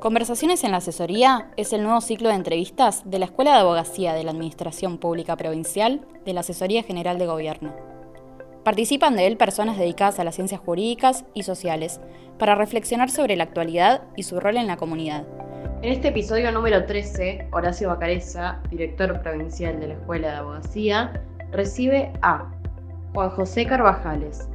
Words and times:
Conversaciones 0.00 0.62
en 0.62 0.70
la 0.70 0.76
Asesoría 0.76 1.48
es 1.56 1.72
el 1.72 1.82
nuevo 1.82 2.00
ciclo 2.00 2.28
de 2.28 2.36
entrevistas 2.36 3.02
de 3.04 3.18
la 3.18 3.24
Escuela 3.24 3.54
de 3.54 3.58
Abogacía 3.58 4.14
de 4.14 4.22
la 4.22 4.30
Administración 4.30 4.96
Pública 4.96 5.36
Provincial 5.36 6.02
de 6.24 6.32
la 6.32 6.40
Asesoría 6.40 6.84
General 6.84 7.18
de 7.18 7.26
Gobierno. 7.26 7.74
Participan 8.62 9.16
de 9.16 9.26
él 9.26 9.36
personas 9.36 9.76
dedicadas 9.76 10.20
a 10.20 10.24
las 10.24 10.36
ciencias 10.36 10.60
jurídicas 10.60 11.24
y 11.34 11.42
sociales 11.42 12.00
para 12.38 12.54
reflexionar 12.54 13.10
sobre 13.10 13.34
la 13.34 13.42
actualidad 13.42 14.02
y 14.14 14.22
su 14.22 14.38
rol 14.38 14.56
en 14.56 14.68
la 14.68 14.76
comunidad. 14.76 15.24
En 15.82 15.90
este 15.90 16.08
episodio 16.08 16.52
número 16.52 16.86
13, 16.86 17.48
Horacio 17.50 17.88
Bacareza, 17.88 18.60
director 18.70 19.20
provincial 19.20 19.80
de 19.80 19.88
la 19.88 19.94
Escuela 19.94 20.28
de 20.28 20.36
Abogacía, 20.36 21.20
recibe 21.50 22.12
a 22.22 22.48
Juan 23.14 23.30
José 23.30 23.66
Carvajales, 23.66 24.48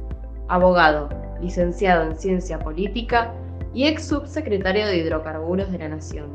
abogado, 0.48 1.10
licenciado 1.42 2.04
en 2.04 2.16
Ciencia 2.16 2.58
Política 2.58 3.34
y 3.74 3.86
ex 3.88 4.04
subsecretario 4.04 4.86
de 4.86 4.98
Hidrocarburos 4.98 5.70
de 5.72 5.78
la 5.78 5.88
Nación. 5.88 6.28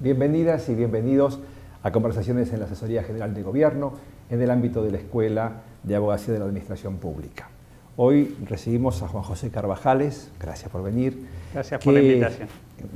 Bienvenidas 0.00 0.68
y 0.70 0.74
bienvenidos 0.74 1.38
a 1.82 1.92
conversaciones 1.92 2.50
en 2.52 2.60
la 2.60 2.64
Asesoría 2.64 3.02
General 3.02 3.34
de 3.34 3.42
Gobierno 3.42 3.92
en 4.30 4.40
el 4.40 4.50
ámbito 4.50 4.82
de 4.82 4.90
la 4.90 4.98
Escuela 4.98 5.62
de 5.82 5.94
Abogacía 5.94 6.32
de 6.32 6.38
la 6.38 6.46
Administración 6.46 6.96
Pública. 6.96 7.50
Hoy 7.96 8.34
recibimos 8.48 9.02
a 9.02 9.08
Juan 9.08 9.22
José 9.22 9.50
Carvajales, 9.50 10.30
gracias 10.40 10.70
por 10.70 10.82
venir. 10.82 11.26
Gracias 11.52 11.84
por 11.84 11.92
la 11.92 12.00
invitación. 12.00 12.48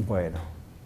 Bueno, 0.09 0.39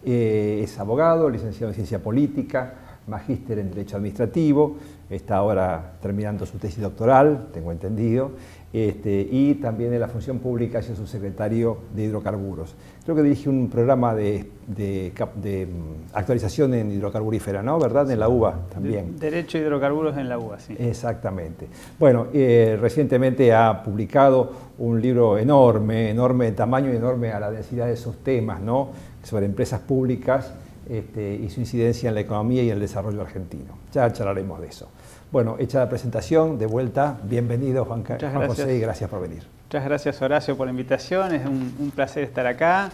eh, 0.04 0.62
es 0.64 0.78
abogado, 0.80 1.30
licenciado 1.30 1.68
en 1.68 1.74
Ciencia 1.74 2.02
Política, 2.02 2.74
magíster 3.06 3.58
en 3.58 3.70
Derecho 3.70 3.96
Administrativo, 3.96 4.76
está 5.08 5.36
ahora 5.36 5.92
terminando 6.02 6.46
su 6.46 6.58
tesis 6.58 6.80
doctoral, 6.80 7.48
tengo 7.52 7.72
entendido, 7.72 8.32
este, 8.72 9.26
y 9.28 9.54
también 9.54 9.92
en 9.92 9.98
la 9.98 10.06
función 10.06 10.38
pública 10.38 10.78
es 10.78 10.86
subsecretario 10.86 11.78
de 11.94 12.04
hidrocarburos. 12.04 12.76
Creo 13.04 13.16
que 13.16 13.22
dirige 13.22 13.48
un 13.48 13.68
programa 13.68 14.14
de, 14.14 14.46
mm, 14.68 16.14
actualización 16.14 16.74
en 16.74 16.92
hidrocarburífera, 16.92 17.64
¿no? 17.64 17.80
¿Verdad? 17.80 18.08
En 18.12 18.20
la 18.20 18.28
UBA 18.28 18.68
también. 18.72 19.18
Derecho 19.18 19.58
a 19.58 19.62
hidrocarburos 19.62 20.16
en 20.16 20.28
la 20.28 20.38
UBA, 20.38 20.60
sí. 20.60 20.76
Exactamente. 20.78 21.66
Bueno, 21.98 22.28
eh, 22.32 22.78
recientemente 22.80 23.52
ha 23.52 23.82
publicado 23.82 24.52
un 24.78 25.00
libro 25.02 25.36
enorme, 25.36 26.10
enorme 26.10 26.46
de 26.46 26.52
tamaño 26.52 26.92
y 26.92 26.96
enorme 26.96 27.32
a 27.32 27.40
la 27.40 27.50
densidad 27.50 27.86
de 27.86 27.94
esos 27.94 28.18
temas, 28.18 28.60
¿no? 28.60 28.90
Sobre 29.24 29.46
empresas 29.46 29.80
públicas 29.80 30.52
este, 30.88 31.34
y 31.34 31.50
su 31.50 31.60
incidencia 31.60 32.08
en 32.08 32.14
la 32.14 32.20
economía 32.20 32.62
y 32.62 32.70
el 32.70 32.78
desarrollo 32.78 33.20
argentino. 33.20 33.78
Ya 33.92 34.12
charlaremos 34.12 34.60
de 34.60 34.68
eso. 34.68 34.88
Bueno, 35.32 35.54
hecha 35.60 35.78
la 35.78 35.88
presentación, 35.88 36.58
de 36.58 36.66
vuelta, 36.66 37.20
bienvenido 37.22 37.84
Juan, 37.84 38.02
José 38.48 38.76
y 38.76 38.80
gracias 38.80 39.08
por 39.08 39.20
venir. 39.20 39.44
Muchas 39.66 39.84
gracias 39.84 40.20
Horacio 40.20 40.56
por 40.56 40.66
la 40.66 40.72
invitación, 40.72 41.32
es 41.32 41.46
un, 41.46 41.92
placer 41.94 42.24
estar 42.24 42.48
acá, 42.48 42.90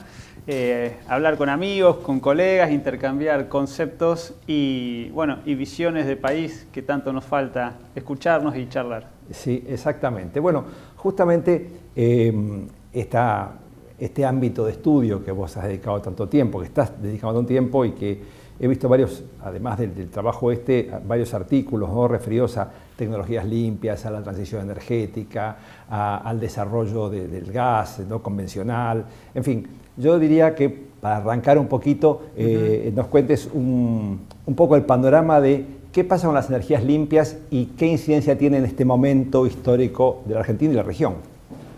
eh, 0.47 0.97
hablar 1.09 1.39
con 1.39 1.49
amigos, 1.49 1.97
con 1.97 2.21
colegas, 2.21 2.71
intercambiar 2.71 3.49
conceptos 3.49 4.35
y, 4.47 5.09
bueno, 5.15 5.39
y 5.47 5.55
visiones 5.55 6.07
de 6.07 6.17
país 6.17 6.69
que 6.73 6.83
tanto 6.83 7.11
nos 7.11 7.25
falta 7.25 7.79
escucharnos 7.95 8.55
y 8.55 8.69
charlar. 8.69 9.09
Sí, 9.31 9.65
exactamente. 9.67 10.39
Bueno, 10.39 10.67
justamente 10.97 11.71
em, 11.95 12.69
este 12.93 14.27
ámbito 14.27 14.67
de 14.67 14.73
estudio 14.73 15.25
que 15.25 15.33
vos 15.33 15.57
has 15.57 15.65
dedicado 15.65 16.03
tanto 16.03 16.29
tiempo, 16.29 16.61
que 16.61 16.67
estás 16.67 17.01
dedicando 17.01 17.37
tanto 17.37 17.49
tiempo 17.49 17.83
y 17.87 17.93
que 17.93 18.23
He 18.59 18.67
visto 18.67 18.89
varios, 18.89 19.23
además 19.43 19.79
del, 19.79 20.09
trabajo 20.09 20.51
este, 20.51 20.91
varios 21.07 21.35
artículos 21.35 21.91
referidos 22.11 22.57
a 22.57 22.71
tecnologías 22.97 23.45
limpias, 23.45 24.07
a 24.07 24.11
la 24.11 24.23
transición 24.23 24.63
energética, 24.63 25.57
al 25.91 26.41
desarrollo 26.41 27.11
del 27.11 27.53
gas 27.53 28.01
no 28.09 28.23
convencional. 28.23 29.05
En 29.35 29.45
fin, 29.45 29.67
yo 29.97 30.19
diría 30.19 30.55
que 30.55 30.87
para 31.01 31.19
arrancar 31.19 31.59
un 31.59 31.67
poquito, 31.69 32.23
eh, 32.37 32.91
nos 32.95 33.07
cuentes 33.09 33.49
un, 33.53 34.27
poco 34.57 34.75
el 34.77 34.83
panorama 34.83 35.41
de 35.41 35.67
qué 35.93 36.05
pasa 36.05 36.27
con 36.27 36.35
las 36.35 36.49
energías 36.49 36.83
limpias 36.83 37.37
y 37.51 37.67
qué 37.67 37.87
incidencia 37.87 38.39
tiene 38.39 38.57
en 38.57 38.65
este 38.65 38.85
momento 38.87 39.47
histórico 39.47 40.23
de 40.25 40.35
la 40.35 40.41
Argentina 40.41 40.73
y 40.73 40.77
la 40.77 40.83
región. 40.83 41.17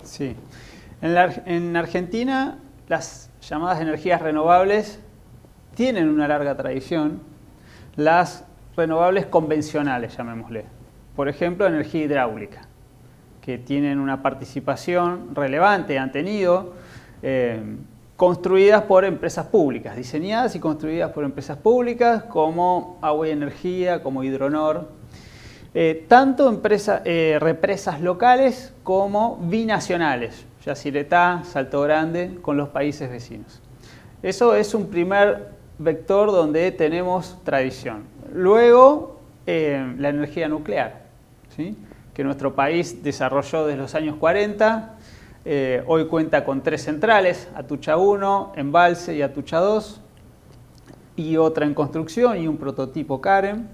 Sí. 0.04 0.34
en 1.02 1.76
Argentina, 1.76 2.58
las 2.88 3.30
llamadas 3.42 3.80
energías 3.80 4.22
renovables 4.22 5.00
tienen 5.78 6.08
una 6.08 6.26
larga 6.26 6.56
tradición, 6.56 7.20
las 7.94 8.44
renovables 8.76 9.26
convencionales, 9.26 10.16
llamémosle. 10.16 10.64
Por 11.14 11.28
ejemplo, 11.28 11.68
energía 11.68 12.02
hidráulica, 12.02 12.62
que 13.40 13.58
tienen 13.58 14.00
una 14.00 14.20
participación 14.20 15.36
relevante, 15.36 15.96
han 15.96 16.10
tenido, 16.10 16.74
eh, 17.22 17.60
construidas 18.16 18.82
por 18.82 19.04
empresas 19.04 19.46
públicas, 19.46 19.94
diseñadas 19.94 20.56
y 20.56 20.58
construidas 20.58 21.12
por 21.12 21.22
empresas 21.22 21.56
públicas 21.58 22.24
como 22.24 22.98
Agua 23.00 23.28
y 23.28 23.30
Energía, 23.30 24.02
como 24.02 24.24
Hidronor, 24.24 24.88
eh, 25.74 26.06
tanto 26.08 26.48
empresas, 26.48 27.02
eh, 27.04 27.38
represas 27.40 28.00
locales 28.00 28.74
como 28.82 29.36
binacionales, 29.42 30.44
Yacyretá, 30.66 31.44
Salto 31.44 31.82
Grande, 31.82 32.36
con 32.42 32.56
los 32.56 32.70
países 32.70 33.08
vecinos. 33.08 33.62
Eso 34.24 34.56
es 34.56 34.74
un 34.74 34.88
primer 34.88 35.57
vector 35.78 36.30
donde 36.30 36.70
tenemos 36.72 37.38
tradición. 37.44 38.04
Luego, 38.32 39.20
eh, 39.46 39.94
la 39.98 40.10
energía 40.10 40.48
nuclear, 40.48 41.02
¿sí? 41.56 41.76
que 42.12 42.24
nuestro 42.24 42.54
país 42.54 43.02
desarrolló 43.02 43.66
desde 43.66 43.80
los 43.80 43.94
años 43.94 44.16
40. 44.16 44.96
Eh, 45.44 45.82
hoy 45.86 46.06
cuenta 46.06 46.44
con 46.44 46.62
tres 46.62 46.82
centrales, 46.82 47.48
Atucha 47.54 47.96
1, 47.96 48.52
Embalse 48.56 49.16
y 49.16 49.22
Atucha 49.22 49.60
2, 49.60 50.00
y 51.16 51.36
otra 51.36 51.64
en 51.64 51.74
construcción 51.74 52.38
y 52.38 52.48
un 52.48 52.56
prototipo 52.56 53.20
Karen. 53.20 53.68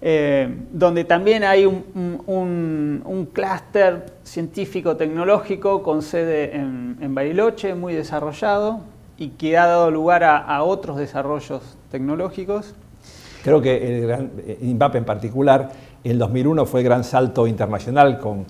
Eh, 0.00 0.54
donde 0.72 1.04
también 1.04 1.42
hay 1.42 1.64
un, 1.64 3.30
clúster 3.32 4.06
científico-tecnológico 4.24 5.82
con 5.82 6.02
sede 6.02 6.54
en, 6.54 6.98
en 7.00 7.14
Bariloche, 7.14 7.74
muy 7.74 7.94
desarrollado, 7.94 8.82
y 9.18 9.30
que 9.30 9.56
ha 9.56 9.66
dado 9.66 9.90
lugar 9.90 10.24
a, 10.24 10.62
otros 10.62 10.98
desarrollos 10.98 11.62
tecnológicos. 11.90 12.74
Creo 13.42 13.62
que 13.62 13.98
el 13.98 14.06
gran, 14.06 14.30
eh, 14.46 14.58
INVAP 14.62 14.96
en 14.96 15.04
particular, 15.04 15.70
en 16.04 16.18
2001 16.18 16.66
fue 16.66 16.80
el 16.80 16.86
gran 16.86 17.04
salto 17.04 17.46
internacional 17.46 18.18
con, 18.18 18.44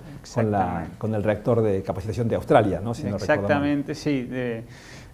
con, 0.98 1.14
el 1.14 1.22
reactor 1.22 1.62
de 1.62 1.82
capacitación 1.82 2.28
de 2.28 2.36
Australia, 2.36 2.80
¿no? 2.82 2.92
Exactamente, 2.92 3.94
sí, 3.94 4.22
de, 4.22 4.64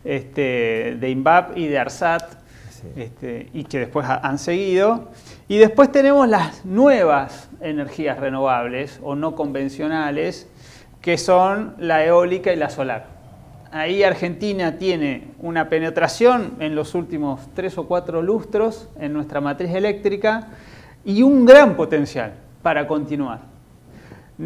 este, 0.04 0.96
de 0.98 1.10
INVAP 1.10 1.56
y 1.58 1.66
de 1.66 1.78
ARSAT, 1.78 2.22
este, 2.96 3.48
y 3.52 3.64
que 3.64 3.80
después 3.80 4.06
han 4.08 4.38
seguido. 4.38 5.10
Y 5.48 5.58
después 5.58 5.92
tenemos 5.92 6.28
las 6.28 6.64
nuevas 6.64 7.48
energías 7.60 8.18
renovables 8.18 8.98
o 9.02 9.14
no 9.14 9.36
convencionales, 9.36 10.48
que 11.00 11.18
son 11.18 11.74
la 11.78 12.04
eólica 12.04 12.52
y 12.52 12.56
la 12.56 12.70
solar 12.70 13.11
ahí 13.72 14.02
Argentina 14.02 14.76
tiene 14.78 15.28
una 15.40 15.68
penetración 15.68 16.56
en 16.60 16.74
los 16.74 16.94
últimos 16.94 17.40
tres 17.54 17.76
o 17.78 17.88
cuatro 17.88 18.22
lustros 18.22 18.88
en 19.00 19.12
nuestra 19.12 19.40
matriz 19.40 19.74
eléctrica 19.74 20.48
y 21.04 21.22
un 21.22 21.44
gran 21.46 21.74
potencial 21.74 22.34
para 22.62 22.86
continuar. 22.86 23.40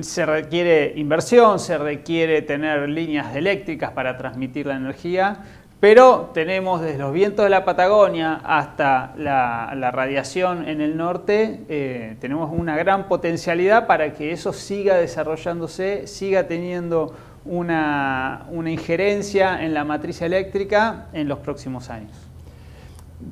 Se 0.01 0.25
requiere 0.25 0.93
inversión, 0.97 1.59
se 1.59 1.77
requiere 1.77 2.43
tener 2.43 2.89
líneas 2.89 3.35
eléctricas 3.35 3.91
para 3.91 4.17
transmitir 4.17 4.67
la 4.67 4.77
energía, 4.77 5.39
pero 5.81 6.31
tenemos 6.33 6.81
desde 6.81 6.99
los 6.99 7.13
vientos 7.13 7.45
de 7.45 7.51
la 7.51 7.65
Patagonia 7.65 8.41
hasta 8.45 9.15
la, 9.17 9.91
radiación 9.91 10.69
en 10.69 10.81
el 10.81 10.97
norte, 10.97 11.61
eh, 11.69 12.17
tenemos 12.21 12.51
una 12.53 12.77
gran 12.77 13.09
potencialidad 13.09 13.87
para 13.87 14.13
que 14.13 14.33
eso 14.33 14.53
siga 14.53 14.97
desarrollándose, 14.97 16.07
siga 16.07 16.47
teniendo 16.47 17.15
una, 17.49 18.47
injerencia 18.67 19.65
en 19.65 19.75
la 19.75 19.85
matriz 19.85 20.23
eléctrica 20.23 21.07
en 21.13 21.29
los 21.29 21.39
próximos 21.39 21.91
años. 21.91 22.17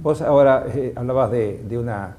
Vos 0.02 0.22
ahora 0.22 0.64
eh, 0.74 0.92
hablabas 0.96 1.30
de, 1.30 1.78
una, 1.78 2.16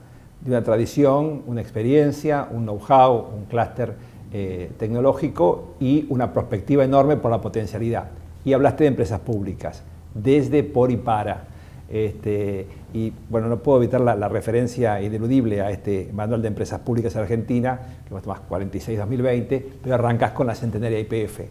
tradición, 0.63 1.44
una 1.47 1.62
experiencia, 1.62 2.47
un 2.51 2.63
know-how, 2.63 3.30
un 3.36 3.45
clúster 3.45 3.94
eh, 4.33 4.71
tecnológico 4.77 5.75
y 5.80 6.06
una 6.09 6.31
perspectiva 6.33 6.83
enorme 6.83 7.18
por 7.18 7.31
la 7.31 7.42
potencialidad. 7.42 8.06
Y 8.44 8.53
hablaste 8.53 8.83
de 8.83 8.89
empresas 8.89 9.19
públicas, 9.19 9.81
desde, 10.13 10.63
por 10.63 10.91
y 10.91 10.98
para. 10.98 11.45
Este, 11.89 12.68
y 12.95 13.12
bueno, 13.30 13.50
no 13.50 13.59
puedo 13.59 13.80
evitar 13.80 14.00
la, 14.00 14.30
referencia 14.30 15.01
ineludible 15.01 15.62
a 15.62 15.69
este 15.69 16.09
manual 16.13 16.42
de 16.42 16.47
empresas 16.47 16.80
públicas 16.80 17.13
en 17.15 17.24
Argentina, 17.24 17.77
que 18.07 18.13
más 18.13 18.24
46-2020, 18.24 19.63
pero 19.83 19.95
arrancas 19.95 20.31
con 20.31 20.47
la 20.47 20.56
centenaria 20.56 20.97
IPF. 21.01 21.42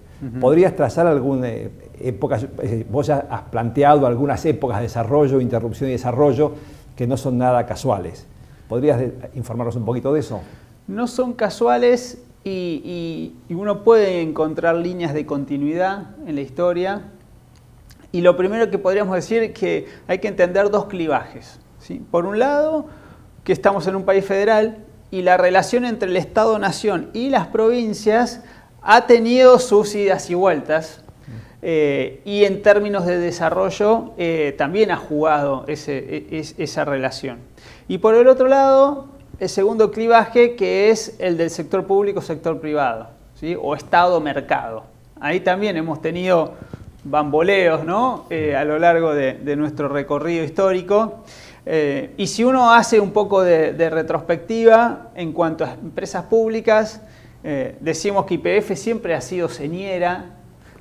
¿Podrías 0.41 0.75
trazar 0.75 1.07
alguna 1.07 1.51
eh, 1.51 1.71
época, 2.01 2.41
eh, 2.63 2.87
vos 2.91 3.09
ya 3.09 3.27
has 3.29 3.43
planteado 3.43 4.07
algunas 4.07 4.43
épocas 4.47 4.79
de 4.79 4.85
desarrollo, 4.85 5.39
interrupción 5.39 5.91
y 5.91 5.93
desarrollo 5.93 6.53
que 6.97 7.07
no 7.07 7.19
son 7.19 7.37
nada 7.37 7.67
casuales? 7.67 8.27
¿Podrías 8.67 9.03
informarnos 9.35 9.77
un 9.77 9.85
poquito 9.85 10.15
de 10.15 10.21
eso? 10.21 10.41
No 10.89 11.07
son 11.07 11.35
casuales 11.35 12.25
y, 12.43 13.35
uno 13.51 13.85
puede 13.85 14.23
encontrar 14.23 14.77
líneas 14.77 15.13
de 15.13 15.27
continuidad 15.27 16.17
en 16.27 16.37
la 16.37 16.41
historia. 16.41 17.03
Y 18.15 18.21
lo 18.21 18.37
primero 18.37 18.71
que 18.71 18.79
podríamos 18.79 19.17
decir 19.17 19.43
es 19.43 19.51
que 19.51 19.89
hay 20.07 20.21
que 20.21 20.29
entender 20.29 20.71
dos 20.71 20.85
clivajes. 20.85 21.59
Por 22.13 22.27
un 22.27 22.39
lado, 22.39 22.87
que 23.43 23.53
estamos 23.53 23.89
en 23.89 23.97
un 23.97 24.05
país 24.05 24.25
federal 24.25 24.85
y 25.11 25.23
la 25.23 25.37
relación 25.37 25.85
entre 25.85 26.09
el 26.09 26.17
Estado-Nación 26.17 27.11
y 27.13 27.29
las 27.31 27.49
provincias 27.49 28.45
ha 28.83 29.09
tenido 29.09 29.59
sus 29.59 29.97
idas 29.97 30.31
y 30.31 30.35
vueltas. 30.35 31.03
Eh, 31.61 32.21
y 32.25 32.45
en 32.45 32.63
términos 32.63 33.05
de 33.05 33.19
desarrollo 33.19 34.13
eh, 34.17 34.55
también 34.57 34.93
ha 34.93 34.97
jugado 34.97 35.65
e, 35.67 36.45
esa 36.57 36.85
relación. 36.85 37.39
Y 37.89 37.99
por 37.99 38.15
el 38.15 38.29
otro 38.29 38.47
lado, 38.47 39.09
el 39.41 39.49
segundo 39.49 39.91
clivaje 39.91 40.55
que 40.55 40.91
es 40.91 41.17
el 41.19 41.37
del 41.37 41.51
sector 41.51 41.85
público, 41.85 42.23
sector 42.23 42.61
privado, 42.61 43.09
¿sí? 43.35 43.57
o 43.61 43.75
Estado-mercado. 43.75 44.85
Ahí 45.19 45.41
también 45.41 45.77
hemos 45.77 46.01
tenido 46.01 46.55
bamboleos 47.05 47.85
¿no? 47.85 48.27
Eh, 48.31 48.57
a 48.57 48.65
lo 48.65 48.79
largo 48.79 49.15
de, 49.15 49.57
nuestro 49.57 49.89
recorrido 49.89 50.45
histórico. 50.45 51.25
Eh, 51.67 52.13
y 52.17 52.27
si 52.27 52.45
uno 52.45 52.73
hace 52.73 53.01
un 53.01 53.13
poco 53.13 53.43
de, 53.43 53.91
retrospectiva 53.91 55.11
en 55.15 55.33
cuanto 55.33 55.65
a 55.65 55.73
empresas 55.73 56.25
públicas, 56.25 57.03
eh, 57.43 57.77
decimos 57.81 58.25
que 58.27 58.35
IPF 58.35 58.75
siempre 58.75 59.15
ha 59.15 59.21
sido 59.21 59.49
señera, 59.49 60.31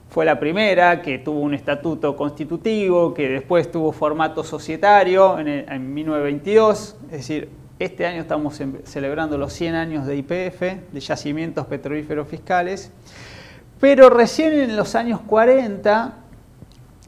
fue 0.10 0.26
la 0.26 0.40
primera 0.40 1.02
que 1.02 1.18
tuvo 1.18 1.40
un 1.40 1.54
estatuto 1.54 2.16
constitutivo, 2.16 3.14
que 3.14 3.30
después 3.30 3.72
tuvo 3.72 3.92
formato 3.92 4.44
societario 4.44 5.40
en, 5.40 5.48
en 5.48 5.94
1922, 5.94 6.98
es 7.06 7.12
decir, 7.12 7.50
este 7.80 8.06
año 8.06 8.22
estamos 8.22 8.62
celebrando 8.84 9.38
los 9.38 9.52
100 9.52 9.76
años 9.76 10.06
de 10.06 10.16
IPF, 10.18 10.62
de 10.94 11.00
yacimientos 11.00 11.66
petrolíferos 11.66 12.28
fiscales, 12.28 12.92
pero 13.84 14.10
recién 14.10 14.54
en 14.54 14.78
los 14.78 14.96
años 14.96 15.20
40 15.28 16.14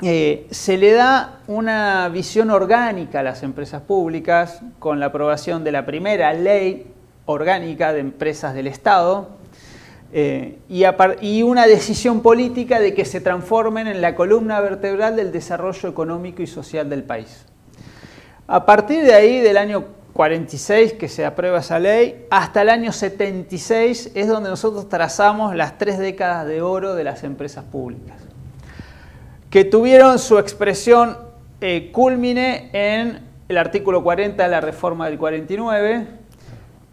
eh, 0.01 0.45
se 0.51 0.75
le 0.75 0.92
da 0.92 1.39
una 1.48 2.10
visión 2.10 2.50
orgánica 2.50 3.22
a 3.22 3.24
las 3.24 3.44
empresas 3.44 3.81
públicas 3.81 4.60
con 4.77 5.00
la 5.00 5.06
aprobación 5.06 5.63
de 5.63 5.72
la 5.72 5.86
primera 5.86 6.33
ley 6.33 6.88
orgánica 7.27 7.94
de 7.94 8.01
empresas 8.01 8.54
del 8.54 8.68
Estado 8.68 9.30
eh, 10.12 10.57
y, 10.68 10.83
y, 11.22 11.44
una 11.44 11.66
decisión 11.66 12.22
política 12.22 12.81
de 12.81 12.94
que 12.94 13.06
se 13.06 13.22
transformen 13.22 13.88
en 13.88 14.01
la 14.01 14.13
columna 14.13 14.60
vertebral 14.60 15.16
del 15.16 15.31
desarrollo 15.31 15.88
económico 15.88 16.42
y 16.42 16.48
social 16.48 16.89
del 16.89 17.04
país. 17.04 17.45
A 18.48 18.66
partir 18.66 19.06
de 19.06 19.13
ahí, 19.13 19.39
del 19.39 19.56
año 19.56 19.86
46 20.16 20.94
que 20.94 21.10
se 21.10 21.26
aprueba 21.26 21.60
esa 21.60 21.78
ley, 21.78 22.26
hasta 22.30 22.62
el 22.62 22.70
año 22.70 22.94
76 22.94 24.12
es 24.16 24.28
donde 24.30 24.50
nosotros 24.50 24.88
trazamos 24.88 25.54
las 25.54 25.78
tres 25.78 25.98
décadas 26.00 26.48
de 26.48 26.62
oro 26.62 26.96
de 26.96 27.04
las 27.04 27.26
empresas 27.26 27.66
públicas, 27.66 28.16
que 29.50 29.66
tuvieron 29.66 30.18
su 30.18 30.40
expresión 30.40 31.18
eh, 31.60 31.92
en 32.72 33.20
el 33.50 33.58
artículo 33.58 34.06
40 34.06 34.42
de 34.42 34.50
la 34.50 34.62
reforma 34.62 35.10
del 35.10 35.18
49, 35.18 36.08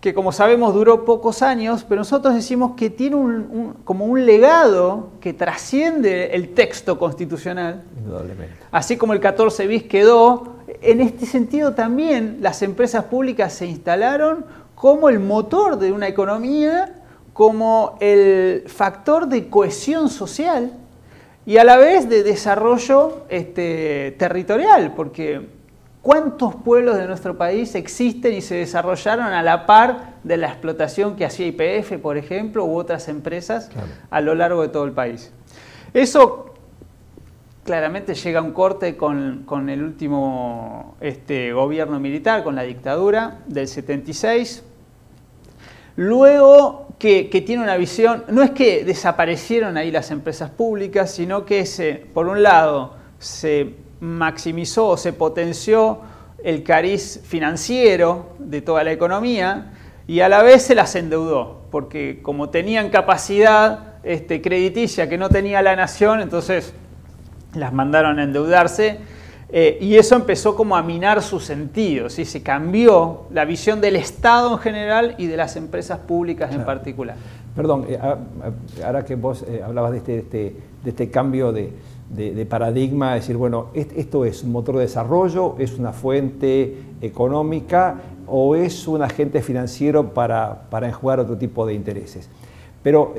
que 0.03 0.13
como 0.13 0.33
sabemos 0.33 0.75
duró 0.75 1.05
pocos 1.05 1.43
años, 1.43 1.87
pero 1.89 2.01
nosotros 2.01 2.35
decimos 2.35 2.73
que 2.77 2.91
tiene 2.91 3.17
como 3.85 4.05
un 4.05 4.27
legado 4.27 5.11
que 5.21 5.33
trasciende 5.33 6.35
el 6.35 6.55
texto 6.55 6.99
constitucional. 6.99 7.85
Así 8.73 8.97
como 8.97 9.13
el 9.13 9.21
14 9.21 9.65
bis 9.69 9.85
quedó, 9.85 10.57
en 10.81 11.01
este 11.01 11.25
sentido 11.25 11.75
también 11.75 12.39
las 12.41 12.63
empresas 12.63 13.05
públicas 13.05 13.53
se 13.53 13.67
instalaron 13.67 14.45
como 14.75 15.09
el 15.09 15.21
motor 15.21 15.79
de 15.79 15.93
una 15.93 16.09
economía, 16.09 17.01
como 17.33 17.97
el 18.01 18.65
factor 18.67 19.29
de 19.29 19.49
cohesión 19.49 20.09
social 20.09 20.73
y 21.47 21.59
a 21.59 21.65
la 21.65 21.77
vez 21.77 22.09
de 22.09 22.25
desarrollo 22.25 23.23
este, 23.29 24.17
territorial, 24.19 24.95
porque 24.97 25.62
¿cuántos 26.03 26.57
pueblos 26.57 26.97
de 26.97 27.07
nuestro 27.07 27.39
país 27.39 27.75
existen 27.75 28.35
y 28.35 28.43
se 28.43 28.57
desarrollaron 28.57 29.27
a 29.27 29.43
la 29.43 29.65
par 29.65 30.17
de 30.25 30.37
la 30.37 30.49
explotación 30.49 31.17
que 31.17 31.25
hacía 31.25 31.47
IPF, 31.47 31.99
por 32.03 32.19
ejemplo, 32.19 32.65
u 32.65 32.77
otras 32.77 33.09
empresas 33.09 33.71
a 34.11 34.21
lo 34.21 34.35
largo 34.35 34.63
de 34.63 34.69
todo 34.69 34.85
el 34.85 34.93
país? 34.93 35.33
Eso 35.95 36.55
claramente 37.65 38.15
llega 38.15 38.43
un 38.43 38.53
corte 38.53 38.97
con, 38.97 39.69
el 39.69 39.83
último 39.83 40.97
este, 41.01 41.53
gobierno 41.53 42.01
militar, 42.01 42.43
con 42.43 42.57
la 42.57 42.63
dictadura 42.63 43.39
del 43.47 43.69
76. 43.69 44.65
Luego 45.97 46.89
que, 46.99 47.25
tiene 47.47 47.63
una 47.63 47.77
visión, 47.77 48.25
no 48.29 48.43
es 48.43 48.51
que 48.51 48.85
desaparecieron 48.85 49.77
ahí 49.77 49.91
las 49.91 50.11
empresas 50.11 50.51
públicas, 50.51 51.11
sino 51.11 51.45
que 51.45 51.67
se, 51.67 51.95
por 51.95 52.27
un 52.27 52.43
lado 52.43 52.97
se 53.19 53.82
maximizó 54.03 54.89
o 54.89 54.97
se 54.97 55.13
potenció 55.13 56.01
el 56.43 56.65
cariz 56.65 57.21
financiero 57.23 58.31
de 58.41 58.61
toda 58.61 58.83
la 58.83 58.91
economía 58.91 59.75
y 60.09 60.21
a 60.21 60.29
la 60.29 60.43
vez 60.43 60.63
se 60.63 60.75
las 60.75 60.97
endeudó, 60.97 61.63
porque 61.71 62.19
como 62.21 62.51
tenían 62.51 62.91
capacidad 62.91 63.95
este, 64.03 64.43
crediticia 64.43 65.09
que 65.09 65.17
no 65.19 65.29
tenía 65.29 65.63
la 65.63 65.77
nación, 65.77 66.21
entonces 66.21 66.75
las 67.55 67.73
mandaron 67.73 68.19
a 68.19 68.25
endeudarse 68.25 68.99
eh, 69.51 69.79
y 69.81 69.95
eso 69.95 70.17
empezó 70.17 70.57
como 70.57 70.75
a 70.75 70.83
minar 70.83 71.23
su 71.23 71.39
sentido, 71.39 72.11
¿sí? 72.11 72.25
se 72.25 72.43
cambió 72.43 73.27
la 73.31 73.45
visión 73.45 73.81
del 73.81 73.95
Estado 73.95 74.55
en 74.55 74.59
general 74.59 75.15
y 75.17 75.27
de 75.29 75.37
las 75.37 75.55
empresas 75.55 76.01
públicas 76.01 76.53
en 76.53 76.65
particular. 76.65 77.15
Perdón, 77.55 77.87
eh, 77.89 77.99
ahora 78.85 79.05
que 79.05 79.15
vos 79.15 79.45
eh, 79.47 79.63
hablabas 79.65 79.93
de 79.93 79.99
este, 79.99 80.19
este, 80.19 80.57
de 80.83 80.91
este, 80.91 81.11
cambio 81.11 81.53
de, 81.53 81.71
paradigma, 82.49 83.15
decir, 83.15 83.37
bueno, 83.37 83.69
esto 83.75 84.25
es 84.25 84.43
un 84.43 84.53
motor 84.53 84.77
de 84.77 84.83
desarrollo, 84.83 85.57
es 85.59 85.79
una 85.79 85.93
fuente 85.93 86.77
económica 87.01 87.97
o 88.27 88.55
es 88.55 88.87
un 88.87 89.03
agente 89.03 89.41
financiero 89.43 90.13
para, 90.13 90.69
para 90.71 90.89
enjugar 90.89 91.21
otro 91.21 91.39
tipo 91.39 91.67
de 91.67 91.75
intereses. 91.75 92.29
Pero 92.83 93.15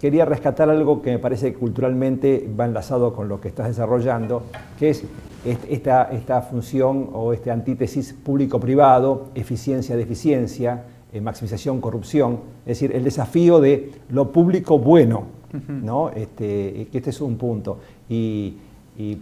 quería 0.00 0.24
rescatar 0.24 0.68
algo 0.68 1.02
que 1.02 1.10
me 1.10 1.18
parece 1.18 1.52
que 1.52 1.58
culturalmente 1.58 2.48
va 2.58 2.64
enlazado 2.64 3.12
con 3.14 3.28
lo 3.28 3.40
que 3.40 3.48
estás 3.48 3.68
desarrollando, 3.68 4.42
que 4.78 4.90
es 4.90 5.04
esta, 5.44 6.04
esta 6.12 6.42
función 6.42 7.10
o 7.12 7.32
esta 7.32 7.52
antítesis 7.52 8.12
público-privado, 8.12 9.26
eficiencia-deficiencia, 9.34 10.84
eh, 11.12 11.20
maximización, 11.20 11.80
corrupción, 11.80 12.40
es 12.60 12.80
decir, 12.80 12.94
el 12.94 13.04
desafío 13.04 13.60
de 13.60 13.92
lo 14.10 14.30
público 14.30 14.78
bueno, 14.78 15.37
¿no? 15.68 16.10
Este, 16.10 16.88
este 16.92 17.10
es 17.10 17.20
un 17.20 17.36
punto. 17.36 17.78
Y, 18.08 18.56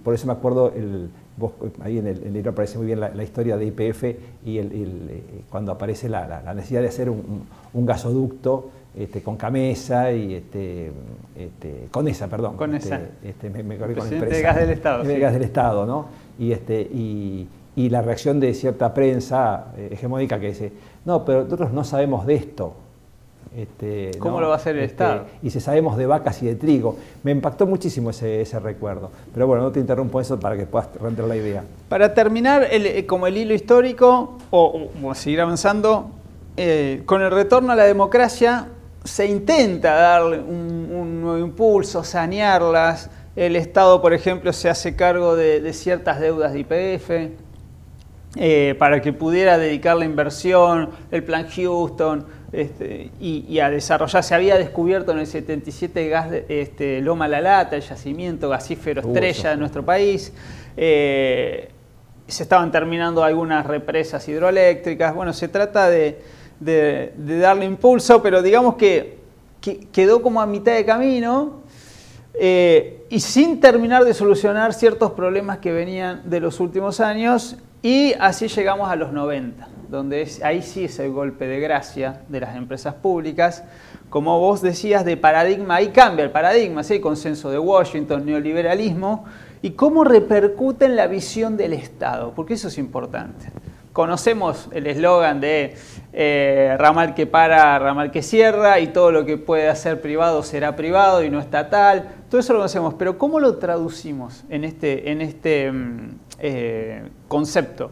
por 0.02 0.14
eso 0.14 0.26
me 0.26 0.32
acuerdo, 0.32 0.72
el, 0.74 1.10
ahí 1.82 1.98
en 1.98 2.06
el, 2.06 2.32
libro 2.32 2.52
aparece 2.52 2.78
muy 2.78 2.86
bien 2.86 2.98
la, 2.98 3.22
historia 3.22 3.58
de 3.58 3.66
IPF 3.66 4.04
y 4.46 4.56
el, 4.56 4.70
eh, 4.72 5.22
cuando 5.50 5.70
aparece 5.70 6.08
la, 6.08 6.42
necesidad 6.54 6.80
de 6.80 6.88
hacer 6.88 7.10
un, 7.10 7.42
un 7.74 7.86
gasoducto 7.86 8.70
este, 8.96 9.20
con 9.20 9.36
Camesa 9.36 10.10
y 10.10 10.34
este, 10.34 10.90
este, 11.36 11.88
con 11.90 12.08
esa, 12.08 12.28
perdón. 12.28 12.56
Con 12.56 12.74
esa. 12.74 12.98
Este, 13.22 13.50
me, 13.50 13.62
me 13.62 13.76
con 13.76 13.90
empresa. 13.90 14.24
de 14.24 14.40
gas 14.40 14.56
del 14.56 14.70
Estado. 14.70 15.04
De 15.04 15.18
gas 15.18 15.34
del 15.34 15.42
Estado, 15.42 15.84
¿no? 15.84 16.06
Y, 16.38 16.52
este, 16.52 16.80
y, 16.80 17.46
y, 17.76 17.90
la 17.90 18.00
reacción 18.00 18.40
de 18.40 18.54
cierta 18.54 18.94
prensa 18.94 19.66
eh, 19.76 19.90
hegemónica 19.92 20.40
que 20.40 20.48
dice, 20.48 20.72
no, 21.04 21.26
pero 21.26 21.44
nosotros 21.44 21.72
no 21.72 21.84
sabemos 21.84 22.24
de 22.24 22.36
esto. 22.36 22.72
Este, 23.54 24.10
¿Cómo 24.18 24.40
lo 24.40 24.48
va 24.48 24.54
a 24.54 24.56
hacer 24.56 24.76
el 24.76 24.82
este, 24.82 24.92
Estado? 24.92 25.26
Y 25.42 25.50
si 25.50 25.60
sabemos 25.60 25.96
de 25.96 26.06
vacas 26.06 26.42
y 26.42 26.46
de 26.46 26.56
trigo. 26.56 26.96
Me 27.22 27.30
impactó 27.30 27.66
muchísimo 27.66 28.10
ese, 28.10 28.42
ese 28.42 28.58
recuerdo. 28.58 29.10
Pero 29.32 29.46
bueno, 29.46 29.62
no 29.62 29.72
te 29.72 29.80
interrumpo 29.80 30.20
eso 30.20 30.38
para 30.38 30.56
que 30.56 30.66
puedas 30.66 30.88
reenterar 31.00 31.28
la 31.28 31.36
idea. 31.36 31.64
Para 31.88 32.12
terminar, 32.12 32.66
eh, 32.70 33.06
como 33.06 33.26
el 33.26 33.36
hilo 33.36 33.54
histórico, 33.54 34.36
o, 34.50 34.90
seguir 35.14 35.40
avanzando, 35.40 36.10
eh, 36.56 37.02
con 37.06 37.22
el 37.22 37.30
retorno 37.30 37.72
a 37.72 37.76
la 37.76 37.84
democracia, 37.84 38.68
se 39.04 39.26
intenta 39.26 39.94
darle 39.94 40.38
un, 40.38 41.20
nuevo 41.22 41.38
impulso, 41.38 42.04
sanearlas. 42.04 43.10
El 43.36 43.56
Estado, 43.56 44.02
por 44.02 44.12
ejemplo, 44.12 44.52
se 44.52 44.68
hace 44.68 44.96
cargo 44.96 45.36
de, 45.36 45.72
ciertas 45.72 46.20
deudas 46.20 46.52
de 46.52 46.60
IPF 46.60 47.10
eh, 48.36 48.74
para 48.78 49.00
que 49.00 49.12
pudiera 49.12 49.58
dedicar 49.58 49.96
la 49.96 50.04
inversión, 50.04 50.90
el 51.10 51.22
plan 51.22 51.46
Houston 51.48 52.26
este, 52.52 53.10
y, 53.20 53.58
a 53.58 53.70
desarrollar. 53.70 54.22
Se 54.22 54.34
había 54.34 54.56
descubierto 54.56 55.12
en 55.12 55.18
el 55.18 55.26
77 55.26 56.08
gas 56.08 56.28
este, 56.48 57.00
Loma 57.00 57.28
La 57.28 57.40
Lata, 57.40 57.76
el 57.76 57.82
yacimiento 57.82 58.48
gasífero 58.48 59.00
estrella 59.02 59.50
de 59.50 59.56
nuestro 59.56 59.84
país. 59.84 60.32
Eh, 60.76 61.70
se 62.26 62.42
estaban 62.42 62.72
terminando 62.72 63.22
algunas 63.22 63.66
represas 63.66 64.28
hidroeléctricas. 64.28 65.14
Bueno, 65.14 65.32
se 65.32 65.48
trata 65.48 65.88
de 65.88 66.18
de, 66.60 67.12
darle 67.40 67.64
impulso, 67.64 68.22
pero 68.22 68.42
digamos 68.42 68.76
que, 68.76 69.16
quedó 69.92 70.22
como 70.22 70.40
a 70.40 70.46
mitad 70.46 70.74
de 70.74 70.84
camino 70.84 71.62
eh, 72.34 73.04
y 73.10 73.18
sin 73.18 73.58
terminar 73.58 74.04
de 74.04 74.14
solucionar 74.14 74.72
ciertos 74.72 75.10
problemas 75.10 75.58
que 75.58 75.72
venían 75.72 76.22
de 76.30 76.38
los 76.38 76.60
últimos 76.60 77.00
años 77.00 77.56
y 77.82 78.14
así 78.20 78.46
llegamos 78.46 78.88
a 78.88 78.94
los 78.94 79.12
90. 79.12 79.66
Donde 79.88 80.28
ahí 80.42 80.62
sí 80.62 80.84
es 80.84 80.98
el 80.98 81.12
golpe 81.12 81.46
de 81.46 81.60
gracia 81.60 82.22
de 82.28 82.40
las 82.40 82.56
empresas 82.56 82.94
públicas. 82.94 83.64
Como 84.10 84.38
vos 84.40 84.62
decías, 84.62 85.04
de 85.04 85.16
paradigma, 85.16 85.76
ahí 85.76 85.88
cambia 85.88 86.24
el 86.24 86.30
paradigma, 86.30 86.82
¿sí? 86.82 87.00
consenso 87.00 87.50
de 87.50 87.58
Washington, 87.58 88.24
neoliberalismo, 88.24 89.24
y 89.62 89.70
cómo 89.70 90.04
repercute 90.04 90.84
en 90.84 90.96
la 90.96 91.06
visión 91.06 91.56
del 91.56 91.72
Estado, 91.72 92.32
porque 92.34 92.54
eso 92.54 92.68
es 92.68 92.78
importante. 92.78 93.46
Conocemos 93.92 94.68
el 94.72 94.86
eslogan 94.86 95.40
de 95.40 95.74
eh, 96.12 96.76
ramal 96.78 97.14
que 97.14 97.26
para, 97.26 97.78
ramal 97.78 98.10
que 98.10 98.22
cierra, 98.22 98.78
y 98.78 98.88
todo 98.88 99.10
lo 99.10 99.24
que 99.24 99.38
puede 99.38 99.68
hacer 99.68 100.02
privado 100.02 100.42
será 100.42 100.76
privado 100.76 101.24
y 101.24 101.30
no 101.30 101.40
estatal. 101.40 102.10
Todo 102.28 102.40
eso 102.40 102.52
lo 102.52 102.58
conocemos, 102.58 102.94
pero 102.94 103.16
¿cómo 103.16 103.40
lo 103.40 103.56
traducimos 103.56 104.44
en 104.50 104.64
este, 104.64 105.10
en 105.10 105.22
este 105.22 105.72
mm, 105.72 106.10
eh, 106.40 107.08
concepto? 107.26 107.90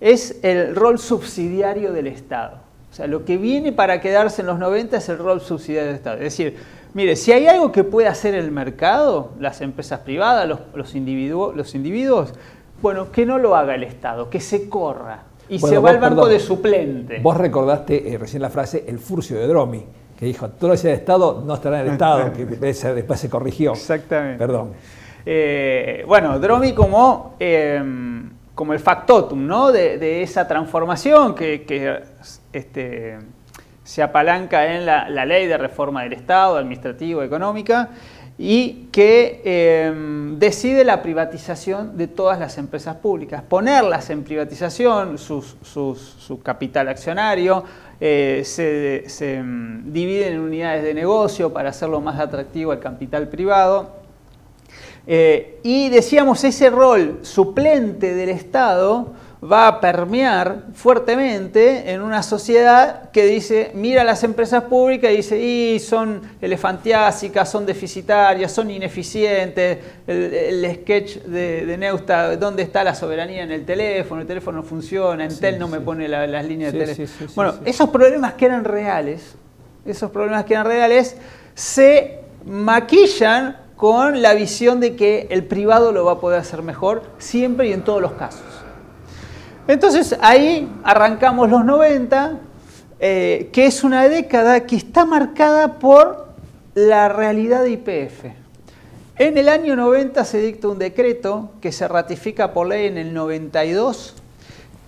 Es 0.00 0.38
el 0.42 0.74
rol 0.74 0.98
subsidiario 0.98 1.92
del 1.92 2.06
Estado. 2.06 2.58
O 2.90 2.94
sea, 2.94 3.06
lo 3.06 3.24
que 3.24 3.36
viene 3.36 3.72
para 3.72 4.00
quedarse 4.00 4.42
en 4.42 4.46
los 4.46 4.58
90 4.58 4.96
es 4.96 5.08
el 5.08 5.18
rol 5.18 5.40
subsidiario 5.40 5.88
del 5.88 5.96
Estado. 5.96 6.16
Es 6.16 6.22
decir, 6.22 6.56
mire, 6.92 7.16
si 7.16 7.32
hay 7.32 7.46
algo 7.46 7.72
que 7.72 7.84
puede 7.84 8.08
hacer 8.08 8.34
el 8.34 8.50
mercado, 8.52 9.30
las 9.40 9.60
empresas 9.60 10.00
privadas, 10.00 10.48
los, 10.48 10.60
los, 10.74 10.94
los 10.94 11.74
individuos, 11.74 12.34
bueno, 12.80 13.10
que 13.10 13.26
no 13.26 13.38
lo 13.38 13.56
haga 13.56 13.74
el 13.74 13.82
Estado, 13.82 14.30
que 14.30 14.40
se 14.40 14.68
corra 14.68 15.24
y 15.48 15.58
se 15.58 15.78
va 15.78 15.90
al 15.90 15.98
banco 15.98 16.28
de 16.28 16.38
suplente. 16.40 17.18
Vos 17.20 17.36
recordaste 17.36 18.12
eh, 18.12 18.18
recién 18.18 18.42
la 18.42 18.50
frase 18.50 18.84
el 18.86 18.98
furcio 18.98 19.38
de 19.38 19.46
Dromi, 19.46 19.84
que 20.18 20.26
dijo, 20.26 20.48
todo 20.50 20.72
ese 20.72 20.92
Estado 20.92 21.42
no 21.44 21.54
estará 21.54 21.80
en 21.80 21.86
el 21.86 21.92
Estado, 21.92 22.32
que 22.32 22.44
después 22.44 23.20
se 23.20 23.28
corrigió. 23.28 23.72
Exactamente. 23.72 24.38
Perdón. 24.38 24.72
Eh, 25.26 26.04
bueno, 26.06 26.38
Dromi 26.38 26.72
como, 26.72 27.34
em, 27.38 28.30
como 28.54 28.72
el 28.72 28.78
factotum 28.78 29.46
¿no? 29.46 29.72
de, 29.72 30.22
esa 30.22 30.46
transformación 30.46 31.34
que, 31.34 32.02
este, 32.52 33.18
se 33.82 34.02
apalanca 34.02 34.74
en 34.74 34.86
la, 34.86 35.26
ley 35.26 35.46
de 35.46 35.58
reforma 35.58 36.02
del 36.04 36.14
Estado, 36.14 36.56
administrativo, 36.56 37.22
económica, 37.22 37.90
y 38.36 38.88
que 38.90 39.42
em, 39.44 40.38
decide 40.40 40.84
la 40.84 41.02
privatización 41.02 41.96
de 41.96 42.08
todas 42.08 42.40
las 42.40 42.58
empresas 42.58 42.96
públicas, 42.96 43.42
ponerlas 43.42 44.10
en 44.10 44.24
privatización, 44.24 45.18
su 45.18 46.40
capital 46.42 46.88
accionario, 46.88 47.64
eh, 48.00 48.42
se, 48.44 49.04
se 49.08 49.36
em, 49.36 49.92
dividen 49.92 50.34
en 50.34 50.40
unidades 50.40 50.82
de 50.82 50.94
negocio 50.94 51.52
para 51.52 51.70
hacerlo 51.70 52.00
más 52.00 52.18
atractivo 52.18 52.72
al 52.72 52.80
capital 52.80 53.28
privado. 53.28 54.03
Eh, 55.06 55.60
y 55.62 55.90
decíamos, 55.90 56.44
ese 56.44 56.70
rol 56.70 57.18
suplente 57.22 58.14
del 58.14 58.30
Estado 58.30 59.12
va 59.44 59.68
a 59.68 59.80
permear 59.80 60.62
fuertemente 60.72 61.90
en 61.92 62.00
una 62.00 62.22
sociedad 62.22 63.10
que 63.10 63.26
dice, 63.26 63.72
mira 63.74 64.02
las 64.02 64.24
empresas 64.24 64.64
públicas 64.64 65.12
y 65.12 65.16
dice, 65.16 65.38
y 65.38 65.80
son 65.80 66.22
elefantiásicas, 66.40 67.50
son 67.50 67.66
deficitarias, 67.66 68.50
son 68.52 68.70
ineficientes, 68.70 69.78
el, 70.06 70.74
sketch 70.76 71.16
de, 71.24 71.66
de, 71.66 71.76
Neusta, 71.76 72.36
¿dónde 72.36 72.62
está 72.62 72.82
la 72.84 72.94
soberanía 72.94 73.42
en 73.42 73.50
el 73.50 73.66
teléfono? 73.66 74.22
El 74.22 74.26
teléfono 74.26 74.62
no 74.62 74.64
funciona, 74.64 75.24
Entel 75.24 75.58
no 75.58 75.68
me 75.68 75.80
pone 75.80 76.08
las 76.08 76.46
líneas 76.46 76.72
de 76.72 76.78
teléfono. 76.86 77.30
bueno, 77.34 77.54
esos 77.66 77.90
problemas 77.90 78.34
que 78.34 78.46
eran 78.46 78.64
reales, 78.64 79.34
esos 79.84 80.10
problemas 80.10 80.46
que 80.46 80.54
eran 80.54 80.64
reales, 80.64 81.18
se 81.54 82.20
maquillan 82.46 83.63
con 83.76 84.22
la 84.22 84.34
visión 84.34 84.80
de 84.80 84.96
que 84.96 85.26
el 85.30 85.44
privado 85.44 85.92
lo 85.92 86.04
va 86.04 86.12
a 86.12 86.20
poder 86.20 86.40
hacer 86.40 86.62
mejor 86.62 87.02
siempre 87.18 87.68
y 87.68 87.72
en 87.72 87.82
todos 87.82 88.00
los 88.00 88.12
casos. 88.12 88.42
Entonces 89.66 90.16
ahí 90.20 90.68
arrancamos 90.84 91.50
los 91.50 91.64
90, 91.64 92.38
eh, 93.00 93.50
que 93.52 93.66
es 93.66 93.82
una 93.82 94.08
década 94.08 94.66
que 94.66 94.76
está 94.76 95.04
marcada 95.04 95.78
por 95.78 96.28
la 96.74 97.08
realidad 97.08 97.62
de 97.62 97.70
IPF. 97.70 98.24
En 99.16 99.38
el 99.38 99.48
año 99.48 99.76
90 99.76 100.24
se 100.24 100.38
dicta 100.38 100.68
un 100.68 100.78
decreto 100.78 101.50
que 101.60 101.72
se 101.72 101.86
ratifica 101.86 102.52
por 102.52 102.66
ley 102.66 102.86
en 102.86 102.98
el 102.98 103.14
92 103.14 104.16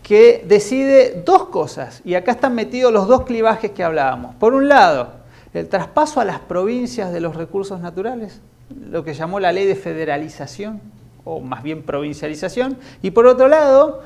que 0.02 0.44
decide 0.46 1.22
dos 1.24 1.46
cosas, 1.46 2.00
y 2.04 2.14
acá 2.14 2.32
están 2.32 2.54
metidos 2.54 2.92
los 2.92 3.08
dos 3.08 3.22
clivajes 3.22 3.72
que 3.72 3.82
hablábamos. 3.82 4.36
Por 4.36 4.54
un 4.54 4.68
lado, 4.68 5.14
el 5.52 5.68
traspaso 5.68 6.20
a 6.20 6.24
las 6.24 6.38
provincias 6.38 7.12
de 7.12 7.18
los 7.18 7.34
recursos 7.34 7.80
naturales, 7.80 8.40
lo 8.68 9.04
que 9.04 9.14
llamó 9.14 9.40
la 9.40 9.52
ley 9.52 9.66
de 9.66 9.76
federalización, 9.76 10.80
o 11.24 11.40
más 11.40 11.62
bien 11.62 11.82
provincialización, 11.82 12.78
y 13.02 13.10
por 13.10 13.26
otro 13.26 13.48
lado, 13.48 14.02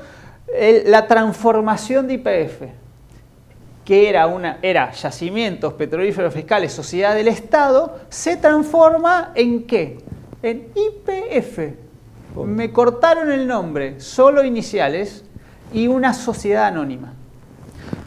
la 0.85 1.07
transformación 1.07 2.07
de 2.07 2.13
IPF, 2.15 2.61
que 3.85 4.09
era, 4.09 4.27
una, 4.27 4.59
era 4.61 4.91
yacimientos 4.91 5.73
petrolíferos 5.73 6.33
fiscales, 6.33 6.71
sociedad 6.71 7.15
del 7.15 7.27
Estado, 7.27 7.99
se 8.09 8.37
transforma 8.37 9.31
en 9.35 9.63
qué? 9.63 9.99
En 10.43 10.67
IPF. 10.75 11.75
Me 12.45 12.71
cortaron 12.71 13.31
el 13.31 13.47
nombre, 13.47 13.99
solo 13.99 14.43
iniciales, 14.43 15.25
y 15.73 15.87
una 15.87 16.13
sociedad 16.13 16.65
anónima, 16.65 17.13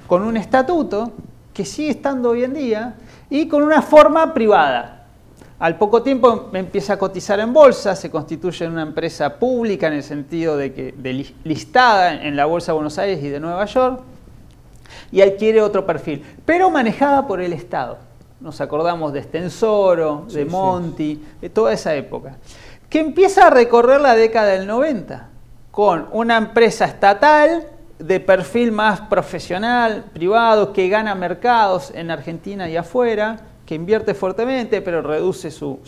con 0.06 0.22
un 0.22 0.36
estatuto 0.36 1.12
que 1.52 1.64
sigue 1.64 1.90
estando 1.90 2.30
hoy 2.30 2.44
en 2.44 2.54
día 2.54 2.94
y 3.30 3.48
con 3.48 3.62
una 3.62 3.80
forma 3.80 4.34
privada. 4.34 5.03
Al 5.58 5.78
poco 5.78 6.02
tiempo 6.02 6.50
empieza 6.52 6.94
a 6.94 6.98
cotizar 6.98 7.38
en 7.38 7.52
bolsa, 7.52 7.94
se 7.94 8.10
constituye 8.10 8.64
en 8.64 8.72
una 8.72 8.82
empresa 8.82 9.38
pública 9.38 9.86
en 9.86 9.94
el 9.94 10.02
sentido 10.02 10.56
de 10.56 10.72
que 10.72 10.94
listada 11.44 12.22
en 12.22 12.34
la 12.34 12.46
Bolsa 12.46 12.72
de 12.72 12.74
Buenos 12.74 12.98
Aires 12.98 13.22
y 13.22 13.28
de 13.28 13.38
Nueva 13.38 13.64
York 13.66 14.00
y 15.12 15.22
adquiere 15.22 15.62
otro 15.62 15.86
perfil, 15.86 16.24
pero 16.44 16.70
manejada 16.70 17.26
por 17.26 17.40
el 17.40 17.52
Estado. 17.52 17.98
Nos 18.40 18.60
acordamos 18.60 19.12
de 19.12 19.22
Stensoro, 19.22 20.26
de 20.28 20.44
Monti, 20.44 21.24
de 21.40 21.48
toda 21.48 21.72
esa 21.72 21.94
época, 21.94 22.36
que 22.90 22.98
empieza 22.98 23.46
a 23.46 23.50
recorrer 23.50 24.00
la 24.00 24.16
década 24.16 24.48
del 24.48 24.66
90 24.66 25.28
con 25.70 26.08
una 26.12 26.36
empresa 26.36 26.84
estatal 26.84 27.68
de 27.98 28.20
perfil 28.20 28.72
más 28.72 29.02
profesional, 29.02 30.04
privado, 30.12 30.72
que 30.72 30.88
gana 30.88 31.14
mercados 31.14 31.92
en 31.94 32.10
Argentina 32.10 32.68
y 32.68 32.76
afuera, 32.76 33.38
que 33.66 33.74
invierte 33.74 34.14
fuertemente, 34.14 34.82
pero 34.82 35.00
reduce 35.02 35.50
su, 35.50 35.80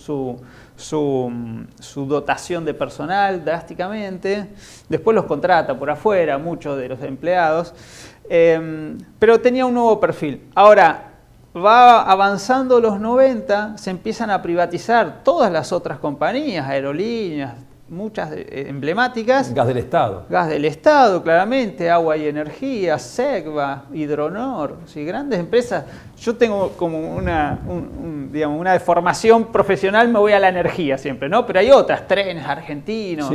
su, 0.77 2.07
dotación 2.07 2.65
de 2.65 2.75
personal 2.75 3.45
drásticamente. 3.45 4.49
Después 4.89 5.15
los 5.15 5.27
contrata 5.27 5.79
por 5.79 5.91
afuera, 5.91 6.39
muchos 6.39 6.79
de 6.79 6.89
los 6.89 7.03
empleados. 7.03 7.75
Em, 8.29 8.99
pero 9.19 9.41
tenía 9.41 9.67
un 9.67 9.75
nuevo 9.75 10.01
perfil. 10.01 10.43
Ahora, 10.55 11.13
va 11.57 12.03
avanzando 12.03 12.81
los 12.81 13.01
90, 13.01 13.79
se 13.79 13.91
empiezan 13.91 14.31
a 14.31 14.43
privatizar 14.43 15.23
todas 15.23 15.51
las 15.51 15.73
otras 15.73 15.99
compañías, 15.99 16.67
aerolíneas, 16.67 17.55
muchas 17.89 18.33
eh, 18.33 18.67
emblemáticas. 18.69 19.55
Gas 19.55 19.67
del 19.69 19.79
Estado. 19.79 20.27
Gas 20.29 20.49
del 20.49 20.65
Estado, 20.65 21.23
claramente, 21.23 21.91
agua 21.91 22.17
y 22.17 22.27
energía, 22.27 22.99
SEGVA, 22.99 23.85
Hidronor, 23.93 24.79
¿sí? 24.87 25.05
grandes 25.05 25.39
empresas. 25.39 25.85
Yo 26.19 26.37
tengo 26.37 26.73
como 26.73 27.15
una, 27.15 27.59
digamos, 28.33 28.61
una 28.61 28.73
deformación 28.73 29.53
profesional, 29.53 30.09
me 30.09 30.19
voy 30.19 30.33
a 30.33 30.41
la 30.41 30.49
energía 30.49 30.99
siempre, 30.99 31.29
¿no? 31.29 31.47
Pero 31.47 31.61
hay 31.61 31.71
otras, 31.71 32.07
trenes 32.09 32.45
argentinos, 32.45 33.31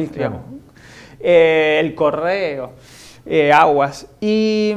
eh, 1.19 1.77
el 1.79 1.95
correo, 1.95 2.73
eh, 3.25 3.53
aguas. 3.53 4.07
Y, 4.19 4.75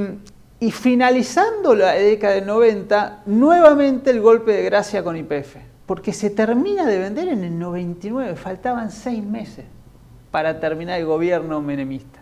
y 0.60 0.70
finalizando 0.70 1.74
la 1.74 1.92
década 1.92 2.34
del 2.34 2.46
90, 2.46 3.22
nuevamente 3.26 4.10
el 4.10 4.20
golpe 4.20 4.52
de 4.52 4.62
gracia 4.62 5.02
con 5.02 5.16
IPF 5.16 5.56
porque 5.86 6.12
se 6.12 6.30
termina 6.30 6.86
de 6.86 6.98
vender 6.98 7.28
en 7.28 7.44
el 7.44 7.58
99, 7.58 8.36
faltaban 8.36 8.90
seis 8.90 9.22
meses 9.22 9.64
para 10.30 10.58
terminar 10.58 10.98
el 10.98 11.06
gobierno 11.06 11.60
menemista. 11.60 12.20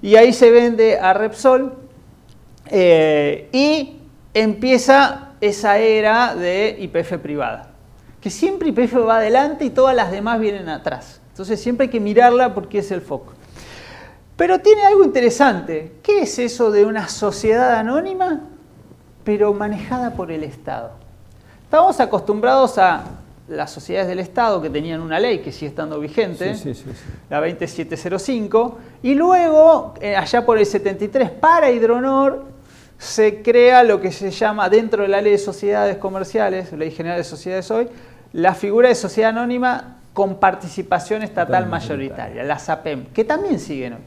Y 0.00 0.16
ahí 0.16 0.32
se 0.32 0.50
vende 0.50 0.98
a 0.98 1.12
Repsol 1.12 1.74
eh, 2.70 3.48
y 3.52 3.98
empieza 4.32 5.32
esa 5.40 5.78
era 5.78 6.34
de 6.34 6.76
IPF 6.78 7.18
privada, 7.18 7.70
que 8.20 8.30
siempre 8.30 8.68
IPF 8.68 8.96
va 9.06 9.16
adelante 9.16 9.64
y 9.64 9.70
todas 9.70 9.94
las 9.94 10.10
demás 10.10 10.40
vienen 10.40 10.68
atrás. 10.68 11.20
Entonces 11.30 11.60
siempre 11.60 11.86
hay 11.86 11.90
que 11.90 12.00
mirarla 12.00 12.54
porque 12.54 12.78
es 12.78 12.90
el 12.92 13.00
foco. 13.00 13.32
Pero 14.36 14.60
tiene 14.60 14.84
algo 14.84 15.04
interesante. 15.04 15.96
¿Qué 16.02 16.22
es 16.22 16.38
eso 16.38 16.70
de 16.70 16.84
una 16.84 17.08
sociedad 17.08 17.74
anónima, 17.74 18.42
pero 19.24 19.52
manejada 19.52 20.14
por 20.14 20.32
el 20.32 20.44
Estado? 20.44 21.03
Estábamos 21.74 21.98
acostumbrados 21.98 22.78
a 22.78 23.02
las 23.48 23.68
sociedades 23.68 24.06
del 24.06 24.20
Estado 24.20 24.62
que 24.62 24.70
tenían 24.70 25.00
una 25.00 25.18
ley 25.18 25.40
que 25.40 25.50
sigue 25.50 25.70
estando 25.70 25.98
vigente, 25.98 26.54
la 27.28 27.40
20705, 27.40 28.78
y 29.02 29.16
luego, 29.16 29.92
eh, 30.00 30.14
allá 30.14 30.46
por 30.46 30.56
el 30.56 30.66
73, 30.66 31.30
para 31.30 31.72
Hidronor, 31.72 32.44
se 32.96 33.42
crea 33.42 33.82
lo 33.82 34.00
que 34.00 34.12
se 34.12 34.30
llama, 34.30 34.68
dentro 34.68 35.02
de 35.02 35.08
la 35.08 35.20
ley 35.20 35.32
de 35.32 35.38
sociedades 35.38 35.96
comerciales, 35.96 36.72
ley 36.74 36.92
general 36.92 37.18
de 37.18 37.24
sociedades 37.24 37.68
hoy, 37.72 37.88
la 38.32 38.54
figura 38.54 38.88
de 38.88 38.94
sociedad 38.94 39.30
anónima 39.30 39.96
con 40.12 40.36
participación 40.36 41.24
estatal 41.24 41.66
mayoritaria, 41.66 42.44
la 42.44 42.60
SAPEM, 42.60 43.06
que 43.06 43.24
también 43.24 43.58
siguen 43.58 43.94
hoy. 43.94 44.02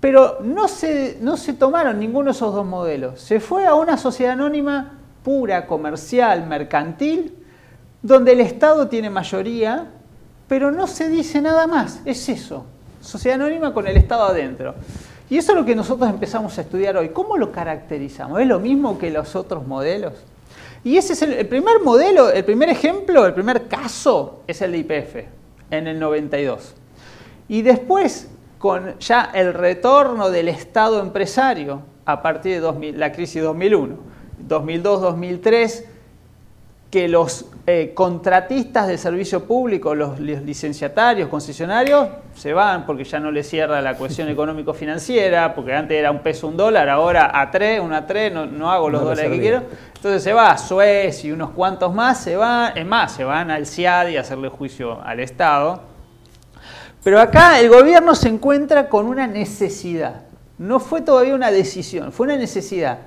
Pero 0.00 0.38
no 0.40 0.68
se, 0.68 1.18
no 1.20 1.36
se 1.36 1.52
tomaron 1.52 1.98
ninguno 1.98 2.30
de 2.30 2.30
esos 2.30 2.54
dos 2.54 2.64
modelos. 2.64 3.20
Se 3.20 3.40
fue 3.40 3.66
a 3.66 3.74
una 3.74 3.98
sociedad 3.98 4.32
anónima 4.32 5.03
pura, 5.24 5.66
comercial, 5.66 6.46
mercantil, 6.46 7.34
donde 8.02 8.32
el 8.32 8.40
Estado 8.40 8.86
tiene 8.86 9.10
mayoría, 9.10 9.90
pero 10.46 10.70
no 10.70 10.86
se 10.86 11.08
dice 11.08 11.40
nada 11.40 11.66
más. 11.66 12.02
Es 12.04 12.28
eso. 12.28 12.66
Sociedad 13.00 13.40
anónima 13.40 13.72
con 13.72 13.88
el 13.88 13.96
Estado 13.96 14.24
adentro. 14.24 14.74
Y 15.30 15.38
eso 15.38 15.52
es 15.52 15.58
lo 15.58 15.64
que 15.64 15.74
nosotros 15.74 16.08
empezamos 16.10 16.56
a 16.58 16.60
estudiar 16.60 16.96
hoy. 16.98 17.08
¿Cómo 17.08 17.38
lo 17.38 17.50
caracterizamos? 17.50 18.40
¿Es 18.40 18.46
lo 18.46 18.60
mismo 18.60 18.98
que 18.98 19.10
los 19.10 19.34
otros 19.34 19.66
modelos? 19.66 20.12
Y 20.84 20.98
ese 20.98 21.14
es 21.14 21.22
el, 21.22 21.46
primer 21.46 21.80
modelo, 21.82 22.30
el 22.30 22.44
primer 22.44 22.68
ejemplo, 22.68 23.24
el 23.24 23.32
primer 23.32 23.66
caso 23.68 24.42
es 24.46 24.60
el 24.60 24.72
de 24.72 24.78
IPF 24.78 25.16
en 25.70 25.86
el 25.86 25.98
92. 25.98 26.74
Y 27.48 27.62
después, 27.62 28.28
con 28.58 28.98
ya 28.98 29.30
el 29.32 29.54
retorno 29.54 30.28
del 30.30 30.48
Estado 30.48 31.00
empresario 31.00 31.80
a 32.04 32.20
partir 32.20 32.60
de 32.60 32.92
la 32.92 33.12
crisis 33.12 33.42
2001, 33.42 34.13
2002-2003, 34.48 35.84
que 36.94 37.08
los 37.08 37.46
eh, 37.66 37.90
contratistas 37.92 38.86
de 38.86 38.98
servicio 38.98 39.44
público, 39.46 39.96
los, 39.96 40.20
licenciatarios, 40.20 41.28
concesionarios, 41.28 42.06
se 42.36 42.52
van 42.52 42.86
porque 42.86 43.02
ya 43.02 43.18
no 43.18 43.32
les 43.32 43.48
cierra 43.48 43.82
la 43.82 43.96
cuestión 43.96 44.28
económico-financiera, 44.30 45.56
porque 45.56 45.74
antes 45.74 45.98
era 45.98 46.12
un 46.12 46.20
peso, 46.20 46.46
un 46.46 46.56
dólar, 46.56 46.88
ahora 46.88 47.32
a 47.34 47.50
tres, 47.50 47.80
una 47.80 48.06
tres, 48.06 48.32
no, 48.32 48.46
no 48.46 48.70
hago 48.70 48.90
los 48.90 49.02
dólares 49.02 49.32
que 49.32 49.40
quiero. 49.40 49.62
Entonces 49.96 50.22
se 50.22 50.32
va 50.32 50.52
a 50.52 50.56
Suez 50.58 51.24
y 51.24 51.32
unos 51.32 51.50
cuantos 51.50 51.92
más 51.92 52.22
se 52.22 52.36
van, 52.36 52.78
es 52.78 52.86
más, 52.86 53.10
se 53.10 53.24
van 53.24 53.50
al 53.50 53.66
CIADI 53.66 54.16
a 54.16 54.20
hacerle 54.20 54.48
juicio 54.48 55.02
al 55.02 55.18
Estado. 55.18 55.80
Pero 57.02 57.20
acá 57.20 57.58
el 57.58 57.70
gobierno 57.70 58.14
se 58.14 58.28
encuentra 58.28 58.88
con 58.88 59.06
una 59.06 59.26
necesidad. 59.26 60.22
No 60.58 60.78
fue 60.78 61.00
todavía 61.00 61.34
una 61.34 61.50
decisión, 61.50 62.12
fue 62.12 62.26
una 62.26 62.36
necesidad 62.36 62.98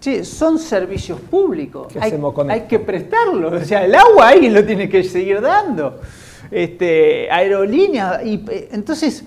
Sí, 0.00 0.24
son 0.24 0.58
servicios 0.58 1.20
públicos. 1.20 1.92
hay, 2.00 2.62
que 2.62 2.78
prestarlos. 2.78 3.52
O 3.52 3.64
sea, 3.64 3.84
el 3.84 3.94
agua 3.94 4.28
alguien 4.28 4.54
lo 4.54 4.64
tiene 4.64 4.88
que 4.88 5.04
seguir 5.04 5.42
dando. 5.42 6.00
Este, 6.50 7.30
aerolíneas. 7.30 8.24
Y, 8.24 8.42
entonces, 8.70 9.24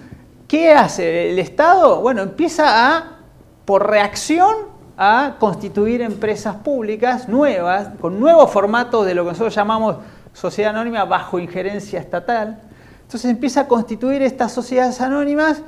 ¿qué 0.48 0.74
hace 0.74 1.32
el 1.32 1.38
Estado? 1.38 2.02
Bueno, 2.02 2.24
empieza 2.24 2.98
a, 2.98 3.20
por 3.66 3.88
reacción, 3.88 4.74
a 4.98 5.36
constituir 5.40 6.02
empresas 6.02 6.56
públicas 6.56 7.30
nuevas, 7.30 7.90
con 8.02 8.20
nuevos 8.20 8.50
formatos 8.50 9.06
de 9.06 9.14
lo 9.14 9.24
que 9.24 9.30
nosotros 9.30 9.54
llamamos 9.54 9.98
sociedad 10.34 10.72
anónima 10.72 11.06
bajo 11.06 11.38
injerencia 11.38 12.00
estatal. 12.00 12.60
Entonces 13.04 13.30
empieza 13.30 13.62
a 13.62 13.68
constituir 13.68 14.24
estas 14.24 14.52
sociedades 14.52 15.00
anónimas 15.02 15.62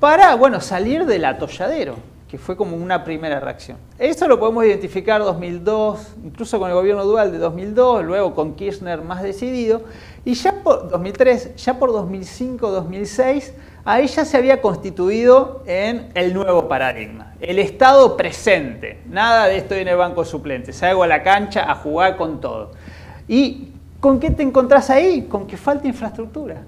para, 0.00 0.34
bueno, 0.34 0.60
salir 0.60 1.06
del 1.06 1.24
atolladero 1.26 2.17
que 2.28 2.36
fue 2.36 2.56
como 2.56 2.76
una 2.76 3.04
primera 3.04 3.40
reacción. 3.40 3.78
Esto 3.98 4.28
lo 4.28 4.38
podemos 4.38 4.64
identificar 4.66 5.22
2002, 5.22 6.16
incluso 6.24 6.58
con 6.58 6.68
el 6.68 6.74
gobierno 6.74 7.04
dual 7.04 7.32
de 7.32 7.38
2002, 7.38 8.04
luego 8.04 8.34
con 8.34 8.54
Kirchner 8.54 9.00
más 9.00 9.22
decidido, 9.22 9.82
y 10.26 10.34
ya 10.34 10.62
por 10.62 10.90
2003, 10.90 11.56
ya 11.56 11.78
por 11.78 11.90
2005, 11.90 12.70
2006, 12.70 13.54
ahí 13.86 14.06
ya 14.08 14.26
se 14.26 14.36
había 14.36 14.60
constituido 14.60 15.62
en 15.66 16.10
el 16.14 16.34
nuevo 16.34 16.68
paradigma, 16.68 17.32
el 17.40 17.58
Estado 17.58 18.14
presente, 18.16 19.00
nada 19.08 19.46
de 19.46 19.56
esto 19.56 19.74
en 19.74 19.88
el 19.88 19.96
banco 19.96 20.26
suplente, 20.26 20.74
salgo 20.74 21.04
a 21.04 21.06
la 21.06 21.22
cancha 21.22 21.70
a 21.70 21.76
jugar 21.76 22.18
con 22.18 22.42
todo. 22.42 22.72
¿Y 23.26 23.72
con 24.00 24.20
qué 24.20 24.30
te 24.30 24.42
encontrás 24.42 24.90
ahí? 24.90 25.22
Con 25.22 25.46
que 25.46 25.56
falta 25.56 25.88
infraestructura. 25.88 26.62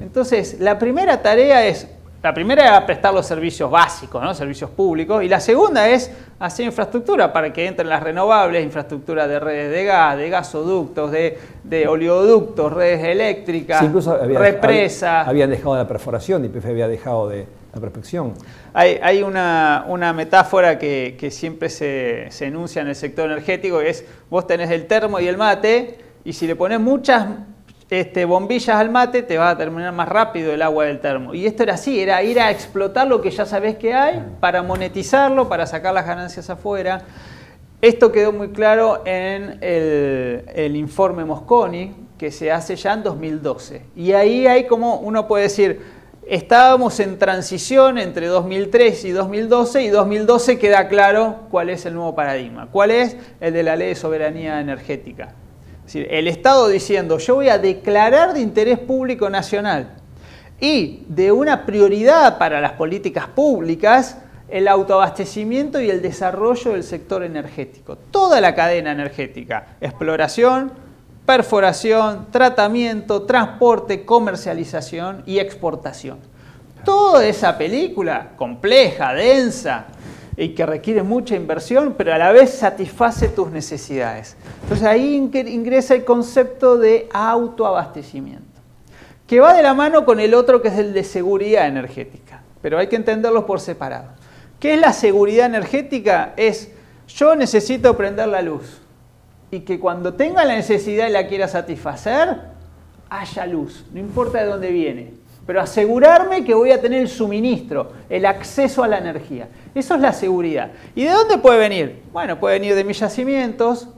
Entonces, 0.00 0.60
la 0.60 0.78
primera 0.78 1.22
tarea 1.22 1.66
es 1.66 1.88
la 2.20 2.34
primera 2.34 2.66
era 2.66 2.84
prestar 2.84 3.14
los 3.14 3.24
servicios 3.24 3.70
básicos, 3.70 4.20
¿no? 4.20 4.34
servicios 4.34 4.70
públicos, 4.70 5.22
y 5.22 5.28
la 5.28 5.38
segunda 5.38 5.88
es 5.88 6.10
hacer 6.40 6.66
infraestructura 6.66 7.32
para 7.32 7.52
que 7.52 7.64
entren 7.64 7.88
las 7.88 8.02
renovables, 8.02 8.64
infraestructura 8.64 9.28
de 9.28 9.38
redes 9.38 9.70
de 9.70 9.84
gas, 9.84 10.16
de 10.16 10.28
gasoductos, 10.28 11.12
de, 11.12 11.86
oleoductos, 11.86 12.72
redes 12.72 13.04
eléctricas, 13.04 13.84
represas. 14.34 15.28
habían 15.28 15.50
dejado 15.50 15.76
la 15.76 15.86
perforación, 15.86 16.44
y 16.44 16.66
había 16.66 16.88
dejado 16.88 17.28
de 17.28 17.46
la 17.72 17.80
prospección. 17.80 18.34
Hay, 18.74 19.22
una, 19.22 20.12
metáfora 20.12 20.76
que, 20.76 21.28
siempre 21.30 21.68
se, 21.68 22.26
se 22.30 22.46
enuncia 22.46 22.82
en 22.82 22.88
el 22.88 22.96
sector 22.96 23.30
energético, 23.30 23.78
que 23.78 23.90
es 23.90 24.04
vos 24.28 24.44
tenés 24.44 24.70
el 24.70 24.88
termo 24.88 25.20
y 25.20 25.28
el 25.28 25.36
mate, 25.36 25.98
y 26.24 26.32
si 26.32 26.48
le 26.48 26.56
pones 26.56 26.80
muchas 26.80 27.26
este, 27.90 28.26
bombillas 28.26 28.76
al 28.76 28.90
mate, 28.90 29.22
te 29.22 29.38
va 29.38 29.50
a 29.50 29.56
terminar 29.56 29.92
más 29.92 30.08
rápido 30.08 30.52
el 30.52 30.60
agua 30.60 30.84
del 30.84 31.00
termo. 31.00 31.34
Y 31.34 31.46
esto 31.46 31.62
era 31.62 31.74
así, 31.74 32.00
era 32.00 32.22
ir 32.22 32.38
a 32.38 32.50
explotar 32.50 33.06
lo 33.06 33.22
que 33.22 33.30
ya 33.30 33.46
sabés 33.46 33.76
que 33.76 33.94
hay 33.94 34.22
para 34.40 34.62
monetizarlo, 34.62 35.48
para 35.48 35.66
sacar 35.66 35.94
las 35.94 36.06
ganancias 36.06 36.50
afuera. 36.50 37.02
Esto 37.80 38.12
quedó 38.12 38.32
muy 38.32 38.48
claro 38.48 39.02
en 39.06 39.58
el, 39.62 40.76
informe 40.76 41.24
Mosconi, 41.24 41.94
que 42.18 42.30
se 42.30 42.52
hace 42.52 42.76
ya 42.76 42.92
en 42.92 43.04
2012. 43.04 43.82
Y 43.96 44.12
ahí 44.12 44.46
hay 44.46 44.66
como, 44.66 44.96
uno 44.96 45.26
puede 45.26 45.44
decir, 45.44 45.80
estábamos 46.26 47.00
en 47.00 47.18
transición 47.18 47.96
entre 47.96 48.26
2003 48.26 49.04
y 49.06 49.12
2012 49.12 49.82
y 49.84 49.88
2012 49.88 50.58
queda 50.58 50.88
claro 50.88 51.36
cuál 51.50 51.70
es 51.70 51.86
el 51.86 51.94
nuevo 51.94 52.14
paradigma, 52.14 52.68
cuál 52.70 52.90
es 52.90 53.16
el 53.40 53.54
de 53.54 53.62
la 53.62 53.76
ley 53.76 53.90
de 53.90 53.94
soberanía 53.94 54.60
energética 54.60 55.34
el 55.94 56.28
Estado 56.28 56.68
diciendo, 56.68 57.18
yo 57.18 57.36
voy 57.36 57.48
a 57.48 57.58
declarar 57.58 58.34
de 58.34 58.40
interés 58.40 58.78
público 58.78 59.30
nacional 59.30 59.94
y 60.60 61.04
de 61.08 61.32
una 61.32 61.64
prioridad 61.64 62.38
para 62.38 62.60
las 62.60 62.72
políticas 62.72 63.26
públicas 63.28 64.18
el 64.48 64.66
autoabastecimiento 64.66 65.80
y 65.80 65.90
el 65.90 66.00
desarrollo 66.00 66.72
del 66.72 66.82
sector 66.82 67.22
energético. 67.22 67.96
Toda 67.96 68.40
la 68.40 68.54
cadena 68.54 68.92
energética, 68.92 69.76
exploración, 69.80 70.72
perforación, 71.26 72.28
tratamiento, 72.30 73.22
transporte, 73.22 74.06
comercialización 74.06 75.22
y 75.26 75.38
exportación. 75.38 76.18
Toda 76.84 77.26
esa 77.26 77.58
película 77.58 78.30
compleja, 78.36 79.12
densa, 79.12 79.86
y 80.38 80.50
que 80.50 80.64
requiere 80.64 81.02
mucha 81.02 81.34
inversión, 81.34 81.94
pero 81.98 82.14
a 82.14 82.18
la 82.18 82.30
vez 82.30 82.50
satisface 82.50 83.28
tus 83.28 83.50
necesidades. 83.50 84.36
Entonces 84.62 84.86
ahí 84.86 85.16
ingresa 85.16 85.96
el 85.96 86.04
concepto 86.04 86.78
de 86.78 87.08
autoabastecimiento, 87.12 88.60
que 89.26 89.40
va 89.40 89.52
de 89.52 89.64
la 89.64 89.74
mano 89.74 90.04
con 90.04 90.20
el 90.20 90.34
otro 90.34 90.62
que 90.62 90.68
es 90.68 90.78
el 90.78 90.94
de 90.94 91.02
seguridad 91.02 91.66
energética, 91.66 92.42
pero 92.62 92.78
hay 92.78 92.86
que 92.86 92.94
entenderlos 92.94 93.44
por 93.44 93.58
separado. 93.58 94.10
¿Qué 94.60 94.74
es 94.74 94.80
la 94.80 94.92
seguridad 94.92 95.46
energética? 95.46 96.34
Es 96.36 96.70
yo 97.08 97.34
necesito 97.34 97.96
prender 97.96 98.28
la 98.28 98.40
luz 98.40 98.80
y 99.50 99.60
que 99.60 99.80
cuando 99.80 100.14
tenga 100.14 100.44
la 100.44 100.54
necesidad 100.54 101.08
y 101.08 101.12
la 101.12 101.26
quiera 101.26 101.48
satisfacer, 101.48 102.36
haya 103.10 103.44
luz, 103.44 103.86
no 103.92 103.98
importa 103.98 104.38
de 104.38 104.46
dónde 104.46 104.70
viene 104.70 105.17
pero 105.48 105.62
asegurarme 105.62 106.44
que 106.44 106.52
voy 106.52 106.72
a 106.72 106.78
tener 106.78 107.00
el 107.00 107.08
suministro, 107.08 107.90
el 108.10 108.26
acceso 108.26 108.84
a 108.84 108.88
la 108.88 108.98
energía. 108.98 109.48
Eso 109.74 109.94
es 109.94 110.00
la 110.02 110.12
seguridad. 110.12 110.72
¿Y 110.94 111.04
de 111.04 111.08
dónde 111.08 111.38
puede 111.38 111.58
venir? 111.58 112.02
Bueno, 112.12 112.38
puede 112.38 112.58
venir 112.58 112.74
de 112.74 112.84
mis 112.84 113.00
yacimientos, 113.00 113.88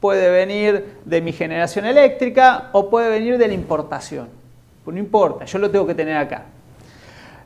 puede 0.00 0.30
venir 0.30 0.96
de 1.04 1.20
mi 1.20 1.32
generación 1.32 1.84
eléctrica 1.84 2.70
o 2.72 2.88
puede 2.88 3.10
venir 3.10 3.36
de 3.36 3.48
la 3.48 3.52
importación. 3.52 4.30
Pues 4.82 4.94
no 4.94 4.98
importa, 4.98 5.44
yo 5.44 5.58
lo 5.58 5.70
tengo 5.70 5.86
que 5.86 5.94
tener 5.94 6.16
acá. 6.16 6.46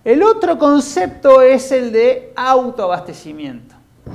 El 0.05 0.23
otro 0.23 0.57
concepto 0.57 1.42
es 1.42 1.73
el 1.73 1.90
de 1.90 2.33
autoabastecimiento, 2.37 3.75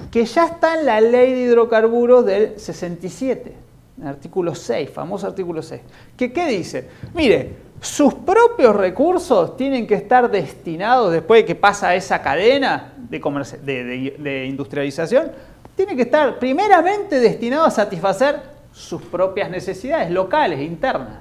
que 0.09 0.23
ya 0.23 0.45
está 0.45 0.79
en 0.79 0.85
la 0.85 1.01
ley 1.01 1.33
de 1.33 1.39
hidrocarburos 1.41 2.25
del 2.25 2.57
67, 2.57 3.49
el 3.49 3.62
artículo 4.03 4.55
6, 4.55 4.89
famoso 4.89 5.27
artículo 5.27 5.61
6. 5.61 5.81
¿Qué, 6.17 6.31
¿Qué 6.31 6.47
dice? 6.47 6.89
Mire, 7.13 7.55
sus 7.83 8.13
propios 8.13 8.73
recursos 8.75 9.57
tienen 9.57 9.85
que 9.85 9.95
estar 9.95 10.31
destinados, 10.31 11.11
después 11.11 11.41
de 11.41 11.45
que 11.45 11.55
pasa 11.55 11.93
esa 11.95 12.21
cadena 12.21 12.93
de, 13.09 14.45
industrialización, 14.47 15.31
tienen 15.75 15.97
que 15.97 16.03
estar 16.03 16.39
primeramente 16.39 17.19
destinados 17.19 17.67
a 17.67 17.71
satisfacer 17.71 18.39
sus 18.71 19.01
propias 19.01 19.49
necesidades 19.49 20.09
locales, 20.11 20.61
internas. 20.61 21.19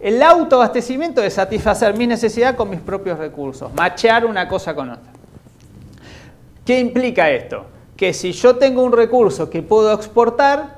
El 0.00 0.22
autoabastecimiento 0.22 1.22
es 1.22 1.34
satisfacer 1.34 1.94
mi 1.94 2.06
necesidad 2.06 2.56
con 2.56 2.70
mis 2.70 2.80
propios 2.80 3.18
recursos, 3.18 3.72
machear 3.74 4.24
una 4.24 4.48
cosa 4.48 4.74
con 4.74 4.90
otra. 4.90 5.12
¿Qué 6.64 6.80
implica 6.80 7.30
esto? 7.30 7.66
Que 7.96 8.14
si 8.14 8.32
yo 8.32 8.56
tengo 8.56 8.82
un 8.82 8.92
recurso 8.92 9.50
que 9.50 9.62
puedo 9.62 9.92
exportar, 9.92 10.75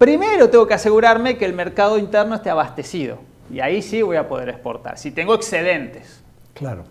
primero 0.00 0.48
tengo 0.48 0.66
que 0.66 0.72
asegurarme 0.72 1.36
que 1.36 1.44
el 1.44 1.52
mercado 1.52 1.98
interno 1.98 2.34
esté 2.34 2.48
abastecido. 2.48 3.18
Y 3.52 3.60
ahí 3.60 3.82
sí 3.82 4.00
voy 4.00 4.16
a 4.16 4.26
poder 4.26 4.48
exportar, 4.48 4.96
si 4.96 5.10
tengo 5.10 5.34
excedentes. 5.34 6.22
Claro. 6.54 6.84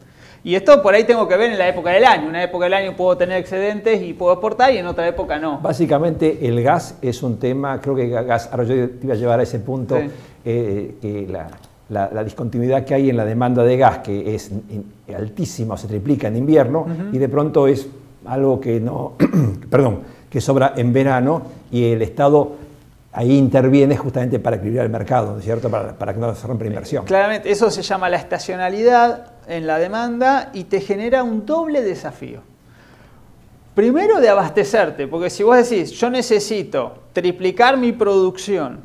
Y 0.44 0.54
esto 0.54 0.82
por 0.84 0.94
ahí 0.94 1.06
tengo 1.06 1.28
que 1.28 1.36
ver 1.36 1.52
en 1.52 1.58
la 1.58 1.68
época 1.68 1.90
del 1.90 2.06
año. 2.06 2.28
Una 2.30 2.44
época 2.44 2.66
del 2.66 2.76
año 2.76 2.96
puedo 2.96 3.18
tener 3.18 3.38
excedentes 3.38 4.02
y 4.04 4.14
puedo 4.14 4.34
exportar 4.34 4.72
y 4.74 4.78
en 4.78 4.86
otra 4.86 5.08
época 5.08 5.40
no. 5.40 5.60
Básicamente 5.60 6.48
el 6.48 6.62
gas 6.62 7.00
es 7.02 7.24
un 7.24 7.40
tema, 7.40 7.82
creo 7.82 7.96
que 7.96 8.10
gas, 8.10 8.48
ahora 8.52 8.64
yo 8.64 8.90
te 8.92 9.06
iba 9.06 9.16
a 9.16 9.18
llevar 9.18 9.40
a 9.40 9.44
ese 9.44 9.60
punto, 9.60 9.98
eh, 10.46 10.96
que 11.02 11.28
la, 11.90 12.24
discontinuidad 12.24 12.86
que 12.86 12.94
hay 12.94 13.10
en 13.10 13.18
la 13.18 13.26
demanda 13.26 13.64
de 13.64 13.76
gas, 13.76 13.98
que 14.00 14.36
es 14.36 14.52
altísima 15.18 15.74
o 15.74 15.78
se 15.78 15.88
triplica 15.88 16.28
en 16.28 16.38
invierno, 16.38 16.86
y 17.12 17.18
de 17.18 17.28
pronto 17.28 17.68
es 17.68 17.88
algo 18.26 18.62
que 18.62 18.80
no, 18.80 19.14
perdón, 19.70 20.02
que 20.30 20.40
sobra 20.42 20.74
en 20.78 20.94
verano 20.94 21.42
y 21.72 21.86
el 21.86 22.04
Estado 22.04 22.69
ahí 23.12 23.38
interviene 23.38 23.98
justamente 23.98 24.40
para 24.40 24.58
equilibrar 24.58 24.86
el 24.86 24.92
mercado, 24.92 25.34
¿no 25.34 25.40
es 25.40 25.46
cierto? 25.46 25.70
Para, 25.70 25.94
para, 25.94 26.14
que 26.14 26.20
no 26.20 26.34
se 26.36 26.48
rompa 26.48 26.66
inversión. 26.66 27.06
Claramente, 27.06 27.52
eso 27.52 27.70
se 27.72 27.82
llama 27.82 28.10
la 28.10 28.18
estacionalidad 28.18 29.32
en 29.48 29.66
la 29.66 29.80
demanda 29.80 30.52
y 30.54 30.66
te 30.66 30.82
genera 30.82 31.24
un 31.24 31.46
doble 31.46 31.82
desafío. 31.82 32.42
Primero 33.74 34.20
de 34.20 34.30
abastecerte, 34.30 35.08
porque 35.08 35.30
si 35.30 35.44
vos 35.44 35.58
decís, 35.58 35.92
yo 35.92 36.10
necesito 36.10 37.04
triplicar 37.14 37.78
mi 37.78 37.92
producción 37.94 38.82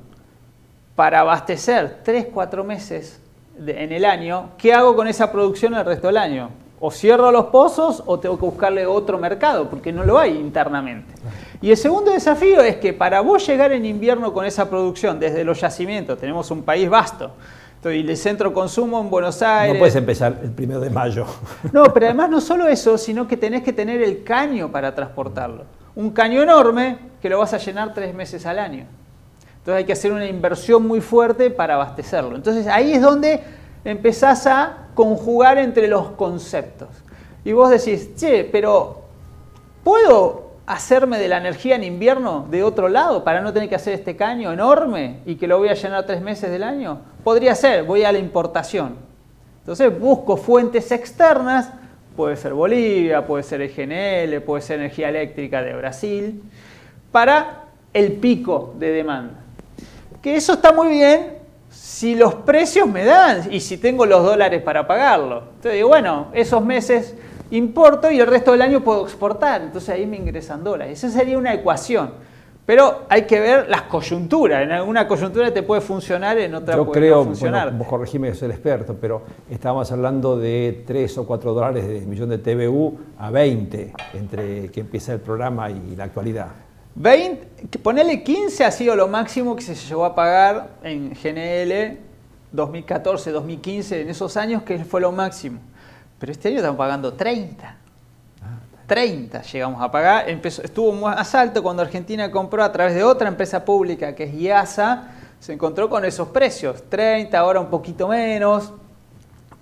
para 0.94 1.20
abastecer 1.20 1.98
3, 2.04 2.28
4 2.32 2.64
meses 2.64 3.20
en 3.58 3.92
el 3.92 4.04
año, 4.04 4.50
¿qué 4.56 4.72
hago 4.72 4.94
con 4.94 5.08
esa 5.08 5.32
producción 5.32 5.74
el 5.74 5.84
resto 5.84 6.06
del 6.06 6.16
año? 6.16 6.50
O 6.80 6.90
cierro 6.90 7.30
los 7.30 7.46
pozos 7.46 8.02
o 8.06 8.18
tengo 8.18 8.38
que 8.38 8.44
buscarle 8.44 8.87
otro 8.87 9.18
mercado, 9.18 9.68
porque 9.68 9.92
no 9.92 10.04
lo 10.04 10.18
hay 10.18 10.37
internamente. 10.37 11.14
Y 11.64 11.70
el 11.70 11.79
segundo 11.79 12.11
desafío 12.11 12.61
es 12.61 12.77
que 12.77 12.92
para 12.92 13.22
vos 13.22 13.46
llegar 13.46 13.72
en 13.72 13.87
invierno 13.87 14.35
con 14.35 14.44
esa 14.44 14.68
producción 14.68 15.18
desde 15.18 15.44
los 15.44 15.62
yacimientos, 15.62 16.18
tenemos 16.18 16.50
un 16.50 16.62
país 16.62 16.90
vasto, 16.90 17.31
y 17.85 18.07
el 18.07 18.16
centro 18.18 18.53
consumo 18.53 19.00
en 19.00 19.09
Buenos 19.09 19.40
Aires. 19.40 19.72
No 19.72 19.79
puedes 19.79 19.96
empezar 19.96 20.40
el 20.42 20.50
primero 20.50 20.79
de 20.79 20.90
mayo. 20.90 21.24
No, 21.72 21.85
pero 21.85 22.05
además 22.05 22.29
no 22.29 22.42
solo 22.42 22.68
eso, 22.68 22.98
sino 22.98 23.27
que 23.27 23.38
tenés 23.38 23.62
que 23.62 23.72
tener 23.72 24.03
el 24.03 24.22
caño 24.24 24.70
para 24.70 24.94
transportarlo. 24.94 25.64
Un 25.94 26.11
caño 26.11 26.42
enorme 26.42 26.98
que 27.22 27.31
lo 27.31 27.38
vas 27.38 27.55
a 27.55 27.57
llenar 27.57 27.94
tres 27.94 28.14
meses 28.14 28.44
al 28.44 28.59
año. 28.59 28.85
Entonces 29.57 29.79
hay 29.79 29.85
que 29.87 29.94
hacer 29.94 30.12
una 30.12 30.27
inversión 30.27 30.87
muy 30.87 31.00
fuerte 31.00 31.48
para 31.48 31.77
abastecerlo. 31.77 32.37
Entonces 32.37 32.66
ahí 32.66 32.92
es 32.92 33.00
donde 33.00 33.42
empezás 33.87 34.46
a 34.46 34.88
conjugar 34.94 35.57
entre 35.57 35.88
los 35.88 36.09
conceptos. 36.09 36.90
Y 37.42 37.53
vos 37.53 37.70
decís, 37.70 38.14
che, 38.16 38.44
pero 38.44 39.00
¿puedo 39.83 40.43
hacerme 40.66 41.18
de 41.18 41.29
la 41.29 41.38
energía 41.38 41.77
en 41.77 41.85
invierno 41.85 42.46
de 42.50 42.62
otro 42.62 42.88
lado 42.88 43.24
para 43.24 43.40
no 43.40 43.53
tener 43.53 43.68
que 43.68 43.74
hacer 43.74 43.94
este 43.94 44.16
caño 44.16 44.53
enorme 44.53 45.20
y 45.27 45.37
que 45.37 45.46
lo 45.46 45.59
voy 45.59 45.68
a 45.68 45.74
llenar 45.74 46.07
tres 46.07 46.22
meses 46.22 46.50
del 46.50 46.62
año? 46.62 47.00
Podría 47.22 47.55
ser, 47.55 47.85
voy 47.85 48.05
a 48.05 48.12
la 48.12 48.18
importación. 48.18 48.96
Entonces 49.61 49.98
busco 49.98 50.37
fuentes 50.37 50.90
externas, 50.92 51.70
puede 52.16 52.37
ser 52.37 52.55
Bolivia, 52.55 53.27
puede 53.27 53.42
ser 53.42 53.62
EGNL, 53.62 54.40
puede 54.42 54.62
ser 54.62 54.81
energía 54.81 55.09
eléctrica 55.09 55.62
de 55.62 55.74
Brasil, 55.74 56.42
para 57.11 57.64
el 57.92 58.12
pico 58.12 58.74
de 58.79 58.90
demanda 58.90 59.44
que 60.24 60.37
eso 60.37 60.55
está 60.55 60.72
muy 60.72 60.88
bien 60.88 61.35
si 61.68 62.14
los 62.14 62.35
precios 62.35 62.88
me 62.88 63.05
dan 63.05 63.53
y 63.53 63.61
si 63.61 63.77
tengo 63.77 64.07
los 64.07 64.24
dólares 64.24 64.62
para 64.62 64.87
pagarlo. 64.87 65.40
Entonces 65.57 65.74
digo, 65.74 65.88
bueno, 65.88 66.29
esos 66.33 66.64
meses 66.64 67.14
importo 67.54 68.10
y 68.10 68.20
el 68.20 68.26
resto 68.26 68.52
del 68.52 68.62
año 68.62 68.82
puedo 68.82 69.04
exportar, 69.04 69.62
entonces 69.62 69.90
ahí 69.90 70.06
me 70.06 70.16
ingresan 70.16 70.62
dólares. 70.62 71.02
Esa 71.02 71.18
sería 71.18 71.38
una 71.38 71.54
ecuación. 71.54 72.12
Pero 72.66 73.02
hay 73.10 73.22
que 73.22 73.40
ver 73.40 73.68
las 73.68 73.82
coyunturas. 73.82 74.62
En 74.62 74.72
alguna 74.72 75.06
coyuntura 75.06 75.52
te 75.52 75.62
puede 75.62 75.82
funcionar, 75.82 76.38
en 76.38 76.54
otra 76.54 76.76
Yo 76.76 76.86
puede 76.86 77.00
creo, 77.00 77.18
no 77.18 77.24
funcionar. 77.26 77.64
Bueno, 77.64 77.78
vos 77.78 77.88
corregime 77.88 78.30
que 78.30 78.34
soy 78.34 78.46
el 78.46 78.52
experto, 78.52 78.96
pero 78.98 79.22
estábamos 79.50 79.92
hablando 79.92 80.38
de 80.38 80.82
3 80.86 81.18
o 81.18 81.26
4 81.26 81.52
dólares 81.52 81.86
de 81.86 82.00
millón 82.06 82.30
de 82.30 82.38
TBU 82.38 82.98
a 83.18 83.30
20 83.30 83.92
entre 84.14 84.70
que 84.70 84.80
empieza 84.80 85.12
el 85.12 85.20
programa 85.20 85.70
y 85.70 85.94
la 85.94 86.04
actualidad. 86.04 86.48
20, 86.94 87.78
ponerle 87.78 88.22
15 88.22 88.64
ha 88.64 88.70
sido 88.70 88.96
lo 88.96 89.08
máximo 89.08 89.56
que 89.56 89.62
se 89.62 89.74
llegó 89.74 90.04
a 90.06 90.14
pagar 90.14 90.68
en 90.82 91.10
GNL 91.10 91.98
2014, 92.52 93.30
2015, 93.32 94.00
en 94.02 94.08
esos 94.08 94.36
años 94.36 94.62
que 94.62 94.78
fue 94.84 95.00
lo 95.00 95.12
máximo. 95.12 95.58
Pero 96.24 96.32
este 96.32 96.48
año 96.48 96.56
estamos 96.56 96.78
pagando 96.78 97.12
30. 97.12 97.76
30 98.87 99.42
llegamos 99.42 99.82
a 99.82 99.90
pagar. 99.90 100.26
Empezó, 100.26 100.62
estuvo 100.62 100.90
más 100.90 101.34
alto 101.34 101.62
cuando 101.62 101.82
Argentina 101.82 102.30
compró 102.30 102.64
a 102.64 102.72
través 102.72 102.94
de 102.94 103.04
otra 103.04 103.28
empresa 103.28 103.62
pública 103.62 104.14
que 104.14 104.24
es 104.24 104.32
IASA. 104.32 105.08
Se 105.38 105.52
encontró 105.52 105.90
con 105.90 106.02
esos 106.02 106.28
precios. 106.28 106.82
30, 106.88 107.38
ahora 107.38 107.60
un 107.60 107.66
poquito 107.66 108.08
menos. 108.08 108.72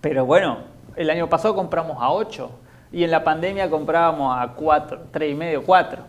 Pero 0.00 0.24
bueno, 0.24 0.58
el 0.94 1.10
año 1.10 1.28
pasado 1.28 1.52
compramos 1.56 1.96
a 2.00 2.12
8 2.12 2.50
y 2.92 3.02
en 3.02 3.10
la 3.10 3.24
pandemia 3.24 3.68
comprábamos 3.68 4.32
a 4.38 4.52
4, 4.52 5.06
3,5, 5.12 5.62
4. 5.66 6.02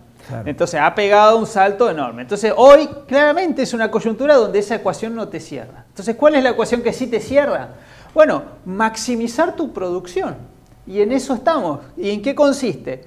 Entonces 0.46 0.80
ha 0.80 0.94
pegado 0.94 1.40
un 1.40 1.48
salto 1.48 1.90
enorme. 1.90 2.22
Entonces 2.22 2.54
hoy 2.56 2.88
claramente 3.08 3.64
es 3.64 3.74
una 3.74 3.90
coyuntura 3.90 4.36
donde 4.36 4.60
esa 4.60 4.76
ecuación 4.76 5.16
no 5.16 5.28
te 5.30 5.40
cierra. 5.40 5.86
Entonces, 5.90 6.16
¿cuál 6.16 6.36
es 6.36 6.44
la 6.44 6.52
ecuación 6.52 6.84
que 6.84 6.94
sí 6.94 7.08
te 7.08 7.20
cierra? 7.20 7.70
Bueno, 8.14 8.44
maximizar 8.66 9.56
tu 9.56 9.74
producción. 9.74 10.36
Y 10.86 11.02
en 11.02 11.12
eso 11.12 11.34
estamos. 11.34 11.80
¿Y 11.98 12.12
en 12.12 12.22
qué 12.22 12.36
consiste? 12.36 13.04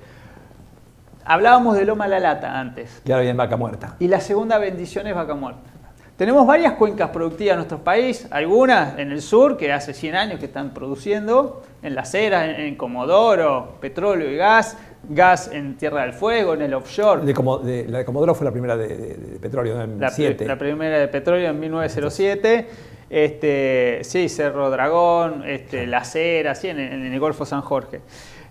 Hablábamos 1.25 1.77
de 1.77 1.85
loma 1.85 2.09
la 2.09 2.19
lata 2.19 2.59
antes. 2.59 3.03
Y 3.05 3.13
ahora 3.13 3.23
viene 3.23 3.37
vaca 3.37 3.57
muerta. 3.57 3.97
Y 3.99 4.09
la 4.09 4.21
segunda 4.21 4.59
bendición 4.59 5.07
es 5.07 5.15
vaca 5.15 5.35
muerta. 5.35 5.71
Tenemos 6.17 6.47
varias 6.47 6.73
cuencas 6.75 7.11
productivas 7.11 7.53
en 7.53 7.57
nuestro 7.59 7.85
país, 7.85 8.27
algunas 8.31 8.99
en 8.99 9.13
el 9.13 9.21
sur 9.21 9.59
que 9.59 9.71
hace 9.71 9.93
100 9.93 10.15
años 10.15 10.41
que 10.41 10.47
están 10.47 10.73
produciendo, 10.73 11.63
en 11.83 11.95
las 11.95 12.15
eras, 12.15 12.59
en 12.59 12.75
Comodoro, 12.77 13.77
petróleo 13.83 14.31
y 14.31 14.37
gas, 14.37 14.79
gas 15.11 15.51
en 15.53 15.77
Tierra 15.77 16.03
del 16.03 16.15
Fuego, 16.15 16.55
en 16.55 16.63
el 16.63 16.73
offshore. 16.73 17.21
De, 17.21 17.87
la 17.87 17.99
de 17.99 18.05
Comodoro 18.07 18.35
fue 18.35 18.47
la 18.47 18.51
primera 18.51 18.79
de, 18.79 19.39
petróleo 19.43 19.83
en 19.83 20.01
la, 20.01 20.11
la 20.47 20.59
primera 20.59 20.99
de 20.99 21.09
petróleo 21.09 21.51
en 21.51 21.61
1907. 21.61 22.67
Este, 23.09 24.01
sí, 24.03 24.29
Cerro 24.29 24.71
Dragón, 24.71 25.45
este, 25.47 25.87
La 25.87 26.05
Cera, 26.05 26.55
sí, 26.55 26.69
en, 26.69 26.79
el 26.79 27.21
Golfo 27.21 27.45
San 27.45 27.63
Jorge. 27.63 28.01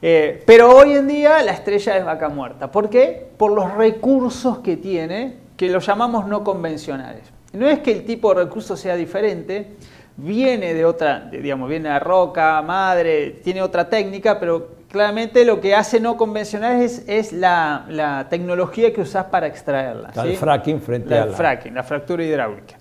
Eh, 0.02 0.44
pero 0.46 0.76
hoy 0.76 0.94
en 0.94 1.08
día 1.08 1.42
la 1.42 1.52
estrella 1.52 1.98
es 1.98 2.06
vaca 2.06 2.30
muerta. 2.30 2.72
¿Por 2.72 2.90
qué? 2.90 3.28
Por 3.38 3.52
los 3.52 3.74
recursos 3.76 4.60
que 4.60 4.78
tiene, 4.78 5.38
que 5.58 5.70
los 5.70 5.86
llamamos 5.86 6.28
no 6.28 6.44
convencionales. 6.44 7.24
No 7.54 7.68
es 7.68 7.80
que 7.80 7.92
el 7.92 8.06
tipo 8.06 8.34
de 8.34 8.44
recurso 8.44 8.76
sea 8.76 8.96
diferente, 8.96 9.76
viene 10.18 10.74
de 10.74 10.86
otra, 10.86 11.30
digamos, 11.32 11.70
viene 11.70 11.90
de 11.90 12.00
roca, 12.00 12.62
madre, 12.62 13.40
tiene 13.44 13.62
otra 13.62 13.90
técnica, 13.90 14.40
pero 14.40 14.76
claramente 14.90 15.44
lo 15.44 15.60
que 15.60 15.76
hace 15.76 16.00
no 16.00 16.16
convencional 16.16 16.82
es, 16.82 17.34
la, 17.34 18.28
tecnología 18.30 18.94
que 18.94 19.02
usás 19.02 19.26
para 19.26 19.48
extraerla. 19.48 20.12
El 20.24 20.38
fracking 20.38 20.82
frente 20.82 21.18
al 21.18 21.32
fracking, 21.32 21.74
la 21.74 21.84
fractura 21.84 22.24
hidráulica. 22.24 22.78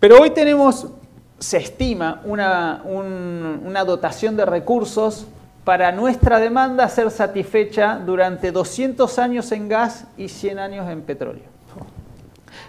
Pero 0.00 0.18
hoy 0.20 0.30
tenemos, 0.30 0.88
se 1.42 1.58
estima, 1.58 2.20
una, 2.24 2.82
una 2.84 3.84
dotación 3.84 4.36
de 4.36 4.46
recursos 4.46 5.26
para 5.64 5.92
nuestra 5.92 6.38
demanda 6.38 6.88
ser 6.88 7.10
satisfecha 7.10 8.00
durante 8.04 8.52
200 8.52 9.18
años 9.18 9.52
en 9.52 9.68
gas 9.68 10.06
y 10.16 10.28
100 10.28 10.58
años 10.58 10.90
en 10.90 11.02
petróleo. 11.02 11.44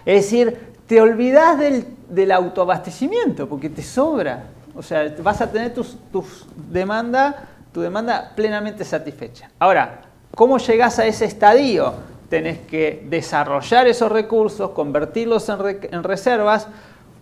Es 0.04 0.24
decir, 0.24 0.74
te 0.86 1.00
olvidas 1.00 1.58
del, 1.58 1.86
del 2.08 2.32
autoabastecimiento 2.32 3.48
porque 3.48 3.70
te 3.70 3.82
sobra. 3.82 4.44
O 4.76 4.82
sea, 4.82 5.14
vas 5.22 5.40
a 5.40 5.50
tener 5.50 5.72
tus, 5.72 5.96
tus 6.10 6.46
demandas 6.70 7.34
tu 7.74 7.80
demanda 7.80 8.30
plenamente 8.36 8.84
satisfecha. 8.84 9.50
Ahora, 9.58 10.02
¿cómo 10.36 10.58
llegas 10.58 11.00
a 11.00 11.06
ese 11.06 11.24
estadio? 11.24 11.92
Tenés 12.30 12.60
que 12.60 13.04
desarrollar 13.10 13.88
esos 13.88 14.12
recursos, 14.12 14.70
convertirlos 14.70 15.48
en, 15.48 16.04
reservas, 16.04 16.68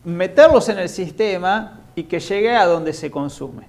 meterlos 0.04 0.68
en 0.68 0.78
el 0.78 0.88
sistema 0.88 1.80
y 1.94 2.04
que 2.04 2.20
llegue 2.20 2.54
a 2.56 2.66
donde 2.66 2.92
se 2.92 3.10
consume. 3.10 3.68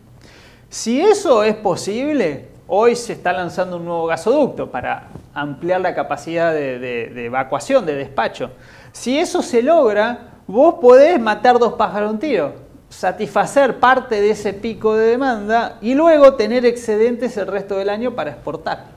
Si 0.70 1.02
eso 1.02 1.44
es 1.44 1.56
posible, 1.56 2.48
hoy 2.68 2.96
se 2.96 3.14
está 3.14 3.34
lanzando 3.34 3.78
un 3.78 3.86
nuevo 3.86 4.08
gasoducto 4.08 4.72
para 4.72 5.08
ampliar 5.34 5.82
la 5.82 5.94
capacidad 5.94 6.54
de, 6.54 6.80
de 6.80 7.26
evacuación, 7.26 7.86
de 7.86 7.96
despacho. 7.96 8.52
Si 8.92 9.18
eso 9.18 9.42
se 9.42 9.62
logra, 9.62 10.32
vos 10.48 10.76
podés 10.82 11.20
matar 11.20 11.60
dos 11.60 11.74
pájaros 11.74 12.12
un 12.12 12.20
tiro 12.20 12.64
satisfacer 12.94 13.80
parte 13.80 14.22
de 14.22 14.32
ese 14.32 14.54
pico 14.54 14.96
de 14.96 15.08
demanda 15.08 15.78
y 15.82 15.96
luego 15.96 16.36
tener 16.36 16.66
excedentes 16.66 17.36
el 17.38 17.48
resto 17.48 17.78
del 17.78 17.90
año 17.90 18.14
para 18.14 18.32
exportar. 18.32 18.94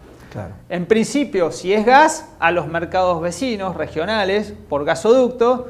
En 0.68 0.85
principio, 0.85 1.51
si 1.51 1.72
es 1.72 1.87
gas, 1.87 2.29
a 2.38 2.51
los 2.51 2.68
mercados 2.68 3.22
vecinos, 3.22 3.75
regionales, 3.75 4.53
por 4.68 4.85
gasoducto. 4.85 5.68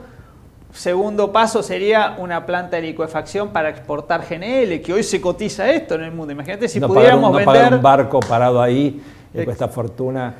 Segundo 0.76 1.32
paso 1.32 1.62
sería 1.62 2.16
una 2.18 2.44
planta 2.44 2.76
de 2.76 2.82
licuefacción 2.82 3.48
para 3.48 3.70
exportar 3.70 4.26
GNL, 4.28 4.82
que 4.82 4.92
hoy 4.92 5.02
se 5.02 5.22
cotiza 5.22 5.70
esto 5.70 5.94
en 5.94 6.02
el 6.02 6.12
mundo. 6.12 6.32
Imagínate 6.32 6.68
si 6.68 6.80
pudiéramos 6.80 7.30
un, 7.30 7.36
vender... 7.38 7.72
un 7.72 7.80
barco 7.80 8.20
parado 8.20 8.60
ahí 8.60 9.02
con 9.34 9.44
cuesta 9.46 9.68
fortuna. 9.68 10.34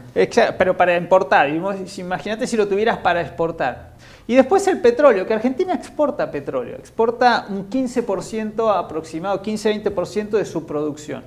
pero 0.59 0.77
para 0.77 0.95
importar. 0.95 1.49
Imagínate 1.49 2.47
si 2.47 2.55
lo 2.55 2.69
tuvieras 2.69 2.99
para 2.99 3.23
exportar. 3.23 3.95
Y 4.27 4.35
después 4.35 4.67
el 4.67 4.79
petróleo, 4.83 5.27
que 5.27 5.33
Argentina 5.33 5.73
exporta 5.73 6.31
petróleo, 6.31 6.77
exporta 6.77 7.47
un 7.49 7.71
15% 7.71 8.77
aproximado, 8.77 9.43
15-20% 9.43 10.31
de 10.31 10.45
su 10.45 10.67
producción. 10.67 11.23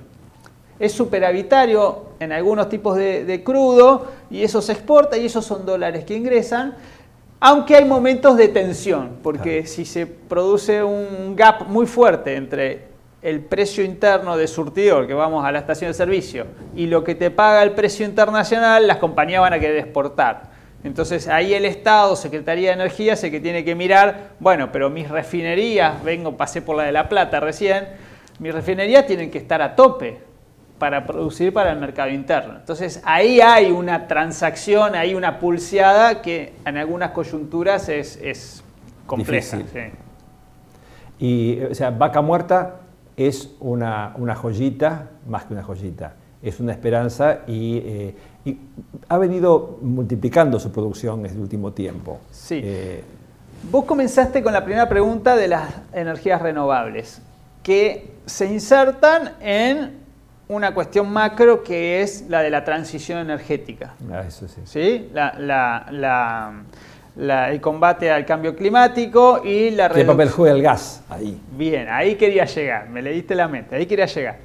Es 0.78 0.92
superavitario 0.92 2.04
en 2.20 2.32
algunos 2.32 2.68
tipos 2.68 2.96
de, 2.96 3.42
crudo 3.44 4.06
y 4.30 4.42
eso 4.42 4.62
se 4.62 4.72
exporta 4.72 5.18
y 5.18 5.26
esos 5.26 5.44
son 5.44 5.66
dólares 5.66 6.04
que 6.04 6.14
ingresan. 6.14 6.76
Aunque 7.42 7.74
hay 7.74 7.86
momentos 7.86 8.36
de 8.36 8.48
tensión, 8.48 9.16
porque 9.22 9.66
si 9.66 9.86
se 9.86 10.04
produce 10.04 10.84
un 10.84 11.34
gap 11.34 11.66
muy 11.68 11.86
fuerte 11.86 12.36
entre 12.36 12.90
el 13.22 13.40
precio 13.40 13.82
interno 13.82 14.36
de 14.36 14.46
surtidor, 14.46 15.06
que 15.06 15.14
vamos 15.14 15.42
a 15.42 15.50
la 15.50 15.60
estación 15.60 15.90
de 15.90 15.94
servicio, 15.94 16.46
y 16.76 16.86
lo 16.86 17.02
que 17.02 17.14
te 17.14 17.30
paga 17.30 17.62
el 17.62 17.72
precio 17.72 18.04
internacional, 18.04 18.86
las 18.86 18.98
compañías 18.98 19.40
van 19.40 19.54
a 19.54 19.58
querer 19.58 19.78
exportar. 19.78 20.50
Entonces 20.84 21.28
ahí 21.28 21.54
el 21.54 21.64
Estado, 21.64 22.14
Secretaría 22.14 22.68
de 22.68 22.74
Energía, 22.74 23.14
el 23.14 23.30
que 23.30 23.40
tiene 23.40 23.64
que 23.64 23.74
mirar, 23.74 24.32
bueno, 24.38 24.70
pero 24.70 24.90
mis 24.90 25.08
refinerías, 25.08 26.04
vengo, 26.04 26.36
pasé 26.36 26.60
por 26.60 26.76
la 26.76 26.82
de 26.82 26.92
La 26.92 27.08
Plata 27.08 27.40
recién, 27.40 27.88
mis 28.38 28.52
refinerías 28.52 29.06
tienen 29.06 29.30
que 29.30 29.38
estar 29.38 29.62
a 29.62 29.74
tope 29.74 30.29
para 30.80 31.06
producir 31.06 31.52
para 31.52 31.70
el 31.70 31.78
mercado 31.78 32.10
interno. 32.10 32.56
Entonces 32.56 33.00
ahí 33.04 33.40
hay 33.40 33.70
una 33.70 34.08
transacción, 34.08 34.96
hay 34.96 35.14
una 35.14 35.38
pulseada 35.38 36.22
que 36.22 36.54
en 36.64 36.78
algunas 36.78 37.10
coyunturas 37.10 37.88
es, 37.88 38.64
compleja. 39.06 39.58
Y, 41.18 41.60
o 41.60 41.74
sea, 41.74 41.90
vaca 41.90 42.22
muerta 42.22 42.76
es 43.14 43.50
una, 43.60 44.14
joyita, 44.34 45.10
más 45.28 45.44
que 45.44 45.52
una 45.52 45.62
joyita, 45.62 46.14
es 46.42 46.58
una 46.58 46.72
esperanza 46.72 47.40
eh, 47.46 48.14
y, 48.46 48.58
ha 49.08 49.18
venido 49.18 49.78
multiplicando 49.82 50.58
su 50.58 50.72
producción 50.72 51.26
en 51.26 51.32
el 51.32 51.40
último 51.40 51.72
tiempo. 51.72 52.20
Sí. 52.30 52.62
Eh, 52.64 53.04
Vos 53.70 53.84
comenzaste 53.84 54.42
con 54.42 54.54
la 54.54 54.64
primera 54.64 54.88
pregunta 54.88 55.36
de 55.36 55.46
las 55.46 55.68
energías 55.92 56.40
renovables, 56.40 57.20
que 57.62 58.10
se 58.24 58.46
insertan 58.46 59.34
en 59.40 59.99
una 60.50 60.74
cuestión 60.74 61.10
macro 61.12 61.62
que 61.62 62.02
es 62.02 62.24
la 62.28 62.42
de 62.42 62.50
la 62.50 62.64
transición 62.64 63.20
energética. 63.20 63.94
Ah, 64.12 64.24
eso 64.26 64.48
sí. 64.48 64.60
¿Sí? 64.64 65.08
la 65.12 66.52
el 67.16 67.60
combate 67.60 68.10
al 68.10 68.24
cambio 68.24 68.54
climático 68.54 69.42
y 69.44 69.70
la 69.70 69.88
¿Qué 69.88 70.04
papel 70.04 70.30
juega 70.30 70.54
el 70.54 70.62
gas 70.62 71.02
ahí? 71.08 71.40
Bien, 71.52 71.88
ahí 71.88 72.16
quería 72.16 72.44
llegar, 72.44 72.88
me 72.88 73.02
leíste 73.02 73.34
la 73.34 73.48
mente, 73.48 73.76
ahí 73.76 73.86
quería 73.86 74.06
llegar. 74.06 74.38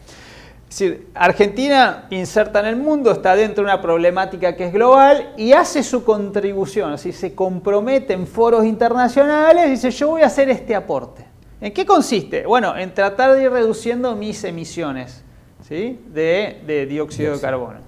Es 0.70 0.80
decir, 0.80 1.08
Argentina 1.14 2.06
inserta 2.10 2.60
en 2.60 2.66
el 2.66 2.76
mundo, 2.76 3.12
está 3.12 3.36
dentro 3.36 3.64
de 3.64 3.72
una 3.72 3.82
problemática 3.82 4.56
que 4.56 4.66
es 4.66 4.74
global 4.74 5.34
y 5.38 5.54
hace 5.54 5.84
su 5.84 6.04
contribución, 6.04 6.94
así 6.94 7.14
se 7.14 7.34
compromete 7.34 8.14
en 8.14 8.28
foros 8.28 8.66
internacionales 8.66 9.68
y 9.68 9.70
dice 9.72 9.92
yo 9.92 10.10
voy 10.10 10.22
a 10.22 10.28
hacer 10.28 10.50
este 10.50 10.76
aporte. 10.76 11.26
¿En 11.62 11.72
qué 11.72 11.86
consiste? 11.86 12.46
Bueno, 12.46 12.76
en 12.76 12.94
tratar 12.94 13.34
de 13.34 13.44
ir 13.44 13.52
reduciendo 13.52 14.16
mis 14.16 14.44
emisiones 14.44 15.25
¿sí? 15.68 16.00
de 16.14 16.88
dióxido 16.90 17.34
de 17.36 17.42
carbono. 17.42 17.86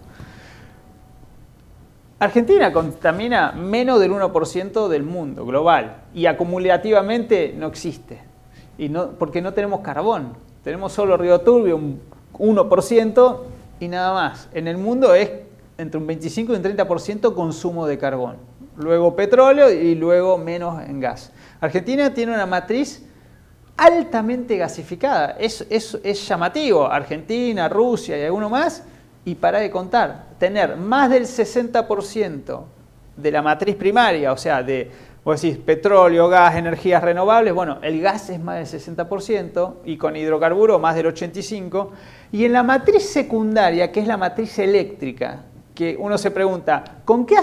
Argentina 2.20 2.74
contamina 2.74 3.52
menos 3.52 4.00
del 4.00 4.12
1% 4.12 4.88
del 4.88 5.04
mundo 5.04 5.46
global 5.46 5.98
y 6.16 6.26
acumulativamente 6.26 7.54
no 7.56 7.68
existe. 7.68 8.20
Y 8.80 8.90
no, 8.90 9.12
porque 9.12 9.40
no 9.40 9.54
tenemos 9.54 9.82
carbón. 9.82 10.34
Tenemos 10.64 10.94
solo 10.94 11.16
Río 11.16 11.42
Turbio, 11.42 11.76
un 11.76 12.02
1% 12.34 13.40
y 13.80 13.88
nada 13.88 14.14
más. 14.14 14.50
En 14.54 14.68
el 14.68 14.78
mundo 14.78 15.14
es 15.14 15.30
entre 15.78 16.00
un 16.00 16.08
25 16.08 16.54
y 16.54 16.56
un 16.56 16.64
30% 16.64 17.36
consumo 17.36 17.86
de 17.86 18.00
carbón. 18.00 18.38
Luego 18.78 19.16
petróleo 19.16 19.70
y 19.72 19.94
luego 19.94 20.40
menos 20.40 20.82
en 20.88 21.00
gas. 21.00 21.32
Argentina 21.62 22.16
tiene 22.16 22.34
una 22.34 22.48
matriz 22.48 23.07
altamente 23.78 24.58
gasificada. 24.58 25.38
Es, 25.40 25.66
es 25.70 26.28
llamativo. 26.28 26.86
Argentina, 26.92 27.70
Rusia 27.70 28.18
y 28.18 28.24
alguno 28.24 28.50
más 28.50 28.84
y 29.28 29.36
para 29.36 29.60
de 29.60 29.70
contar, 29.70 30.24
tener 30.40 30.78
más 30.78 31.10
del 31.10 31.24
60% 31.24 32.62
de 33.18 33.32
la 33.32 33.42
matriz 33.42 33.76
primaria, 33.76 34.32
o 34.32 34.38
sea, 34.38 34.64
de, 34.64 34.90
vos 35.22 35.42
decís, 35.42 35.58
petróleo, 35.58 36.30
gas, 36.30 36.56
energías 36.56 37.04
renovables, 37.04 37.54
bueno, 37.54 37.80
el 37.82 38.00
gas 38.00 38.30
es 38.30 38.40
más 38.40 38.72
del 38.72 38.82
60% 38.82 39.74
y 39.84 39.98
con 39.98 40.16
hidrocarburo 40.16 40.80
más 40.80 40.96
del 40.96 41.08
85%, 41.08 41.90
y 42.32 42.46
en 42.46 42.54
la 42.54 42.64
matriz 42.64 43.10
secundaria, 43.10 43.92
que 43.92 44.00
es 44.00 44.08
la 44.08 44.16
matriz 44.16 44.58
eléctrica, 44.60 45.42
que 45.76 45.98
uno 46.00 46.18
se 46.18 46.32
pregunta, 46.32 47.02
¿con 47.04 47.26
qué 47.26 47.36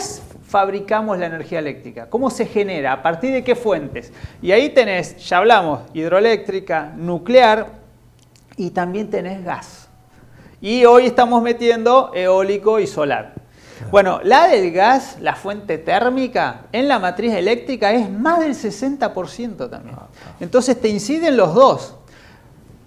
fabricamos 0.55 1.19
la 1.19 1.27
energía 1.27 1.59
eléctrica? 1.59 2.09
¿Cómo 2.09 2.31
se 2.31 2.47
genera? 2.47 2.93
¿A 2.93 3.03
partir 3.03 3.33
de 3.33 3.43
qué 3.43 3.57
fuentes? 3.57 4.13
Y 4.41 4.53
ahí 4.53 4.69
tenés, 4.69 5.17
ya 5.29 5.39
hablamos, 5.39 5.81
hidroeléctrica, 5.95 6.93
nuclear 6.95 7.73
y 8.57 8.71
también 8.71 9.11
tenés 9.11 9.45
gas. 9.45 9.89
Y 10.61 10.85
hoy 10.85 11.07
estamos 11.07 11.43
metiendo 11.43 12.13
eólico 12.15 12.79
y 12.79 12.87
solar. 12.87 13.35
Bueno, 13.91 14.21
la 14.23 14.47
del 14.47 14.71
gas, 14.71 15.17
la 15.21 15.35
fuente 15.35 15.77
térmica, 15.79 16.67
en 16.71 16.87
la 16.87 17.01
matriz 17.01 17.35
eléctrica 17.35 17.93
es 17.93 18.09
más 18.09 18.39
del 18.39 18.55
60% 18.55 19.69
también. 19.69 19.97
Ah, 19.99 20.07
Entonces 20.39 20.81
te 20.81 20.87
inciden 20.87 21.37
los 21.37 21.53
dos. 21.53 21.97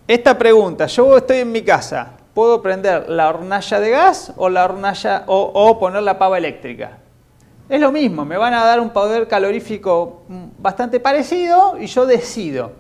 Esta 0.08 0.38
pregunta, 0.38 0.86
yo 0.86 1.18
estoy 1.18 1.40
en 1.40 1.52
mi 1.52 1.64
casa, 1.64 2.14
¿puedo 2.34 2.62
prender 2.62 3.10
la 3.10 3.28
hornalla 3.28 3.82
de 3.82 3.90
gas 3.90 4.32
o, 4.38 4.48
la 4.48 4.64
hornalla, 4.64 5.26
o, 5.28 5.78
poner 5.78 6.02
la 6.04 6.18
pava 6.18 6.38
eléctrica? 6.38 7.00
Es 7.70 7.82
lo 7.82 7.92
mismo, 7.92 8.24
me 8.24 8.38
van 8.38 8.54
a 8.54 8.64
dar 8.64 8.80
un 8.80 8.92
poder 8.92 9.28
calorífico 9.28 10.24
bastante 10.58 11.02
parecido 11.02 11.78
y 11.78 11.88
yo 11.88 12.06
decido. 12.06 12.72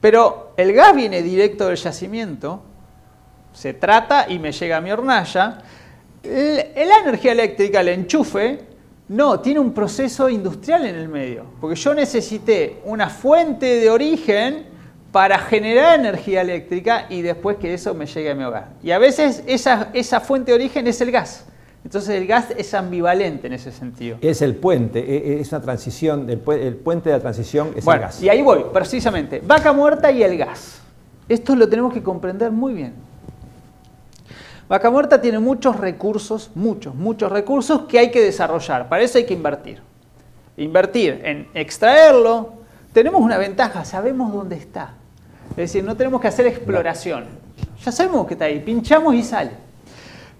Pero 0.00 0.52
el 0.56 0.72
gas 0.72 0.94
viene 0.94 1.22
directo 1.22 1.68
del 1.68 1.76
yacimiento, 1.76 2.62
se 3.52 3.74
trata 3.74 4.26
y 4.28 4.40
me 4.40 4.50
llega 4.50 4.78
a 4.78 4.80
mi 4.80 4.90
hornalla. 4.90 5.62
La 6.24 6.98
energía 7.02 7.32
eléctrica, 7.32 7.80
el 7.80 7.88
enchufe, 7.88 8.66
no, 9.08 9.38
tiene 9.40 9.60
un 9.60 9.72
proceso 9.72 10.28
industrial 10.28 10.86
en 10.86 10.96
el 10.96 11.08
medio, 11.08 11.44
porque 11.60 11.76
yo 11.76 11.94
necesité 11.94 12.80
una 12.86 13.08
fuente 13.10 13.66
de 13.66 13.90
origen 13.90 14.66
para 15.12 15.38
generar 15.38 16.00
energía 16.00 16.40
eléctrica 16.40 17.06
y 17.08 17.22
después 17.22 17.58
que 17.58 17.74
eso 17.74 17.94
me 17.94 18.06
llegue 18.06 18.30
a 18.30 18.34
mi 18.34 18.42
hogar. 18.42 18.70
Y 18.82 18.90
a 18.90 18.98
veces 18.98 19.44
esa, 19.46 19.90
esa 19.92 20.20
fuente 20.20 20.50
de 20.50 20.56
origen 20.56 20.86
es 20.88 21.00
el 21.00 21.12
gas. 21.12 21.46
Entonces 21.84 22.16
el 22.16 22.26
gas 22.26 22.46
es 22.56 22.72
ambivalente 22.72 23.46
en 23.46 23.52
ese 23.52 23.70
sentido. 23.70 24.16
Es 24.22 24.40
el 24.40 24.56
puente, 24.56 25.00
e, 25.00 25.36
e, 25.36 25.40
es 25.40 25.52
una 25.52 25.60
transición, 25.60 26.30
el, 26.30 26.38
puente 26.38 27.10
de 27.10 27.16
la 27.16 27.20
transición 27.20 27.72
es 27.76 27.86
el 27.86 27.98
gas. 27.98 28.22
Y 28.22 28.28
ahí 28.30 28.40
voy, 28.40 28.64
precisamente, 28.72 29.42
vaca 29.44 29.72
muerta 29.72 30.10
y 30.10 30.22
el 30.22 30.38
gas. 30.38 30.80
Esto 31.28 31.54
lo 31.54 31.68
tenemos 31.68 31.92
que 31.92 32.02
comprender 32.02 32.50
muy 32.50 32.72
bien. 32.72 32.94
Vaca 34.68 34.90
Muerta 34.90 35.20
tiene 35.20 35.38
muchos 35.38 35.76
recursos, 35.76 36.50
muchos, 36.54 36.94
muchos 36.94 37.30
recursos 37.30 37.82
que 37.82 37.98
hay 37.98 38.10
que 38.10 38.22
desarrollar. 38.22 38.88
Para 38.88 39.02
eso 39.02 39.18
hay 39.18 39.26
que 39.26 39.34
invertir. 39.34 39.82
Invertir 40.56 41.20
en 41.22 41.48
extraerlo. 41.52 42.54
Tenemos 42.94 43.20
una 43.20 43.36
ventaja, 43.36 43.84
sabemos 43.84 44.32
dónde 44.32 44.56
está. 44.56 44.94
Es 45.50 45.56
decir, 45.56 45.84
no 45.84 45.96
tenemos 45.96 46.20
que 46.20 46.28
hacer 46.28 46.46
exploración. 46.46 47.26
Ya 47.84 47.92
sabemos 47.92 48.26
que 48.26 48.34
está 48.34 48.46
ahí, 48.46 48.60
pinchamos 48.60 49.14
y 49.14 49.22
sale. 49.22 49.50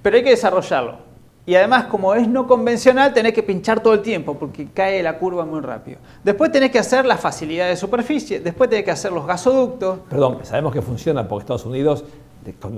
Pero 0.03 0.17
hay 0.17 0.25
que 0.25 0.31
desarrollarlo. 0.31 1.04
Y 1.47 1.55
además, 1.55 1.85
como 1.85 2.15
es 2.15 2.27
no 2.27 2.47
convencional, 2.47 3.13
tenés 3.13 3.35
que 3.35 3.43
pinchar 3.43 3.81
todo 3.81 3.95
el 3.95 4.01
tiempo 4.01 4.35
porque 4.39 4.69
cae 4.73 5.03
la 5.03 5.19
curva 5.19 5.45
muy 5.45 5.61
rápido. 5.61 5.99
Después 6.23 6.51
tenés 6.51 6.71
que 6.71 6.79
hacer 6.79 7.05
la 7.05 7.19
facilidad 7.19 7.69
de 7.69 7.77
superficie, 7.77 8.41
después 8.41 8.71
tenés 8.71 8.85
que 8.85 8.91
hacer 8.91 9.13
los 9.13 9.27
gasoductos. 9.27 9.99
Perdón, 10.09 10.39
sabemos 10.43 10.73
que 10.73 10.81
funciona 10.81 11.29
porque 11.29 11.43
Estados 11.43 11.67
Unidos 11.67 12.05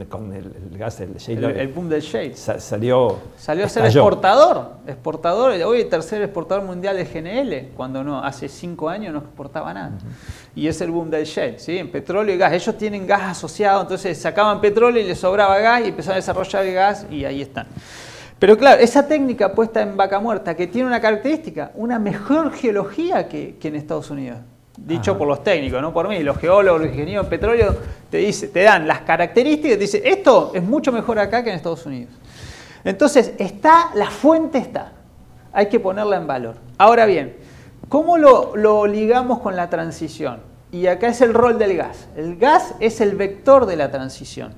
con, 0.09 0.33
el, 0.33 0.79
gas 0.79 0.99
del 0.99 1.15
shale. 1.15 1.61
El, 1.61 1.69
boom 1.69 1.89
del 1.89 2.01
shale. 2.01 2.37
salió. 2.37 3.19
Salió 3.37 3.67
a 3.67 3.69
ser 3.69 3.85
exportador. 3.85 4.71
Exportador. 4.87 5.53
Hoy 5.63 5.81
el 5.81 5.89
tercer 5.89 6.23
exportador 6.23 6.65
mundial 6.65 6.97
de 6.97 7.05
GNL, 7.05 7.75
cuando 7.77 8.05
no, 8.05 8.23
hace 8.23 8.49
cinco 8.49 8.89
años 8.89 9.13
no 9.13 9.21
exportaba 9.21 9.75
nada. 9.75 9.93
Y 10.55 10.69
es 10.69 10.81
el 10.81 10.91
boom 10.91 11.11
del 11.11 11.25
shale, 11.25 11.59
¿sí? 11.59 11.79
En 11.79 11.91
petróleo 11.91 12.35
y 12.35 12.39
gas. 12.39 12.53
Ellos 12.53 12.79
tienen 12.79 13.07
gas 13.07 13.23
asociado, 13.23 13.83
entonces 13.83 14.17
sacaban 14.17 14.61
petróleo 14.61 15.03
y 15.03 15.07
les 15.07 15.19
sobraba 15.19 15.59
gas 15.59 15.83
y 15.85 15.89
empezaron 15.89 16.15
a 16.15 16.17
desarrollar 16.17 16.65
el 16.65 16.75
gas 16.75 17.07
y 17.11 17.25
ahí 17.25 17.43
están. 17.43 17.67
Pero 18.39 18.59
claro, 18.59 18.81
esa 18.83 19.07
técnica 19.07 19.53
puesta 19.53 19.81
en 19.81 19.97
vaca 19.97 20.21
muerta, 20.21 20.55
que 20.55 20.67
tiene 20.67 20.89
una 20.89 21.01
característica, 21.01 21.71
una 21.75 21.99
mejor 21.99 22.53
geología 22.53 23.29
que 23.29 23.57
en 23.63 23.75
Estados 23.75 24.11
Unidos 24.11 24.39
dicho 24.77 25.17
por 25.17 25.27
los 25.27 25.43
técnicos, 25.43 25.81
no 25.81 25.93
por 25.93 26.09
mí, 26.09 26.23
los 26.23 26.37
geólogos, 26.39 26.83
los 26.83 26.91
ingenieros 26.91 27.27
de 27.27 27.31
petróleo 27.31 27.77
te, 28.11 28.19
dice, 28.19 28.49
te 28.49 28.63
dan 28.63 28.87
las 28.87 29.01
características 29.01 29.73
y 29.73 29.75
te 29.75 29.81
dicen, 29.81 30.03
esto 30.05 30.53
es 30.55 30.63
mucho 30.63 30.93
mejor 30.93 31.19
acá 31.19 31.43
que 31.43 31.51
en 31.51 31.57
Estados 31.57 31.87
Unidos. 31.87 32.13
Entonces, 32.85 33.33
está, 33.39 33.91
la 33.95 34.11
fuente 34.11 34.59
está, 34.59 34.93
hay 35.53 35.67
que 35.69 35.81
ponerla 35.81 36.17
en 36.17 36.27
valor. 36.27 36.57
Ahora 36.79 37.07
bien, 37.07 37.37
¿cómo 37.89 38.19
lo, 38.19 38.55
lo 38.57 38.87
ligamos 38.87 39.41
con 39.41 39.57
la 39.57 39.71
transición? 39.71 40.41
Y 40.71 40.87
acá 40.89 41.09
es 41.09 41.21
el 41.21 41.33
rol 41.33 41.59
del 41.59 41.77
gas. 41.77 42.09
El 42.17 42.37
gas 42.37 42.75
es 42.81 43.01
el 43.01 43.17
vector 43.17 43.67
de 43.67 43.77
la 43.77 43.91
transición. 43.91 44.55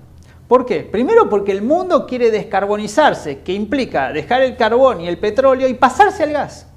¿Por 0.49 0.65
qué? 0.65 0.81
Primero 0.81 1.29
porque 1.29 1.53
el 1.53 1.63
mundo 1.63 2.07
quiere 2.07 2.31
descarbonizarse, 2.31 3.41
que 3.41 3.53
implica 3.53 4.13
dejar 4.13 4.43
el 4.43 4.57
carbón 4.57 5.03
y 5.03 5.09
el 5.09 5.19
petróleo 5.19 5.69
y 5.69 5.75
pasarse 5.75 6.25
al 6.25 6.33
gas 6.33 6.69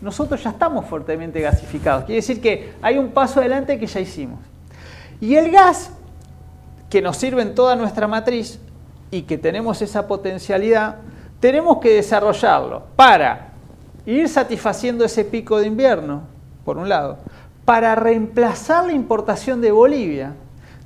nosotros 0.00 0.42
ya 0.42 0.50
estamos 0.50 0.86
fuertemente 0.86 1.40
gasificados. 1.40 2.04
Quiere 2.04 2.16
decir 2.16 2.40
que 2.40 2.72
hay 2.80 2.96
un 2.96 3.10
paso 3.10 3.40
adelante 3.40 3.78
que 3.78 3.86
ya 3.86 4.00
hicimos. 4.00 4.38
Y 5.20 5.36
el 5.36 5.50
gas, 5.50 5.90
que 6.88 7.02
nos 7.02 7.18
sirve 7.18 7.42
en 7.42 7.54
toda 7.54 7.76
nuestra 7.76 8.08
matriz 8.08 8.58
y 9.10 9.22
que 9.22 9.36
tenemos 9.36 9.82
esa 9.82 10.06
potencialidad, 10.06 10.96
tenemos 11.38 11.78
que 11.78 11.94
desarrollarlo 11.94 12.84
para 12.96 13.52
ir 14.06 14.28
satisfaciendo 14.28 15.04
ese 15.04 15.24
pico 15.24 15.58
de 15.58 15.66
invierno, 15.66 16.22
por 16.64 16.78
un 16.78 16.88
lado, 16.88 17.18
para 17.64 17.94
reemplazar 17.94 18.86
la 18.86 18.92
importación 18.92 19.60
de 19.60 19.70
Bolivia. 19.70 20.34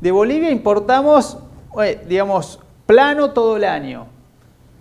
De 0.00 0.10
Bolivia 0.10 0.50
importamos, 0.50 1.38
digamos, 2.06 2.60
plano 2.86 3.30
todo 3.30 3.56
el 3.56 3.64
año. 3.64 4.06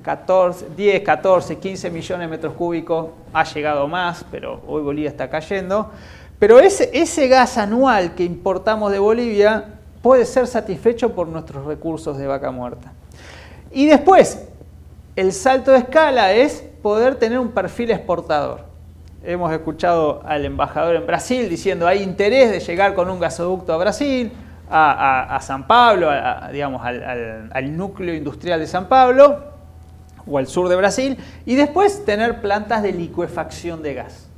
14, 0.04 0.68
10, 0.76 1.02
14, 1.02 1.58
15 1.58 1.90
millones 1.90 2.28
de 2.28 2.30
metros 2.30 2.54
cúbicos, 2.54 3.08
ha 3.32 3.46
llegado 3.46 3.88
más, 3.88 4.26
pero 4.30 4.62
hoy 4.68 4.82
Bolivia 4.82 5.10
está 5.10 5.30
cayendo. 5.30 5.92
Pero 6.40 6.60
ese, 6.60 6.90
ese 6.94 7.30
gas 7.30 7.58
anual 7.58 8.14
que 8.14 8.24
importamos 8.24 8.92
de 8.92 9.00
Bolivia 9.00 9.80
puede 10.02 10.26
ser 10.26 10.46
satisfecho 10.48 11.16
por 11.16 11.30
nuestros 11.30 11.66
recursos 11.66 12.18
de 12.18 12.28
vaca 12.28 12.52
muerta. 12.52 12.92
Y 13.72 13.86
después, 13.86 14.46
el 15.16 15.32
salto 15.32 15.72
de 15.72 15.78
escala 15.78 16.34
es 16.34 16.64
poder 16.82 17.16
tener 17.16 17.40
un 17.40 17.52
perfil 17.52 17.92
exportador. 17.92 18.66
Hemos 19.24 19.54
escuchado 19.54 20.22
al 20.26 20.44
embajador 20.44 20.98
en 20.98 21.08
Brasil 21.08 21.48
diciendo 21.48 21.88
hay 21.88 22.04
interés 22.04 22.52
de 22.52 22.60
llegar 22.60 22.94
con 22.94 23.10
un 23.10 23.22
gasoducto 23.22 23.72
a 23.72 23.78
Brasil, 23.78 24.34
a, 24.76 25.40
San 25.42 25.68
Pablo, 25.68 26.10
digamos, 26.52 26.82
al, 26.84 27.78
núcleo 27.78 28.16
industrial 28.16 28.60
de 28.60 28.68
San 28.68 28.88
Pablo 28.88 29.54
o 30.26 30.38
al 30.38 30.48
sur 30.48 30.70
de 30.70 30.76
Brasil, 30.76 31.18
y 31.46 31.56
después 31.56 32.06
tener 32.06 32.42
plantas 32.42 32.82
de 32.82 32.94
licuefacción 32.94 33.84
de 33.84 33.94
gas. 33.94 34.30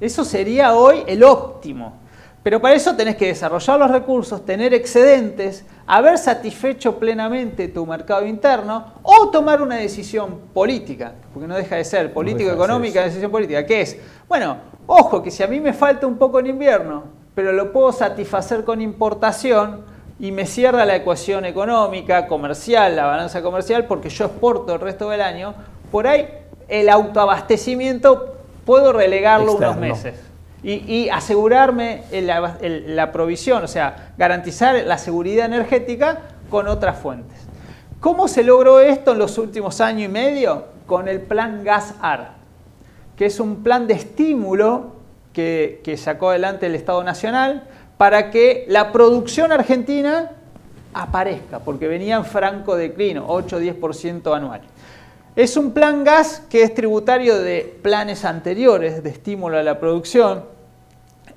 Eso 0.00 0.24
sería 0.24 0.74
hoy 0.74 1.04
el 1.06 1.22
óptimo. 1.22 1.98
Pero 2.42 2.60
para 2.60 2.74
eso 2.74 2.94
tenés 2.94 3.16
que 3.16 3.26
desarrollar 3.26 3.78
los 3.78 3.90
recursos, 3.90 4.44
tener 4.44 4.74
excedentes, 4.74 5.64
haber 5.86 6.18
satisfecho 6.18 6.98
plenamente 6.98 7.68
tu 7.68 7.86
mercado 7.86 8.26
interno 8.26 8.92
o 9.02 9.30
tomar 9.30 9.62
una 9.62 9.76
decisión 9.76 10.40
política, 10.52 11.14
porque 11.32 11.46
no 11.46 11.56
deja 11.56 11.76
de 11.76 11.84
ser 11.84 12.12
político-económica, 12.12 13.02
decisión 13.02 13.30
política, 13.30 13.64
que 13.64 13.80
es, 13.80 13.98
bueno, 14.28 14.58
ojo 14.86 15.22
que 15.22 15.30
si 15.30 15.42
a 15.42 15.46
mí 15.46 15.58
me 15.58 15.72
falta 15.72 16.06
un 16.06 16.18
poco 16.18 16.38
en 16.40 16.48
invierno, 16.48 17.04
pero 17.34 17.52
lo 17.52 17.72
puedo 17.72 17.92
satisfacer 17.92 18.64
con 18.64 18.80
importación 18.80 19.82
y 20.20 20.30
me 20.32 20.46
cierra 20.46 20.84
la 20.84 20.96
ecuación 20.96 21.44
económica, 21.44 22.26
comercial, 22.26 22.96
la 22.96 23.06
balanza 23.06 23.42
comercial, 23.42 23.86
porque 23.86 24.08
yo 24.08 24.26
exporto 24.26 24.74
el 24.74 24.80
resto 24.80 25.10
del 25.10 25.20
año, 25.20 25.54
por 25.90 26.06
ahí 26.06 26.28
el 26.68 26.88
autoabastecimiento 26.88 28.36
puedo 28.64 28.92
relegarlo 28.92 29.56
unos 29.56 29.76
meses 29.76 30.14
y, 30.62 31.10
asegurarme 31.10 32.04
la 32.10 33.12
provisión, 33.12 33.62
o 33.64 33.68
sea, 33.68 34.12
garantizar 34.16 34.74
la 34.86 34.96
seguridad 34.96 35.44
energética 35.46 36.22
con 36.48 36.68
otras 36.68 36.98
fuentes. 36.98 37.38
¿Cómo 38.00 38.28
se 38.28 38.44
logró 38.44 38.80
esto 38.80 39.12
en 39.12 39.18
los 39.18 39.38
últimos 39.38 39.80
años 39.80 40.04
y 40.04 40.12
medio? 40.12 40.66
Con 40.86 41.08
el 41.08 41.20
plan 41.20 41.64
Gas-AR, 41.64 42.32
que 43.16 43.26
es 43.26 43.40
un 43.40 43.62
plan 43.62 43.86
de 43.86 43.94
estímulo 43.94 44.93
que, 45.34 45.96
sacó 45.98 46.30
adelante 46.30 46.66
el 46.66 46.74
Estado 46.74 47.02
Nacional 47.04 47.64
para 47.98 48.30
que 48.30 48.64
la 48.68 48.92
producción 48.92 49.52
argentina 49.52 50.30
aparezca, 50.94 51.58
porque 51.58 51.88
venía 51.88 52.16
en 52.16 52.24
franco 52.24 52.76
declino, 52.76 53.28
8-10% 53.28 54.34
anual. 54.34 54.62
Es 55.36 55.56
un 55.56 55.72
plan 55.72 56.04
gas 56.04 56.42
que 56.48 56.62
es 56.62 56.72
tributario 56.72 57.38
de 57.38 57.76
planes 57.82 58.24
anteriores 58.24 59.02
de 59.02 59.10
estímulo 59.10 59.58
a 59.58 59.62
la 59.62 59.80
producción, 59.80 60.44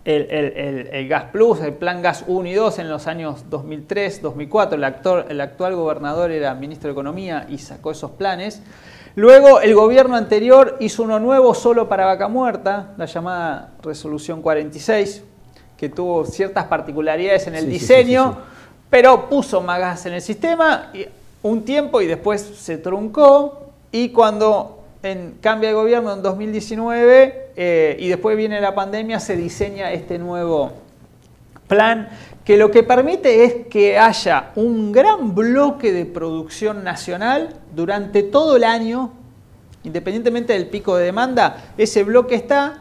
el, 0.06 1.08
Gas 1.10 1.26
Plus, 1.34 1.60
el 1.60 1.74
Plan 1.74 2.02
Gas 2.02 2.24
1 2.28 2.48
y 2.48 2.54
2 2.54 2.80
en 2.80 2.90
los 2.90 3.08
años 3.08 3.44
2003, 3.50 4.22
2004. 4.22 4.78
El, 4.78 4.84
el 5.30 5.42
actual 5.42 5.76
gobernador 5.76 6.32
era 6.32 6.54
ministro 6.54 6.88
de 6.88 6.94
Economía 6.94 7.46
y 7.50 7.58
sacó 7.58 7.92
esos 7.92 8.12
planes. 8.12 8.62
Luego 9.18 9.62
el 9.62 9.74
gobierno 9.74 10.16
anterior 10.16 10.78
hizo 10.80 11.02
uno 11.02 11.20
nuevo 11.20 11.56
solo 11.56 11.90
para 11.90 12.06
vaca 12.06 12.28
muerta, 12.28 12.94
la 12.98 13.08
llamada 13.08 13.72
Resolución 13.82 14.44
46, 14.44 15.24
que 15.76 15.90
tuvo 15.90 16.24
ciertas 16.24 16.66
particularidades 16.66 17.48
en 17.48 17.56
el 17.56 17.68
diseño, 17.68 18.38
pero 18.92 19.28
puso 19.28 19.60
más 19.62 19.80
gas 19.80 20.06
en 20.06 20.14
el 20.14 20.22
sistema 20.22 20.92
un 21.42 21.66
tiempo 21.66 22.00
y 22.04 22.06
después 22.06 22.42
se 22.42 22.78
truncó. 22.78 23.72
Y 23.92 24.10
cuando 24.10 24.84
en, 25.02 25.40
cambia 25.42 25.70
de 25.70 25.74
gobierno 25.74 26.14
en 26.14 26.22
2019 26.22 27.54
eh, 27.56 27.98
y 28.00 28.10
después 28.10 28.38
viene 28.38 28.62
la 28.62 28.76
pandemia, 28.76 29.20
se 29.20 29.36
diseña 29.36 29.92
este 29.94 30.20
nuevo 30.20 30.74
plan 31.68 32.10
que 32.48 32.56
lo 32.56 32.72
que 32.72 32.82
permite 32.82 33.44
es 33.44 33.68
que 33.68 34.00
haya 34.00 34.52
un 34.56 34.94
gran 34.94 35.36
bloque 35.36 35.92
de 35.92 36.06
producción 36.06 36.82
nacional 36.82 37.50
durante 37.76 38.24
todo 38.24 38.56
el 38.56 38.64
año, 38.64 39.12
independientemente 39.84 40.54
del 40.54 40.68
pico 40.68 40.96
de 40.96 41.04
demanda, 41.04 41.58
ese 41.78 42.06
bloque 42.06 42.36
está, 42.36 42.76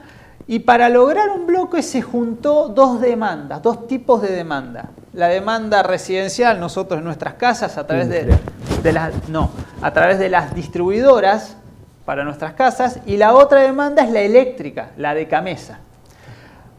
y 0.47 0.61
para 0.61 0.89
lograr 0.89 1.31
un 1.31 1.49
bloque 1.49 1.83
se 1.83 2.01
juntó 2.01 2.69
dos 2.69 3.01
demandas, 3.01 3.61
dos 3.61 3.89
tipos 3.89 4.23
de 4.23 4.31
demanda. 4.31 4.91
La 5.13 5.27
demanda 5.27 5.83
residencial, 5.83 6.61
nosotros 6.61 6.99
en 6.99 7.05
nuestras 7.05 7.35
casas, 7.35 7.77
a 7.77 7.89
través 7.89 8.09
de, 8.09 8.39
de 8.85 8.93
las, 8.93 9.29
no, 9.29 9.51
a 9.83 9.93
través 9.93 10.21
de 10.21 10.29
las 10.29 10.55
distribuidoras, 10.55 11.57
para 12.05 12.23
nuestras 12.23 12.53
casas 12.53 13.01
y 13.05 13.17
la 13.17 13.35
otra 13.35 13.63
demanda 13.63 14.05
es 14.05 14.13
la 14.13 14.21
eléctrica, 14.21 14.91
la 14.97 15.13
de 15.13 15.27
Camesa. 15.27 15.81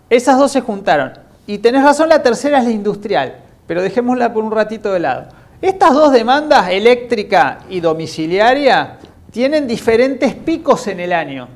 Esas 0.10 0.40
dos 0.40 0.54
se 0.54 0.62
juntaron. 0.62 1.27
Y 1.48 1.58
tenés 1.58 1.84
razón, 1.84 2.10
la 2.10 2.22
tercera 2.22 2.60
es 2.60 2.66
la 2.66 2.72
industrial, 2.72 3.38
pero 3.66 3.82
dejémosla 3.82 4.34
por 4.34 4.44
un 4.44 4.52
ratito 4.52 4.94
de 4.94 5.00
lado. 5.00 5.30
Estas 5.62 5.94
dos 5.94 6.12
demandas, 6.12 6.70
eléctrica 6.70 7.60
y 7.70 7.80
domiciliaria, 7.80 9.00
tienen 9.32 9.66
diferentes 9.66 10.36
picos 10.36 10.86
en 10.88 11.00
el 11.00 11.12
año. 11.12 11.48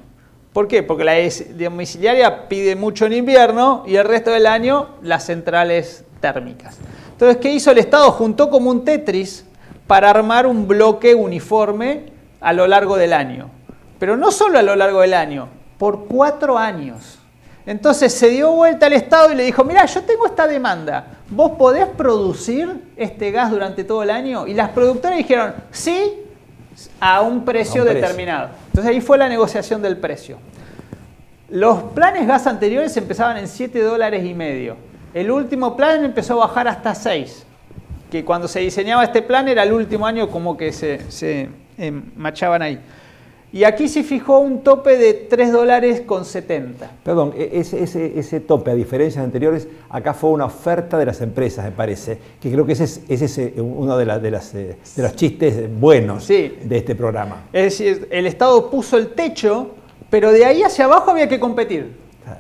¿Por 0.54 0.68
qué? 0.68 0.82
Porque 0.82 1.04
la 1.04 1.14
domiciliaria 1.54 2.48
pide 2.48 2.76
mucho 2.76 3.06
en 3.06 3.14
invierno 3.14 3.84
y 3.86 3.98
el 3.98 4.06
resto 4.06 4.32
del 4.32 4.48
año 4.48 4.96
las 5.04 5.26
centrales 5.26 6.04
térmicas. 6.20 6.78
Entonces, 7.12 7.38
¿qué 7.38 7.54
hizo 7.54 7.70
el 7.70 7.78
Estado? 7.78 8.12
Juntó 8.12 8.50
como 8.50 8.72
un 8.72 8.84
Tetris 8.84 9.46
para 9.86 10.10
armar 10.10 10.48
un 10.48 10.68
bloque 10.68 11.14
uniforme 11.14 12.06
a 12.40 12.54
lo 12.54 12.66
largo 12.66 12.98
del 12.98 13.14
año 13.14 13.52
pero 14.02 14.18
no 14.18 14.32
solo 14.32 14.58
a 14.58 14.64
lo 14.64 14.76
largo 14.76 15.02
del 15.02 15.14
año, 15.14 15.48
por 15.78 16.08
cuatro 16.08 16.58
años. 16.58 17.20
Entonces 17.66 18.14
se 18.14 18.30
dio 18.30 18.52
vuelta 18.52 18.88
al 18.88 18.94
Estado 18.94 19.32
y 19.32 19.36
le 19.36 19.44
dijo, 19.44 19.64
mira, 19.64 19.86
yo 19.86 20.02
tengo 20.04 20.26
esta 20.26 20.48
demanda, 20.48 21.06
¿vos 21.30 21.52
podés 21.52 21.86
producir 21.86 22.82
este 22.96 23.32
gas 23.32 23.52
durante 23.52 23.84
todo 23.84 24.02
el 24.04 24.10
año? 24.10 24.48
Y 24.48 24.54
las 24.54 24.70
productoras 24.70 25.18
dijeron, 25.18 25.54
sí, 25.72 26.14
a 27.00 27.22
un 27.22 27.46
precio 27.46 27.84
determinado. 27.84 28.50
Entonces 28.68 28.92
ahí 28.92 29.02
fue 29.02 29.18
la 29.18 29.30
negociación 29.30 29.82
del 29.82 29.98
precio. 29.98 30.38
Los 31.50 31.84
planes 31.84 32.28
gas 32.28 32.48
anteriores 32.48 32.96
empezaban 32.98 33.38
en 33.38 33.48
7 33.48 33.80
dólares 33.82 34.26
y 34.26 34.34
medio. 34.34 34.78
El 35.14 35.30
último 35.30 35.76
plan 35.76 36.04
empezó 36.06 36.42
a 36.42 36.48
bajar 36.48 36.68
hasta 36.68 36.96
6, 36.96 37.46
que 38.10 38.24
cuando 38.24 38.48
se 38.48 38.62
diseñaba 38.62 39.04
este 39.04 39.22
plan 39.22 39.48
era 39.48 39.64
el 39.64 39.74
último 39.74 40.08
año 40.08 40.30
como 40.30 40.56
que 40.56 40.72
se, 40.72 41.12
se 41.12 41.50
eh, 41.78 41.92
machaban 42.16 42.62
ahí. 42.62 42.80
Y 43.54 43.66
aquí 43.66 43.90
se 43.90 44.04
fijó 44.04 44.40
un 44.40 44.62
tope 44.62 44.98
de 44.98 45.14
3 45.14 45.52
dólares 45.52 46.02
con 46.06 46.24
70. 46.24 46.90
Perdón, 47.04 47.34
e-, 47.38 47.50
ese, 47.54 47.84
ese, 47.84 48.18
ese, 48.18 48.40
tope, 48.40 48.72
a 48.72 48.76
diferencia 48.76 49.20
de 49.20 49.26
anteriores, 49.26 49.68
acá 49.90 50.14
fue 50.14 50.30
una 50.30 50.46
oferta 50.46 50.98
de 50.98 51.06
las 51.06 51.20
empresas, 51.20 51.66
me 51.66 51.72
parece, 51.72 52.18
que 52.40 52.50
creo 52.50 52.66
que 52.66 52.74
ese 52.74 52.86
es, 52.86 53.02
ese 53.10 53.54
uno 53.58 53.98
de, 53.98 54.06
de, 54.20 54.32
las, 54.32 54.56
eh, 54.56 54.78
de 54.96 55.04
los 55.04 55.16
chistes 55.18 55.70
buenos 55.80 56.28
de 56.30 56.58
este 56.70 56.96
programa. 56.96 57.44
Es 57.52 57.78
decir, 57.78 58.08
el 58.10 58.26
Estado 58.26 58.70
puso 58.70 58.98
el 58.98 59.10
techo, 59.10 59.72
pero 60.10 60.32
de 60.32 60.46
ahí 60.46 60.64
hacia 60.64 60.86
abajo 60.86 61.12
había 61.12 61.28
que 61.28 61.40
competir. 61.40 62.00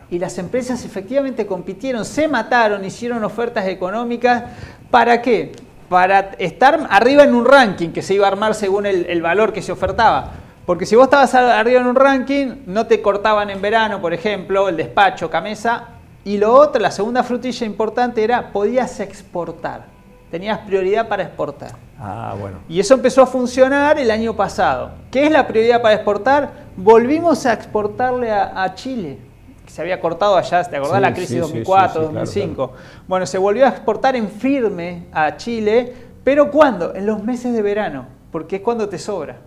Y 0.09 0.19
las 0.19 0.37
empresas 0.37 0.85
efectivamente 0.85 1.45
compitieron, 1.45 2.05
se 2.05 2.29
mataron, 2.29 2.85
hicieron 2.85 3.21
ofertas 3.25 3.67
económicas. 3.67 4.43
¿Para 4.89 5.21
qué? 5.21 5.51
Para 5.89 6.31
estar 6.37 6.87
arriba 6.89 7.23
en 7.23 7.35
un 7.35 7.43
ranking 7.43 7.89
que 7.89 8.01
se 8.01 8.13
iba 8.13 8.25
a 8.25 8.31
armar 8.31 8.55
según 8.55 8.85
el, 8.85 9.05
el 9.07 9.21
valor 9.21 9.51
que 9.51 9.61
se 9.61 9.73
ofertaba. 9.73 10.31
Porque 10.65 10.85
si 10.85 10.95
vos 10.95 11.05
estabas 11.05 11.33
arriba 11.33 11.81
en 11.81 11.87
un 11.87 11.95
ranking, 11.95 12.63
no 12.67 12.85
te 12.85 13.01
cortaban 13.01 13.49
en 13.49 13.61
verano, 13.61 13.99
por 13.99 14.13
ejemplo, 14.13 14.69
el 14.69 14.77
despacho, 14.77 15.29
camisa. 15.29 15.87
Y 16.23 16.37
lo 16.37 16.53
otro, 16.53 16.81
la 16.81 16.91
segunda 16.91 17.23
frutilla 17.23 17.65
importante 17.65 18.23
era, 18.23 18.51
podías 18.51 18.99
exportar. 18.99 19.85
Tenías 20.29 20.59
prioridad 20.59 21.07
para 21.07 21.23
exportar. 21.23 21.71
Ah, 21.99 22.35
bueno. 22.39 22.59
Y 22.69 22.79
eso 22.79 22.93
empezó 22.93 23.23
a 23.23 23.27
funcionar 23.27 23.99
el 23.99 24.11
año 24.11 24.35
pasado. 24.35 24.91
¿Qué 25.09 25.25
es 25.25 25.31
la 25.31 25.47
prioridad 25.47 25.81
para 25.81 25.95
exportar? 25.95 26.51
Volvimos 26.77 27.45
a 27.45 27.53
exportarle 27.53 28.31
a, 28.31 28.73
Chile, 28.75 29.17
que 29.65 29.71
se 29.71 29.81
había 29.81 29.99
cortado 29.99 30.37
allá, 30.37 30.63
¿te 30.63 30.77
acordás 30.77 31.01
la 31.01 31.13
crisis 31.13 31.39
2004, 31.39 32.03
2005? 32.03 32.73
Bueno, 33.07 33.25
se 33.25 33.37
volvió 33.37 33.65
a 33.65 33.69
exportar 33.69 34.15
en 34.15 34.29
firme 34.29 35.07
a 35.11 35.35
Chile, 35.37 35.93
pero 36.23 36.49
¿cuándo? 36.49 36.95
En 36.95 37.05
los 37.05 37.23
meses 37.23 37.53
de 37.53 37.61
verano, 37.61 38.05
porque 38.31 38.57
es 38.57 38.61
cuando 38.61 38.87
te 38.87 38.97
sobra. 38.97 39.37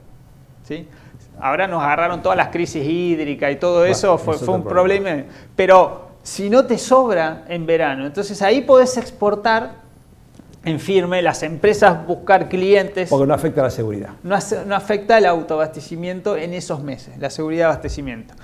¿sí? 0.64 0.88
Ahora 1.41 1.66
nos 1.66 1.82
agarraron 1.82 2.22
todas 2.22 2.37
las 2.37 2.49
crisis 2.49 2.87
hídricas 2.87 3.53
y 3.53 3.57
todo 3.57 3.85
eso, 3.85 4.18
fue, 4.18 4.37
un 4.49 4.64
problema. 4.64 5.24
Pero 5.57 6.09
si 6.22 6.49
no 6.49 6.64
te 6.64 6.78
sobra 6.78 7.45
en 7.49 7.66
verano, 7.66 8.07
entonces 8.07 8.41
ahí 8.43 8.62
podés 8.62 8.97
exportar 8.97 9.85
en 10.64 10.80
firme, 10.80 11.20
las 11.20 11.43
empresas 11.43 12.07
buscar 12.07 12.49
clientes. 12.49 13.11
Porque 13.11 13.26
no 13.26 13.35
afecta 13.35 13.62
la 13.62 13.70
seguridad. 13.70 14.11
No, 14.22 14.39
no 14.66 14.74
afecta 14.74 15.18
el 15.18 15.26
autoabastecimiento 15.26 16.37
en 16.37 16.55
esos 16.55 16.82
meses, 16.82 17.18
la 17.18 17.30
seguridad 17.30 17.66
de 17.66 17.72
abastecimiento. 17.72 18.35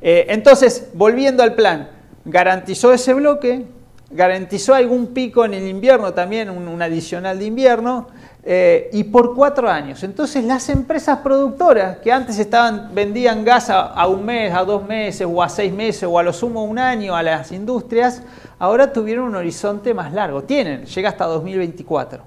Eh, 0.00 0.26
entonces, 0.28 0.88
volviendo 0.94 1.42
al 1.42 1.54
plan, 1.54 1.88
garantizó 2.24 2.92
ese 2.92 3.14
bloque, 3.14 3.66
garantizó 4.10 4.74
algún 4.74 5.08
pico 5.08 5.44
en 5.44 5.54
el 5.54 5.66
invierno 5.66 6.14
también, 6.14 6.50
un, 6.50 6.80
adicional 6.82 7.38
de 7.38 7.44
invierno, 7.44 8.08
eh, 8.50 8.88
y 8.94 9.04
por 9.04 9.34
cuatro 9.34 9.68
años. 9.68 10.02
Entonces 10.02 10.42
las 10.42 10.70
empresas 10.70 11.18
productoras 11.18 11.98
que 11.98 12.10
antes 12.10 12.38
estaban, 12.38 12.94
vendían 12.94 13.44
gas 13.44 13.68
a, 13.68 14.06
un 14.06 14.24
mes, 14.24 14.54
a 14.54 14.64
dos 14.64 14.88
meses, 14.88 15.28
o 15.30 15.42
a 15.42 15.50
seis 15.50 15.70
meses, 15.70 16.04
o 16.04 16.18
a 16.18 16.22
lo 16.22 16.32
sumo 16.32 16.64
un 16.64 16.78
año 16.78 17.14
a 17.14 17.22
las 17.22 17.52
industrias, 17.52 18.22
ahora 18.58 18.90
tuvieron 18.90 19.26
un 19.26 19.36
horizonte 19.36 19.92
más 19.92 20.14
largo. 20.14 20.44
Tienen, 20.44 20.86
llega 20.86 21.10
hasta 21.10 21.26
2024. 21.26 22.22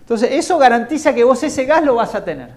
Entonces 0.00 0.30
eso 0.32 0.56
garantiza 0.56 1.14
que 1.14 1.24
vos 1.24 1.42
ese 1.42 1.66
gas 1.66 1.84
lo 1.84 1.96
vas 1.96 2.14
a 2.14 2.24
tener. 2.24 2.52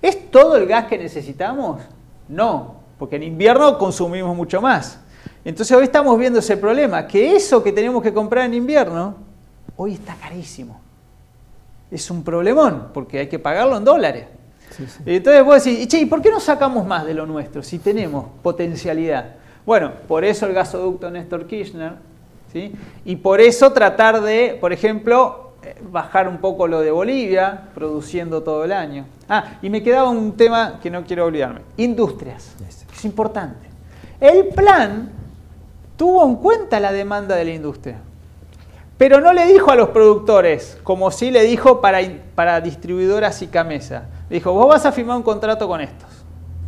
¿Es 0.00 0.30
todo 0.30 0.54
el 0.56 0.66
gas 0.66 0.84
que 0.84 0.98
necesitamos? 0.98 1.82
No, 2.28 2.76
porque 2.96 3.16
en 3.16 3.24
invierno 3.24 3.76
consumimos 3.76 4.36
mucho 4.36 4.60
más. 4.60 5.00
Entonces 5.44 5.76
hoy 5.76 5.82
estamos 5.82 6.16
viendo 6.16 6.38
ese 6.38 6.56
problema, 6.56 7.08
que 7.08 7.34
eso 7.34 7.60
que 7.60 7.72
tenemos 7.72 8.04
que 8.04 8.12
comprar 8.12 8.44
en 8.44 8.54
invierno, 8.54 9.16
hoy 9.76 9.94
está 9.94 10.14
carísimo. 10.14 10.85
Es 11.90 12.10
un 12.10 12.24
problemón, 12.24 12.88
porque 12.92 13.20
hay 13.20 13.28
que 13.28 13.38
pagarlo 13.38 13.76
en 13.76 13.84
dólares. 13.84 14.26
Entonces 15.04 15.44
vos 15.44 15.64
decís, 15.64 15.88
che, 15.88 15.98
¿y 15.98 16.06
por 16.06 16.20
qué 16.20 16.30
no 16.30 16.40
sacamos 16.40 16.86
más 16.86 17.06
de 17.06 17.14
lo 17.14 17.26
nuestro 17.26 17.62
si 17.62 17.78
tenemos 17.78 18.26
potencialidad? 18.42 19.36
Bueno, 19.64 19.92
por 20.06 20.24
eso 20.24 20.46
el 20.46 20.52
gasoducto 20.52 21.10
Néstor 21.10 21.46
Kirchner, 21.46 21.94
¿sí? 22.52 22.72
y 23.04 23.16
por 23.16 23.40
eso 23.40 23.72
tratar 23.72 24.20
de, 24.20 24.56
por 24.60 24.72
ejemplo, 24.72 25.54
eh, 25.62 25.74
bajar 25.90 26.28
un 26.28 26.38
poco 26.38 26.68
lo 26.68 26.80
de 26.80 26.90
Bolivia, 26.90 27.68
produciendo 27.74 28.42
todo 28.42 28.64
el 28.64 28.72
año. 28.72 29.06
Ah, 29.28 29.58
y 29.62 29.70
me 29.70 29.82
quedaba 29.82 30.10
un 30.10 30.36
tema 30.36 30.78
que 30.80 30.90
no 30.90 31.04
quiero 31.04 31.24
olvidarme, 31.24 31.60
industrias, 31.76 32.54
es 32.92 33.04
importante. 33.04 33.66
El 34.20 34.48
plan 34.48 35.10
tuvo 35.96 36.24
en 36.26 36.36
cuenta 36.36 36.78
la 36.80 36.92
demanda 36.92 37.34
de 37.34 37.44
la 37.44 37.50
industria. 37.52 37.98
Pero 38.98 39.20
no 39.20 39.32
le 39.32 39.46
dijo 39.46 39.70
a 39.70 39.76
los 39.76 39.90
productores, 39.90 40.78
como 40.82 41.10
sí 41.10 41.30
le 41.30 41.42
dijo 41.42 41.80
para, 41.80 42.00
para 42.34 42.60
distribuidoras 42.60 43.42
y 43.42 43.48
camesa. 43.48 44.04
Le 44.30 44.36
dijo, 44.36 44.52
vos 44.52 44.68
vas 44.68 44.86
a 44.86 44.92
firmar 44.92 45.16
un 45.18 45.22
contrato 45.22 45.68
con 45.68 45.80
estos. 45.80 46.08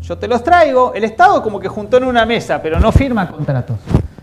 Yo 0.02 0.18
te 0.18 0.28
los 0.28 0.42
traigo. 0.42 0.92
El 0.94 1.04
Estado 1.04 1.42
como 1.42 1.58
que 1.58 1.68
juntó 1.68 1.96
en 1.96 2.04
una 2.04 2.26
mesa, 2.26 2.60
pero 2.62 2.78
no 2.78 2.92
firma 2.92 3.30
contratos. 3.30 3.76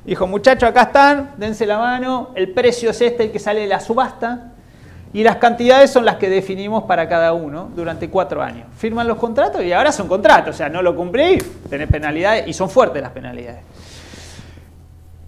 Dijo, 0.06 0.28
muchachos, 0.28 0.70
acá 0.70 0.84
están, 0.84 1.32
dense 1.38 1.66
la 1.66 1.80
mano, 1.80 2.30
el 2.36 2.52
precio 2.52 2.92
es 2.92 3.02
este, 3.02 3.24
el 3.24 3.32
que 3.32 3.40
sale 3.40 3.62
de 3.62 3.68
la 3.68 3.80
subasta, 3.80 4.52
y 5.14 5.24
las 5.24 5.38
cantidades 5.38 5.90
son 5.90 6.06
las 6.06 6.18
que 6.18 6.30
definimos 6.30 6.84
para 6.84 7.10
cada 7.10 7.34
uno 7.34 7.70
durante 7.76 8.10
cuatro 8.10 8.44
años. 8.44 8.68
Firman 8.78 9.08
los 9.08 9.18
contratos 9.18 9.64
y 9.64 9.74
ahora 9.74 9.92
son 9.92 10.08
contratos, 10.08 10.54
o 10.54 10.58
sea, 10.58 10.70
no 10.70 10.84
lo 10.84 10.96
cumplís, 10.96 11.44
tenés 11.70 11.88
penalidades, 11.88 12.48
y 12.48 12.54
son 12.54 12.70
fuertes 12.70 13.02
las 13.02 13.12
penalidades. 13.12 13.62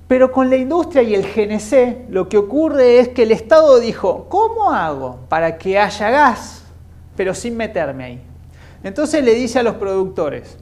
Pero 0.07 0.31
con 0.31 0.49
la 0.49 0.55
industria 0.55 1.03
y 1.03 1.13
el 1.13 1.23
GNC 1.23 2.09
lo 2.09 2.29
que 2.29 2.37
ocurre 2.37 2.99
es 2.99 3.09
que 3.09 3.23
el 3.23 3.31
Estado 3.31 3.79
dijo, 3.79 4.27
¿cómo 4.29 4.71
hago 4.71 5.19
para 5.27 5.57
que 5.57 5.77
haya 5.77 6.09
gas, 6.09 6.63
pero 7.17 7.33
sin 7.33 7.57
meterme 7.57 8.03
ahí? 8.05 8.21
Entonces 8.83 9.23
le 9.23 9.33
dice 9.33 9.59
a 9.59 9.63
los 9.63 9.75
productores, 9.75 10.57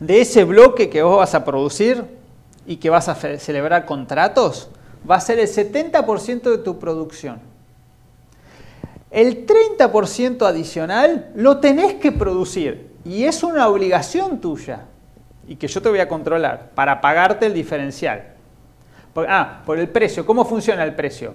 de 0.00 0.20
ese 0.20 0.44
bloque 0.44 0.90
que 0.90 1.02
vos 1.02 1.18
vas 1.18 1.34
a 1.34 1.44
producir 1.44 2.04
y 2.66 2.76
que 2.76 2.90
vas 2.90 3.08
a 3.08 3.14
celebrar 3.14 3.86
contratos, 3.86 4.70
va 5.08 5.16
a 5.16 5.20
ser 5.20 5.38
el 5.38 5.46
70% 5.46 6.50
de 6.50 6.58
tu 6.58 6.78
producción. 6.80 7.38
El 9.12 9.46
30% 9.46 10.42
adicional 10.46 11.30
lo 11.36 11.58
tenés 11.58 11.94
que 11.94 12.10
producir 12.10 12.90
y 13.04 13.24
es 13.24 13.44
una 13.44 13.68
obligación 13.68 14.40
tuya 14.40 14.86
y 15.48 15.56
que 15.56 15.68
yo 15.68 15.80
te 15.80 15.88
voy 15.88 16.00
a 16.00 16.08
controlar 16.08 16.70
para 16.74 17.00
pagarte 17.00 17.46
el 17.46 17.54
diferencial. 17.54 18.34
ah, 19.28 19.62
por 19.64 19.78
el 19.78 19.88
precio. 19.88 20.26
¿Cómo 20.26 20.44
funciona 20.44 20.84
el 20.84 20.94
precio? 20.94 21.34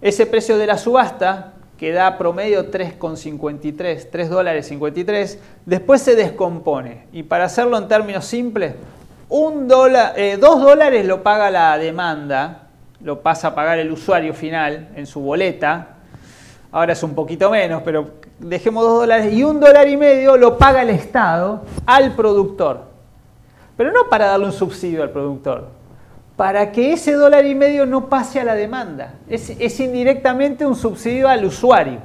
Ese 0.00 0.26
precio 0.26 0.58
de 0.58 0.66
la 0.66 0.78
subasta, 0.78 1.54
que 1.78 1.92
da 1.92 2.18
promedio 2.18 2.70
3,53, 2.70 4.08
3 4.10 4.30
dólares 4.30 4.66
53, 4.66 5.38
después 5.64 6.02
se 6.02 6.16
descompone. 6.16 7.06
Y 7.12 7.22
para 7.22 7.44
hacerlo 7.44 7.78
en 7.78 7.86
términos 7.86 8.24
simples, 8.24 8.74
un 9.28 9.68
eh, 10.16 10.36
2 10.40 10.60
dólares 10.60 11.06
lo 11.06 11.22
paga 11.22 11.50
la 11.50 11.78
demanda, 11.78 12.68
lo 13.00 13.20
pasa 13.20 13.48
a 13.48 13.54
pagar 13.54 13.78
el 13.78 13.92
usuario 13.92 14.34
final 14.34 14.88
en 14.96 15.06
su 15.06 15.20
boleta. 15.20 15.96
Ahora 16.72 16.94
es 16.94 17.02
un 17.02 17.14
poquito 17.14 17.48
menos, 17.48 17.82
pero 17.84 18.10
dejemos 18.40 18.82
2 18.84 19.00
dólares. 19.00 19.32
Y 19.32 19.44
un 19.44 19.60
dólar 19.60 19.88
y 19.88 19.96
medio 19.96 20.36
lo 20.36 20.58
paga 20.58 20.82
el 20.82 20.90
Estado 20.90 21.64
al 21.86 22.16
productor. 22.16 22.87
Pero 23.78 23.92
no 23.92 24.08
para 24.10 24.26
darle 24.26 24.46
un 24.46 24.52
subsidio 24.52 25.04
al 25.04 25.10
productor, 25.10 25.68
para 26.36 26.72
que 26.72 26.92
ese 26.92 27.12
dólar 27.12 27.46
y 27.46 27.54
medio 27.54 27.86
no 27.86 28.08
pase 28.08 28.40
a 28.40 28.44
la 28.44 28.56
demanda. 28.56 29.14
Es, 29.28 29.78
indirectamente 29.78 30.66
un 30.66 30.74
subsidio 30.74 31.28
al 31.28 31.44
usuario, 31.44 32.00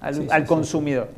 al, 0.00 0.46
consumidor. 0.46 1.08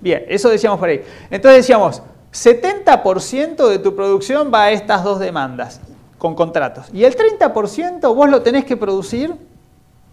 Bien, 0.00 0.24
eso 0.26 0.48
decíamos 0.48 0.80
por 0.80 0.88
ahí. 0.88 1.02
Entonces 1.30 1.58
decíamos, 1.58 2.02
70% 2.32 3.68
de 3.68 3.78
tu 3.78 3.94
producción 3.94 4.50
va 4.52 4.64
a 4.64 4.70
estas 4.70 5.04
dos 5.04 5.18
demandas 5.18 5.82
con 6.16 6.34
contratos. 6.34 6.86
Y 6.94 7.04
el 7.04 7.14
30% 7.14 8.14
vos 8.14 8.30
lo 8.30 8.40
tenés 8.40 8.64
que 8.64 8.78
producir, 8.78 9.34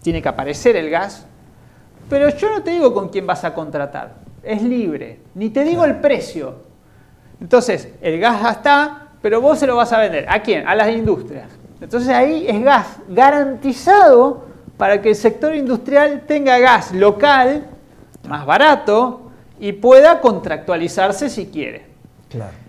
tiene 0.02 0.20
que 0.20 0.28
aparecer 0.28 0.76
el 0.76 0.90
gas, 0.90 1.24
pero 2.10 2.28
yo 2.28 2.50
no 2.50 2.62
te 2.62 2.72
digo 2.72 2.92
con 2.92 3.08
quién 3.08 3.26
vas 3.26 3.42
a 3.44 3.54
contratar, 3.54 4.16
es 4.42 4.60
libre, 4.60 5.20
ni 5.34 5.48
te 5.48 5.64
digo 5.64 5.86
el 5.86 5.96
precio. 5.96 6.66
Entonces, 7.40 7.88
el 8.02 8.20
gas 8.20 8.56
está, 8.56 9.05
pero 9.26 9.40
vos 9.40 9.58
se 9.58 9.66
lo 9.66 9.74
vas 9.74 9.92
a 9.92 9.98
vender. 9.98 10.24
¿A 10.28 10.40
quién? 10.40 10.68
A 10.68 10.76
las 10.76 10.88
industrias. 10.88 11.48
Entonces 11.80 12.10
ahí 12.10 12.46
es 12.46 12.62
gas 12.62 12.86
garantizado 13.08 14.44
para 14.76 15.02
que 15.02 15.08
el 15.08 15.16
sector 15.16 15.52
industrial 15.52 16.22
tenga 16.28 16.60
gas 16.60 16.92
local, 16.92 17.66
más 18.28 18.46
barato, 18.46 19.32
y 19.58 19.72
pueda 19.72 20.20
contractualizarse 20.20 21.28
si 21.28 21.46
quiere. 21.46 21.86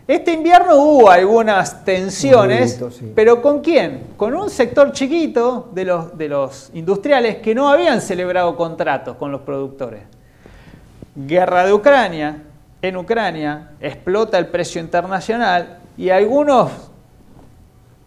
Este 0.07 0.33
invierno 0.33 0.77
hubo 0.77 1.11
algunas 1.11 1.85
tensiones, 1.85 2.83
pero 3.13 3.39
¿con 3.39 3.61
quién? 3.61 4.07
Con 4.17 4.33
un 4.33 4.49
sector 4.49 4.91
chiquito 4.93 5.69
de 5.75 5.85
los, 5.85 6.17
de 6.17 6.27
los 6.27 6.71
industriales 6.73 7.35
que 7.35 7.53
no 7.53 7.69
habían 7.69 8.01
celebrado 8.01 8.55
contratos 8.55 9.15
con 9.17 9.31
los 9.31 9.41
productores. 9.41 10.01
Guerra 11.15 11.67
de 11.67 11.73
Ucrania, 11.73 12.41
en 12.81 12.97
Ucrania 12.97 13.73
explota 13.79 14.39
el 14.39 14.47
precio 14.47 14.81
internacional 14.81 15.76
y 15.97 16.11
algunos 16.11 16.91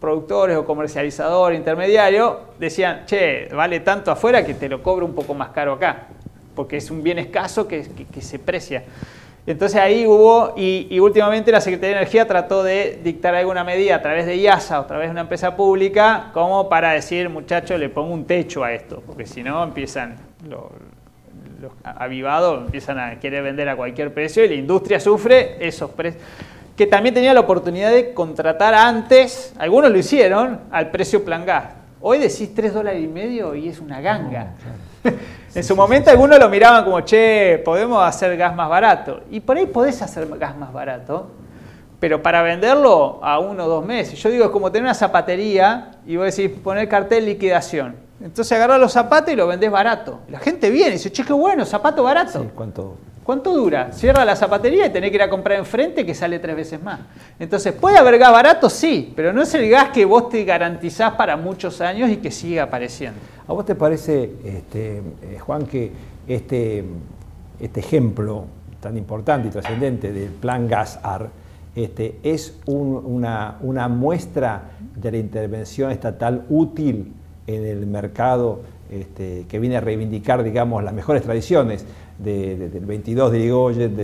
productores 0.01 0.57
o 0.57 0.64
comercializadores, 0.64 1.59
intermediarios, 1.59 2.36
decían, 2.59 3.05
che, 3.05 3.49
vale 3.53 3.80
tanto 3.80 4.11
afuera 4.11 4.45
que 4.45 4.55
te 4.55 4.68
lo 4.68 4.82
cobro 4.82 5.05
un 5.05 5.14
poco 5.14 5.34
más 5.34 5.51
caro 5.51 5.74
acá, 5.74 6.07
porque 6.55 6.78
es 6.78 6.91
un 6.91 7.03
bien 7.03 7.18
escaso 7.18 7.68
que, 7.68 7.84
se 8.20 8.38
precia. 8.38 8.84
Entonces 9.47 9.80
ahí 9.80 10.07
hubo, 10.07 10.55
y, 10.57 10.99
últimamente 11.01 11.53
la 11.53 11.61
Secretaría 11.61 11.97
de 11.97 12.03
Energía 12.03 12.26
trató 12.26 12.62
de 12.62 13.01
dictar 13.03 13.34
alguna 13.34 13.64
medida 13.64 13.97
a 13.97 14.03
través 14.03 14.24
de 14.24 14.36
IASA 14.36 14.80
o 14.80 14.82
a 14.84 14.86
través 14.86 15.09
de 15.09 15.12
una 15.12 15.22
empresa 15.22 15.57
pública, 15.57 16.30
como 16.32 16.68
para 16.68 16.93
decir, 16.93 17.28
muchachos, 17.28 17.78
le 17.78 17.88
pongo 17.88 18.14
un 18.14 18.24
techo 18.24 18.64
a 18.64 18.72
esto, 18.72 19.03
porque 19.05 19.26
si 19.26 19.43
no 19.43 19.62
empiezan 19.62 20.16
los, 20.49 20.64
los 21.61 21.72
avivados, 21.82 22.64
empiezan 22.66 22.99
a 22.99 23.18
querer 23.18 23.43
vender 23.43 23.68
a 23.68 23.76
cualquier 23.76 24.14
precio 24.14 24.45
y 24.45 24.49
la 24.49 24.55
industria 24.55 24.99
sufre 24.99 25.57
esos 25.61 25.91
precios 25.91 26.22
que 26.81 26.87
también 26.87 27.14
tenía 27.14 27.35
la 27.35 27.41
oportunidad 27.41 27.91
de 27.91 28.14
contratar 28.14 28.72
antes, 28.72 29.53
algunos 29.59 29.91
lo 29.91 29.99
hicieron, 29.99 30.61
al 30.70 30.91
precio 30.91 31.22
plan 31.26 31.45
gas. 31.45 31.74
Hoy 32.01 32.16
decís 32.16 32.55
3 32.55 32.72
dólares 32.72 33.05
y 33.05 33.07
medio 33.07 33.55
y 33.55 33.68
es 33.68 33.81
una 33.81 34.01
ganga. 34.01 34.55
en 35.55 35.62
su 35.62 35.76
momento 35.76 36.11
algunos 36.11 36.39
lo 36.39 36.49
miraban 36.49 36.83
como, 36.85 37.03
che, 37.03 37.61
podemos 37.66 38.03
hacer 38.03 38.35
gas 38.35 38.57
más 38.57 38.70
barato. 38.70 39.20
Y 39.31 39.41
por 39.41 39.59
ahí 39.59 39.66
podés 39.66 40.01
hacer 40.01 40.26
gas 40.39 40.57
más 40.57 40.72
barato, 40.72 41.26
pero 41.99 42.22
para 42.22 42.41
venderlo 42.41 43.20
a 43.22 43.39
uno 43.41 43.66
o 43.66 43.68
dos 43.68 43.85
meses. 43.85 44.18
Yo 44.18 44.31
digo, 44.31 44.47
es 44.47 44.51
como 44.51 44.72
tener 44.72 44.85
una 44.85 44.95
zapatería 44.95 45.91
y 46.07 46.16
vos 46.16 46.35
decís, 46.35 46.51
poner 46.64 46.89
cartel 46.89 47.26
liquidación. 47.26 47.95
Entonces 48.22 48.53
agarrás 48.53 48.81
los 48.81 48.93
zapatos 48.93 49.35
y 49.35 49.37
lo 49.37 49.47
vendés 49.47 49.70
barato. 49.70 50.20
La 50.31 50.39
gente 50.39 50.70
viene 50.70 50.93
y 50.93 50.93
dice, 50.93 51.12
che, 51.12 51.26
qué 51.26 51.35
bueno, 51.35 51.66
zapato 51.66 52.03
barato. 52.03 52.47
¿cuánto? 52.55 52.97
¿Cuánto 53.31 53.55
dura? 53.55 53.93
Cierra 53.93 54.24
la 54.24 54.35
zapatería 54.35 54.87
y 54.87 54.91
tenés 54.91 55.11
que 55.11 55.14
ir 55.14 55.22
a 55.22 55.31
comprar 55.31 55.57
enfrente 55.57 56.05
que 56.05 56.16
sale 56.16 56.41
tres 56.41 56.57
veces 56.57 56.83
más. 56.83 56.99
Entonces, 57.39 57.72
¿puede 57.72 57.97
haber 57.97 58.18
gas 58.18 58.33
barato? 58.33 58.68
Sí, 58.68 59.12
pero 59.14 59.33
no 59.33 59.43
es 59.43 59.55
el 59.55 59.70
gas 59.70 59.91
que 59.91 60.05
vos 60.05 60.28
te 60.31 60.45
garantizás 60.45 61.12
para 61.12 61.37
muchos 61.37 61.81
años 61.81 62.11
y 62.11 62.16
que 62.16 62.33
sigue 62.33 62.59
apareciendo. 62.59 63.20
¿A 63.47 63.53
vos 63.53 63.64
te 63.64 63.76
parece, 63.76 64.33
este, 64.45 64.97
eh, 65.22 65.39
Juan, 65.39 65.64
que 65.66 65.93
este, 66.26 66.83
este 67.61 67.78
ejemplo 67.78 68.47
tan 68.81 68.97
importante 68.97 69.47
y 69.47 69.53
trascendente 69.53 70.12
del 70.12 70.31
plan 70.31 70.66
GAS-AR 70.66 71.28
este, 71.76 72.18
es 72.24 72.59
una, 72.66 73.59
una 73.61 73.87
muestra 73.87 74.72
de 74.97 75.12
la 75.12 75.18
intervención 75.18 75.93
estatal 75.93 76.47
útil 76.49 77.12
en 77.47 77.64
el 77.64 77.87
mercado 77.87 78.62
este, 78.91 79.47
que 79.49 79.61
viene 79.61 79.76
a 79.76 79.81
reivindicar, 79.81 80.43
digamos, 80.43 80.83
las 80.83 80.93
mejores 80.93 81.22
tradiciones 81.22 81.87
del 82.22 82.84
22 82.84 83.32
de 83.32 83.38
Irigoyen, 83.38 83.96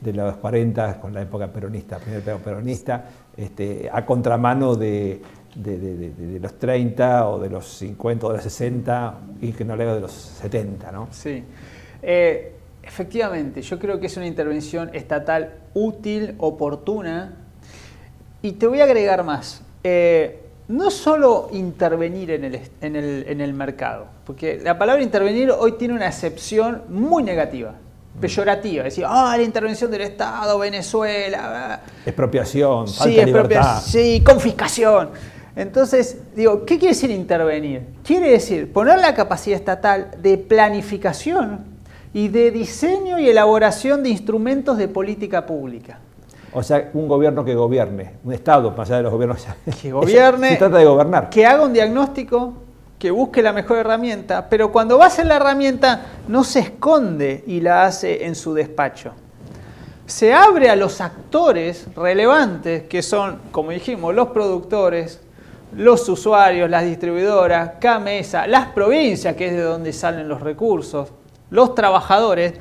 de 0.00 0.12
los 0.12 0.36
40 0.36 1.00
con 1.00 1.12
la 1.12 1.22
época 1.22 1.48
peronista, 1.48 1.98
primera 1.98 2.20
época 2.20 2.44
peronista, 2.44 3.04
este, 3.36 3.88
a 3.92 4.04
contramano 4.04 4.76
de, 4.76 5.20
los 6.40 6.58
30 6.58 7.28
o 7.28 7.38
de 7.38 7.50
los 7.50 7.66
50 7.66 8.26
o 8.26 8.30
de 8.30 8.36
los 8.36 8.44
60 8.44 9.14
y 9.40 9.52
que 9.52 9.64
no 9.64 9.76
leo 9.76 9.94
de 9.94 10.00
los 10.00 10.12
70, 10.12 10.92
¿no? 10.92 11.08
Sí. 11.10 11.42
Eh, 12.02 12.52
efectivamente, 12.82 13.62
yo 13.62 13.78
creo 13.78 13.98
que 13.98 14.06
es 14.06 14.16
una 14.16 14.26
intervención 14.26 14.90
estatal 14.92 15.54
útil, 15.74 16.34
oportuna. 16.38 17.34
Y 18.40 18.52
te 18.52 18.68
voy 18.68 18.80
a 18.80 18.84
agregar 18.84 19.24
más. 19.24 19.62
Eh, 19.82 20.42
no 20.68 20.90
solo 20.90 21.48
intervenir 21.52 22.30
en 22.30 22.44
el, 22.44 22.60
en, 22.80 22.96
el, 22.96 23.24
en 23.26 23.40
el, 23.40 23.52
mercado, 23.54 24.06
porque 24.28 24.60
la 24.62 24.76
palabra 24.76 25.02
intervenir 25.02 25.50
hoy 25.50 25.72
tiene 25.78 25.94
una 25.94 26.08
acepción 26.08 26.82
muy 26.90 27.22
negativa, 27.22 27.72
peyorativa, 28.20 28.84
decir, 28.84 29.06
ah, 29.08 29.34
la 29.34 29.42
intervención 29.42 29.90
del 29.90 30.02
Estado, 30.02 30.58
Venezuela. 30.58 31.80
Expropiación, 32.04 32.88
falta 32.88 33.20
de 33.20 33.24
libertad. 33.24 33.80
Sí, 33.82 34.22
confiscación. 34.22 35.08
Entonces, 35.56 36.18
digo, 36.36 36.66
¿qué 36.66 36.78
quiere 36.78 36.88
decir 36.94 37.10
intervenir? 37.10 37.86
Quiere 38.04 38.32
decir 38.32 38.70
poner 38.70 38.98
la 38.98 39.14
capacidad 39.14 39.56
estatal 39.56 40.10
de 40.20 40.36
planificación 40.36 41.64
y 42.12 42.28
de 42.28 42.50
diseño 42.50 43.18
y 43.18 43.30
elaboración 43.30 44.02
de 44.02 44.10
instrumentos 44.10 44.76
de 44.76 44.88
política 44.88 45.46
pública. 45.46 46.00
O 46.52 46.62
sea, 46.62 46.90
un 46.92 47.08
gobierno 47.08 47.46
que 47.46 47.54
gobierne, 47.54 48.12
un 48.22 48.34
Estado, 48.34 48.72
más 48.72 48.90
allá 48.90 48.98
de 48.98 49.02
los 49.04 49.12
gobiernos. 49.12 49.46
Que 49.80 49.90
gobierne. 49.90 50.48
Se 50.50 50.56
trata 50.56 50.76
de 50.76 50.84
gobernar. 50.84 51.30
Que 51.30 51.46
haga 51.46 51.64
un 51.64 51.72
diagnóstico, 51.72 52.67
que 52.98 53.10
busque 53.10 53.42
la 53.42 53.52
mejor 53.52 53.78
herramienta, 53.78 54.48
pero 54.48 54.72
cuando 54.72 54.98
va 54.98 55.06
a 55.06 55.24
la 55.24 55.36
herramienta 55.36 56.06
no 56.26 56.42
se 56.42 56.60
esconde 56.60 57.44
y 57.46 57.60
la 57.60 57.84
hace 57.84 58.26
en 58.26 58.34
su 58.34 58.54
despacho. 58.54 59.12
Se 60.06 60.32
abre 60.32 60.70
a 60.70 60.76
los 60.76 61.00
actores 61.00 61.86
relevantes, 61.94 62.84
que 62.84 63.02
son, 63.02 63.40
como 63.52 63.70
dijimos, 63.70 64.14
los 64.14 64.28
productores, 64.28 65.20
los 65.76 66.08
usuarios, 66.08 66.68
las 66.70 66.84
distribuidoras, 66.84 67.72
CAMESA, 67.78 68.46
las 68.46 68.68
provincias, 68.68 69.36
que 69.36 69.48
es 69.48 69.52
de 69.52 69.62
donde 69.62 69.92
salen 69.92 70.28
los 70.28 70.40
recursos, 70.40 71.10
los 71.50 71.74
trabajadores, 71.74 72.54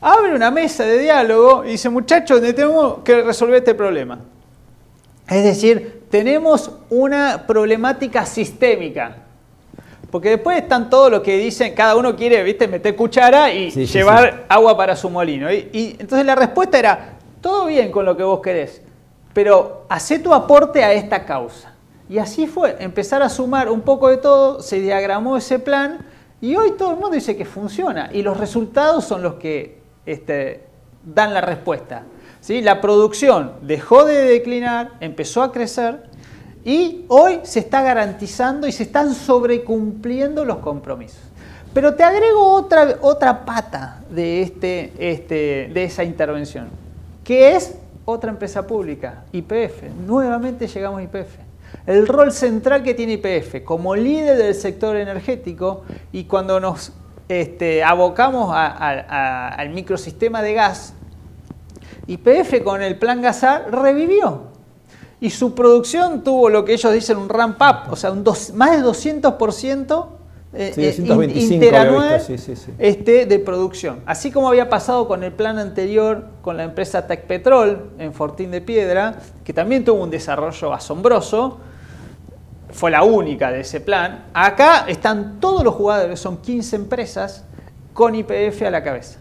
abre 0.00 0.34
una 0.34 0.50
mesa 0.50 0.84
de 0.84 0.98
diálogo 0.98 1.64
y 1.64 1.72
dice, 1.72 1.90
muchachos, 1.90 2.40
tenemos 2.40 2.98
que 3.04 3.22
resolver 3.22 3.56
este 3.56 3.74
problema. 3.74 4.20
Es 5.28 5.44
decir, 5.44 6.04
tenemos 6.10 6.70
una 6.88 7.44
problemática 7.46 8.24
sistémica. 8.24 9.27
Porque 10.10 10.30
después 10.30 10.56
están 10.56 10.88
todos 10.88 11.10
los 11.10 11.20
que 11.20 11.36
dicen, 11.36 11.74
cada 11.74 11.94
uno 11.96 12.16
quiere, 12.16 12.42
viste, 12.42 12.66
meter 12.66 12.96
cuchara 12.96 13.52
y 13.52 13.70
llevar 13.70 14.46
agua 14.48 14.76
para 14.76 14.96
su 14.96 15.10
molino. 15.10 15.52
Y, 15.52 15.68
y, 15.72 15.96
entonces 15.98 16.24
la 16.24 16.34
respuesta 16.34 16.78
era, 16.78 17.18
todo 17.40 17.66
bien 17.66 17.90
con 17.90 18.04
lo 18.04 18.16
que 18.16 18.22
vos 18.22 18.40
querés, 18.40 18.80
pero 19.34 19.84
hacé 19.88 20.18
tu 20.18 20.32
aporte 20.32 20.82
a 20.82 20.92
esta 20.92 21.24
causa. 21.24 21.74
Y 22.08 22.18
así 22.18 22.46
fue, 22.46 22.76
empezar 22.80 23.22
a 23.22 23.28
sumar 23.28 23.68
un 23.68 23.82
poco 23.82 24.08
de 24.08 24.16
todo, 24.16 24.62
se 24.62 24.80
diagramó 24.80 25.36
ese 25.36 25.58
plan 25.58 25.98
y 26.40 26.56
hoy 26.56 26.72
todo 26.72 26.92
el 26.92 26.96
mundo 26.96 27.10
dice 27.10 27.36
que 27.36 27.44
funciona 27.44 28.08
y 28.12 28.22
los 28.22 28.36
resultados 28.38 29.04
son 29.04 29.22
los 29.22 29.34
que 29.34 29.80
este, 30.06 30.64
dan 31.04 31.34
la 31.34 31.42
respuesta. 31.42 32.04
¿sí? 32.40 32.62
La 32.62 32.80
producción 32.80 33.52
dejó 33.60 34.04
de 34.04 34.22
declinar, 34.22 34.92
empezó 35.00 35.42
a 35.42 35.52
crecer 35.52 36.07
y 36.68 37.06
hoy 37.08 37.40
se 37.44 37.60
está 37.60 37.80
garantizando 37.80 38.66
y 38.66 38.72
se 38.72 38.82
están 38.82 39.14
sobrecumpliendo 39.14 40.44
los 40.44 40.58
compromisos. 40.58 41.22
Pero 41.72 41.94
te 41.94 42.02
agrego 42.02 42.52
otra, 42.52 42.98
otra 43.00 43.46
pata 43.46 44.02
de, 44.10 44.42
este, 44.42 44.92
este, 44.98 45.70
de 45.72 45.84
esa 45.84 46.04
intervención, 46.04 46.68
que 47.24 47.56
es 47.56 47.74
otra 48.04 48.28
empresa 48.28 48.66
pública, 48.66 49.24
IPF. 49.32 49.84
Nuevamente 50.06 50.66
llegamos 50.66 51.00
a 51.00 51.04
IPF 51.04 51.38
el 51.86 52.06
rol 52.06 52.32
central 52.32 52.82
que 52.82 52.92
tiene 52.92 53.14
IPF 53.14 53.64
como 53.64 53.96
líder 53.96 54.36
del 54.36 54.54
sector 54.54 54.96
energético 54.96 55.84
y 56.12 56.24
cuando 56.24 56.60
nos 56.60 56.92
este, 57.30 57.82
abocamos 57.82 58.50
al 58.54 59.70
microsistema 59.70 60.42
de 60.42 60.52
gas, 60.52 60.92
IPF 62.06 62.62
con 62.62 62.82
el 62.82 62.98
plan 62.98 63.22
Gasar 63.22 63.70
revivió 63.70 64.47
y 65.20 65.30
su 65.30 65.54
producción 65.54 66.22
tuvo 66.22 66.48
lo 66.48 66.64
que 66.64 66.74
ellos 66.74 66.92
dicen 66.92 67.16
un 67.16 67.28
ramp 67.28 67.60
up, 67.60 67.92
o 67.92 67.96
sea, 67.96 68.12
un 68.12 68.22
más 68.54 68.70
de 68.70 68.86
200% 68.86 70.06
eh, 70.54 70.72
eh, 70.76 71.32
interanual 71.34 72.22
Este, 72.78 73.26
de 73.26 73.38
producción. 73.38 74.00
Así 74.06 74.30
como 74.30 74.48
había 74.48 74.68
pasado 74.68 75.06
con 75.06 75.22
el 75.22 75.32
plan 75.32 75.58
anterior 75.58 76.24
con 76.40 76.56
la 76.56 76.64
empresa 76.64 77.06
Tecpetrol 77.06 77.90
en 77.98 78.14
Fortín 78.14 78.50
de 78.50 78.60
Piedra, 78.60 79.18
que 79.44 79.52
también 79.52 79.84
tuvo 79.84 80.02
un 80.02 80.10
desarrollo 80.10 80.72
asombroso, 80.72 81.58
fue 82.70 82.90
la 82.90 83.02
única 83.02 83.50
de 83.50 83.60
ese 83.60 83.80
plan. 83.80 84.26
Acá 84.32 84.84
están 84.88 85.40
todos 85.40 85.64
los 85.64 85.74
jugadores, 85.74 86.20
son 86.20 86.38
15 86.38 86.76
empresas 86.76 87.44
con 87.92 88.14
IPF 88.14 88.62
a 88.62 88.70
la 88.70 88.82
cabeza. 88.82 89.18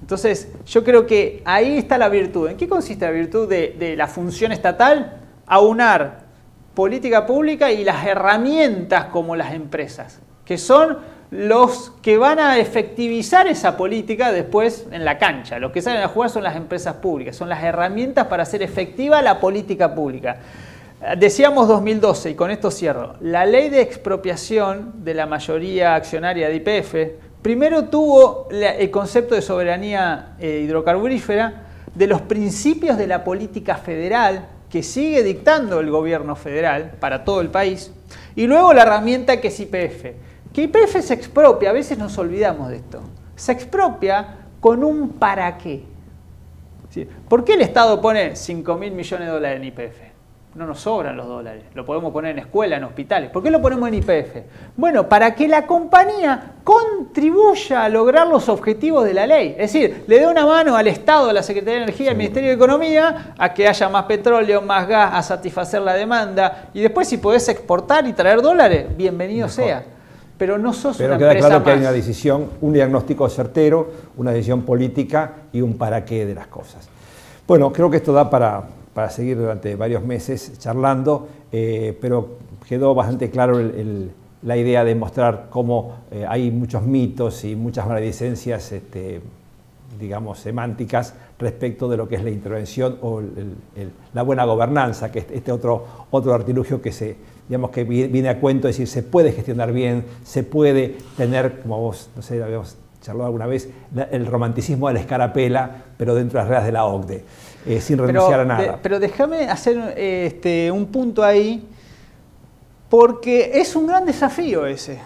Entonces, 0.00 0.48
yo 0.66 0.84
creo 0.84 1.06
que 1.06 1.42
ahí 1.44 1.76
está 1.76 1.98
la 1.98 2.08
virtud. 2.08 2.48
¿En 2.48 2.56
qué 2.56 2.68
consiste 2.68 3.04
la 3.04 3.10
virtud 3.10 3.48
de, 3.48 3.94
la 3.96 4.06
función 4.06 4.52
estatal? 4.52 5.17
Aunar 5.48 6.28
política 6.74 7.26
pública 7.26 7.72
y 7.72 7.82
las 7.82 8.06
herramientas 8.06 9.06
como 9.06 9.34
las 9.34 9.52
empresas, 9.52 10.20
que 10.44 10.58
son 10.58 10.98
los 11.30 11.92
que 12.02 12.16
van 12.16 12.38
a 12.38 12.58
efectivizar 12.58 13.46
esa 13.48 13.76
política 13.76 14.32
después 14.32 14.86
en 14.90 15.04
la 15.04 15.18
cancha. 15.18 15.58
Los 15.58 15.72
que 15.72 15.82
salen 15.82 16.02
a 16.02 16.08
jugar 16.08 16.30
son 16.30 16.44
las 16.44 16.56
empresas 16.56 16.94
públicas, 16.94 17.36
son 17.36 17.48
las 17.48 17.62
herramientas 17.62 18.28
para 18.28 18.44
hacer 18.44 18.62
efectiva 18.62 19.20
la 19.22 19.40
política 19.40 19.94
pública. 19.94 20.38
Decíamos 21.16 21.68
2012, 21.68 22.30
y 22.30 22.34
con 22.34 22.50
esto 22.50 22.70
cierro, 22.70 23.14
la 23.20 23.44
ley 23.46 23.68
de 23.68 23.80
expropiación 23.82 25.04
de 25.04 25.14
la 25.14 25.26
mayoría 25.26 25.94
accionaria 25.94 26.48
de 26.48 26.56
IPF 26.56 26.94
primero 27.42 27.84
tuvo 27.84 28.48
el 28.50 28.90
concepto 28.90 29.34
de 29.34 29.42
soberanía 29.42 30.34
eh, 30.40 30.62
hidrocarburífera 30.64 31.62
de 31.94 32.06
los 32.06 32.20
principios 32.22 32.98
de 32.98 33.06
la 33.06 33.22
política 33.22 33.76
federal 33.76 34.46
que 34.70 34.82
sigue 34.82 35.22
dictando 35.22 35.80
el 35.80 35.90
gobierno 35.90 36.36
federal 36.36 36.92
para 37.00 37.24
todo 37.24 37.40
el 37.40 37.48
país, 37.48 37.92
y 38.36 38.46
luego 38.46 38.72
la 38.72 38.82
herramienta 38.82 39.40
que 39.40 39.48
es 39.48 39.60
IPF. 39.60 40.04
Que 40.52 40.62
IPF 40.62 41.00
se 41.00 41.14
expropia, 41.14 41.70
a 41.70 41.72
veces 41.72 41.98
nos 41.98 42.16
olvidamos 42.18 42.70
de 42.70 42.76
esto, 42.76 43.02
se 43.36 43.52
expropia 43.52 44.36
con 44.60 44.82
un 44.84 45.10
para 45.10 45.56
qué. 45.58 45.84
¿Por 47.28 47.44
qué 47.44 47.54
el 47.54 47.60
Estado 47.60 48.00
pone 48.00 48.34
5 48.34 48.74
mil 48.76 48.92
millones 48.92 49.26
de 49.28 49.32
dólares 49.32 49.60
en 49.60 49.64
IPF? 49.64 50.07
No 50.58 50.66
nos 50.66 50.80
sobran 50.80 51.16
los 51.16 51.28
dólares, 51.28 51.62
lo 51.72 51.84
podemos 51.84 52.12
poner 52.12 52.32
en 52.32 52.40
escuela, 52.40 52.78
en 52.78 52.82
hospitales. 52.82 53.30
¿Por 53.30 53.44
qué 53.44 53.50
lo 53.50 53.62
ponemos 53.62 53.88
en 53.88 53.94
IPF? 53.94 54.38
Bueno, 54.76 55.08
para 55.08 55.32
que 55.32 55.46
la 55.46 55.68
compañía 55.68 56.54
contribuya 56.64 57.84
a 57.84 57.88
lograr 57.88 58.26
los 58.26 58.48
objetivos 58.48 59.04
de 59.04 59.14
la 59.14 59.24
ley. 59.24 59.50
Es 59.56 59.72
decir, 59.72 60.02
le 60.08 60.18
dé 60.18 60.26
una 60.26 60.44
mano 60.44 60.76
al 60.76 60.88
Estado, 60.88 61.30
a 61.30 61.32
la 61.32 61.44
Secretaría 61.44 61.76
de 61.76 61.82
Energía, 61.84 62.10
al 62.10 62.16
Ministerio 62.16 62.48
de 62.48 62.56
Economía, 62.56 63.34
a 63.38 63.54
que 63.54 63.68
haya 63.68 63.88
más 63.88 64.06
petróleo, 64.06 64.60
más 64.60 64.88
gas, 64.88 65.10
a 65.14 65.22
satisfacer 65.22 65.80
la 65.80 65.94
demanda. 65.94 66.70
Y 66.74 66.80
después 66.80 67.06
si 67.06 67.18
podés 67.18 67.48
exportar 67.48 68.08
y 68.08 68.12
traer 68.12 68.42
dólares, 68.42 68.86
bienvenido 68.96 69.48
sea. 69.48 69.84
Pero 70.36 70.58
no 70.58 70.72
sos 70.72 70.96
Pero 70.96 71.16
queda 71.18 71.36
claro 71.36 71.62
que 71.62 71.70
hay 71.70 71.78
una 71.78 71.92
decisión, 71.92 72.48
un 72.60 72.72
diagnóstico 72.72 73.28
certero, 73.28 73.92
una 74.16 74.32
decisión 74.32 74.62
política 74.62 75.34
y 75.52 75.60
un 75.60 75.78
para 75.78 76.04
qué 76.04 76.26
de 76.26 76.34
las 76.34 76.48
cosas. 76.48 76.88
Bueno, 77.46 77.72
creo 77.72 77.88
que 77.88 77.98
esto 77.98 78.12
da 78.12 78.28
para, 78.28 78.64
para 78.98 79.10
seguir 79.10 79.38
durante 79.38 79.76
varios 79.76 80.02
meses 80.02 80.58
charlando, 80.58 81.28
eh, 81.52 81.96
pero 82.00 82.30
quedó 82.68 82.96
bastante 82.96 83.30
claro 83.30 83.56
la 84.42 84.56
idea 84.56 84.82
de 84.82 84.96
mostrar 84.96 85.46
cómo 85.50 85.98
eh, 86.10 86.26
hay 86.28 86.50
muchos 86.50 86.82
mitos 86.82 87.44
y 87.44 87.54
muchas 87.54 87.86
maledicencias, 87.86 88.72
este, 88.72 89.20
digamos, 90.00 90.40
semánticas 90.40 91.14
respecto 91.38 91.88
de 91.88 91.96
lo 91.96 92.08
que 92.08 92.16
es 92.16 92.24
la 92.24 92.30
intervención 92.30 92.98
o 93.00 93.22
la 94.14 94.22
buena 94.22 94.44
gobernanza, 94.44 95.12
que 95.12 95.20
es 95.20 95.26
este 95.30 95.52
otro, 95.52 95.86
otro 96.10 96.34
artilugio 96.34 96.82
que, 96.82 96.90
se, 96.90 97.14
digamos, 97.48 97.70
que 97.70 97.84
viene 97.84 98.30
a 98.30 98.40
cuento, 98.40 98.66
es 98.66 98.74
decir, 98.78 98.88
se 98.88 99.04
puede 99.04 99.30
gestionar 99.30 99.72
bien, 99.72 100.06
se 100.24 100.42
puede 100.42 100.96
tener, 101.16 101.60
como 101.60 101.80
vos, 101.80 102.10
no 102.16 102.22
sé, 102.22 102.42
habíamos 102.42 102.76
charlado 103.00 103.26
alguna 103.26 103.46
vez, 103.46 103.70
el 104.10 104.26
romanticismo 104.26 104.88
de 104.88 104.94
la 104.94 105.00
escarapela, 105.00 105.84
pero 105.96 106.16
dentro 106.16 106.40
de 106.40 106.42
las 106.42 106.48
reglas 106.48 106.66
de 106.66 106.72
la 106.72 106.84
OCDE. 106.84 107.24
Eh, 107.68 107.82
sin 107.82 107.98
renunciar 107.98 108.40
a 108.40 108.44
nada. 108.46 108.78
pero 108.82 108.98
déjame 108.98 109.50
hacer 109.50 109.94
este, 109.98 110.70
un 110.72 110.86
punto 110.86 111.22
ahí, 111.22 111.68
porque 112.88 113.50
es 113.60 113.76
un 113.76 113.86
gran 113.86 114.06
desafío 114.06 114.64
ese, 114.64 114.98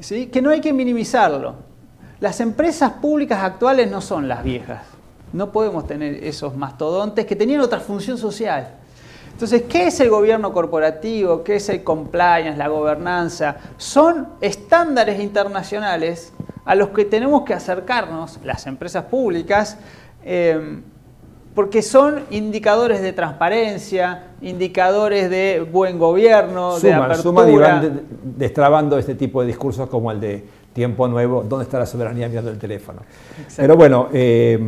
¿sí? 0.00 0.26
que 0.26 0.42
no 0.42 0.50
hay 0.50 0.60
que 0.60 0.70
minimizarlo. 0.74 1.54
Las 2.20 2.40
empresas 2.40 2.92
públicas 2.92 3.42
actuales 3.42 3.90
no 3.90 4.02
son 4.02 4.28
las 4.28 4.44
viejas. 4.44 4.82
No 5.32 5.50
podemos 5.50 5.86
tener 5.86 6.22
esos 6.22 6.54
mastodontes 6.54 7.24
que 7.24 7.34
tenían 7.34 7.62
otra 7.62 7.80
función 7.80 8.18
social. 8.18 8.74
Entonces, 9.32 9.62
¿qué 9.62 9.86
es 9.86 9.98
el 10.00 10.10
gobierno 10.10 10.52
corporativo? 10.52 11.42
¿Qué 11.42 11.56
es 11.56 11.70
el 11.70 11.82
compliance, 11.82 12.58
la 12.58 12.68
gobernanza? 12.68 13.56
Son 13.78 14.28
estándares 14.42 15.18
internacionales 15.20 16.34
a 16.66 16.74
los 16.74 16.90
que 16.90 17.06
tenemos 17.06 17.44
que 17.44 17.54
acercarnos, 17.54 18.38
las 18.44 18.66
empresas 18.66 19.04
públicas, 19.04 19.78
eh, 20.22 20.82
porque 21.54 21.82
son 21.82 22.20
indicadores 22.30 23.02
de 23.02 23.12
transparencia, 23.12 24.28
indicadores 24.40 25.28
de 25.28 25.66
buen 25.70 25.98
gobierno, 25.98 26.78
de 26.78 26.92
apertura. 26.92 27.22
Suman 27.22 27.52
y 27.52 27.56
van 27.56 28.02
destrabando 28.22 28.98
este 28.98 29.14
tipo 29.14 29.42
de 29.42 29.48
discursos 29.48 29.88
como 29.88 30.10
el 30.10 30.20
de 30.20 30.44
tiempo 30.72 31.06
nuevo, 31.06 31.44
¿dónde 31.46 31.64
está 31.64 31.78
la 31.78 31.86
soberanía 31.86 32.28
mirando 32.28 32.50
el 32.50 32.58
teléfono? 32.58 33.02
Pero 33.56 33.76
bueno, 33.76 34.08
eh, 34.12 34.58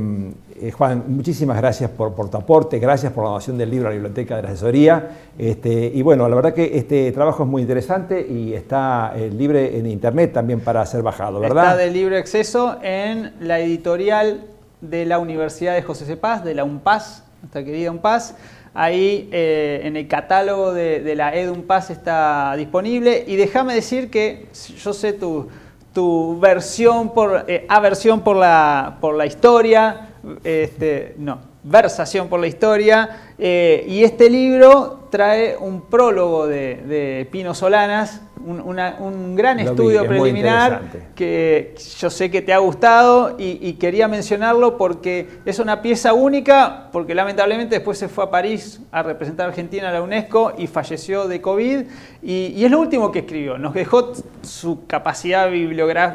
eh, 0.60 0.70
Juan, 0.70 1.04
muchísimas 1.08 1.56
gracias 1.56 1.90
por, 1.90 2.14
tu 2.30 2.36
aporte, 2.36 2.78
gracias 2.78 3.12
por 3.12 3.24
la 3.24 3.30
donación 3.30 3.58
del 3.58 3.70
libro 3.70 3.88
a 3.88 3.90
la 3.90 3.94
biblioteca 3.94 4.36
de 4.36 4.42
la 4.42 4.48
asesoría. 4.48 5.08
Este, 5.38 5.90
y 5.92 6.02
bueno, 6.02 6.28
la 6.28 6.36
verdad 6.36 6.54
que 6.54 6.76
este 6.76 7.10
trabajo 7.12 7.44
es 7.44 7.48
muy 7.48 7.62
interesante 7.62 8.24
y 8.26 8.52
está 8.52 9.12
eh, 9.16 9.30
libre 9.30 9.78
en 9.78 9.86
internet 9.86 10.32
también 10.32 10.60
para 10.60 10.84
ser 10.86 11.02
bajado, 11.02 11.40
¿verdad? 11.40 11.64
Está 11.64 11.76
de 11.76 11.90
libre 11.90 12.18
acceso 12.18 12.76
en 12.82 13.32
la 13.40 13.58
editorial 13.60 14.53
de 14.90 15.04
la 15.06 15.18
Universidad 15.18 15.74
de 15.74 15.82
José 15.82 16.04
Cepaz, 16.04 16.44
de 16.44 16.54
la 16.54 16.64
UNPAS, 16.64 17.24
nuestra 17.42 17.64
querida 17.64 17.90
UNPAS. 17.90 18.34
Ahí 18.76 19.28
eh, 19.30 19.82
en 19.84 19.96
el 19.96 20.08
catálogo 20.08 20.74
de, 20.74 21.14
la 21.14 21.34
EduNPAS 21.34 21.90
está 21.90 22.54
disponible. 22.56 23.24
Y 23.26 23.36
déjame 23.36 23.74
decir 23.74 24.10
que 24.10 24.48
yo 24.82 24.92
sé 24.92 25.12
tu, 25.12 25.48
tu 25.92 26.40
versión 26.40 27.14
por, 27.14 27.44
eh, 27.46 27.64
aversión 27.68 28.22
por 28.22 28.36
la, 28.36 28.98
por 29.00 29.14
la 29.14 29.26
historia, 29.26 30.08
este, 30.42 31.14
no, 31.18 31.38
versación 31.62 32.28
por 32.28 32.40
la 32.40 32.48
historia. 32.48 33.34
Eh, 33.38 33.84
y 33.86 34.02
este 34.02 34.28
libro 34.28 35.08
trae 35.08 35.56
un 35.56 35.82
prólogo 35.82 36.48
de, 36.48 36.76
de 36.76 37.28
Pino 37.30 37.54
Solanas, 37.54 38.22
un, 38.46 39.36
gran 39.36 39.60
estudio 39.60 40.06
preliminar 40.06 40.82
que 41.14 41.74
yo 41.98 42.10
sé 42.10 42.30
que 42.30 42.42
te 42.42 42.52
ha 42.52 42.58
gustado 42.58 43.36
y, 43.38 43.74
quería 43.74 44.08
mencionarlo 44.08 44.76
porque 44.76 45.28
es 45.44 45.58
una 45.58 45.82
pieza 45.82 46.12
única, 46.12 46.88
porque 46.92 47.14
lamentablemente 47.14 47.76
después 47.76 47.98
se 47.98 48.08
fue 48.08 48.24
a 48.24 48.30
París 48.30 48.80
a 48.92 49.02
representar 49.02 49.46
a 49.46 49.48
Argentina 49.50 49.88
a 49.88 49.92
la 49.92 50.02
UNESCO 50.02 50.52
y 50.56 50.66
falleció 50.66 51.26
de 51.26 51.40
COVID. 51.40 51.84
Y, 52.22 52.64
es 52.64 52.70
lo 52.70 52.80
último 52.80 53.10
que 53.10 53.20
escribió. 53.20 53.58
Nos 53.58 53.74
dejó 53.74 54.12
su 54.42 54.86
capacidad 54.86 55.52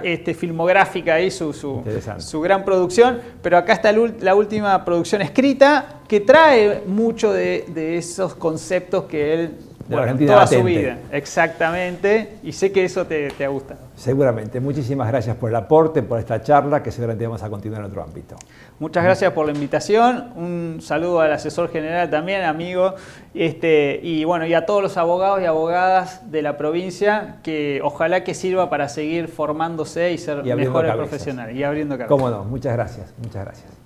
este, 0.04 0.34
filmográfica 0.34 1.20
y 1.20 1.32
su, 1.32 1.54
su, 1.54 2.42
gran 2.42 2.64
producción, 2.64 3.20
pero 3.42 3.58
acá 3.58 3.74
está 3.74 3.92
la 3.92 4.36
última 4.36 4.86
producción 4.86 5.22
escrita 5.22 6.00
que 6.08 6.22
trae 6.22 6.84
mucho 6.88 7.32
de, 7.32 7.66
de 7.68 7.98
esos 7.98 8.36
conceptos 8.36 9.04
que 9.04 9.34
él 9.34 9.52
toda 9.90 10.48
su 10.48 10.64
vida, 10.64 10.98
exactamente, 11.12 12.38
y 12.44 12.52
sé 12.52 12.72
que 12.72 12.86
eso 12.86 13.06
te, 13.06 13.30
te, 13.30 13.46
ha 13.46 13.50
gustado. 13.50 13.80
Seguramente. 13.96 14.60
Muchísimas 14.60 15.08
gracias 15.08 15.36
por 15.36 15.50
el 15.50 15.56
aporte, 15.56 16.04
por 16.04 16.20
esta 16.20 16.42
charla, 16.42 16.84
que 16.84 16.92
seguramente 16.92 17.26
vamos 17.26 17.44
a 17.44 17.50
continuar 17.50 17.82
en 17.82 17.88
otro 17.88 18.04
ámbito. 18.04 18.36
Muchas 18.80 19.04
gracias 19.04 19.34
por 19.34 19.46
la 19.46 19.52
invitación, 19.52 20.32
un 20.36 20.80
saludo 20.82 21.22
al 21.22 21.34
asesor 21.34 21.70
general 21.70 22.10
también, 22.10 22.44
amigo, 22.44 22.96
este, 23.34 24.00
y 24.02 24.24
bueno, 24.24 24.46
y 24.46 24.54
a 24.54 24.66
todos 24.66 24.82
los 24.82 24.98
abogados 24.98 25.42
y 25.42 25.46
abogadas 25.46 26.32
de 26.32 26.42
la 26.42 26.58
provincia, 26.58 27.38
que 27.44 27.82
ojalá 27.84 28.24
que 28.24 28.34
sirva 28.34 28.70
para 28.70 28.90
seguir 28.90 29.28
formándose 29.28 30.12
y 30.12 30.18
ser 30.18 30.44
mejores 30.44 30.96
profesionales 30.96 31.56
y 31.56 31.64
abriendo 31.64 31.96
cabezas. 31.96 32.10
Cómo 32.10 32.30
no, 32.30 32.44
muchas 32.46 32.74
gracias, 32.74 33.14
muchas 33.18 33.44
gracias. 33.44 33.79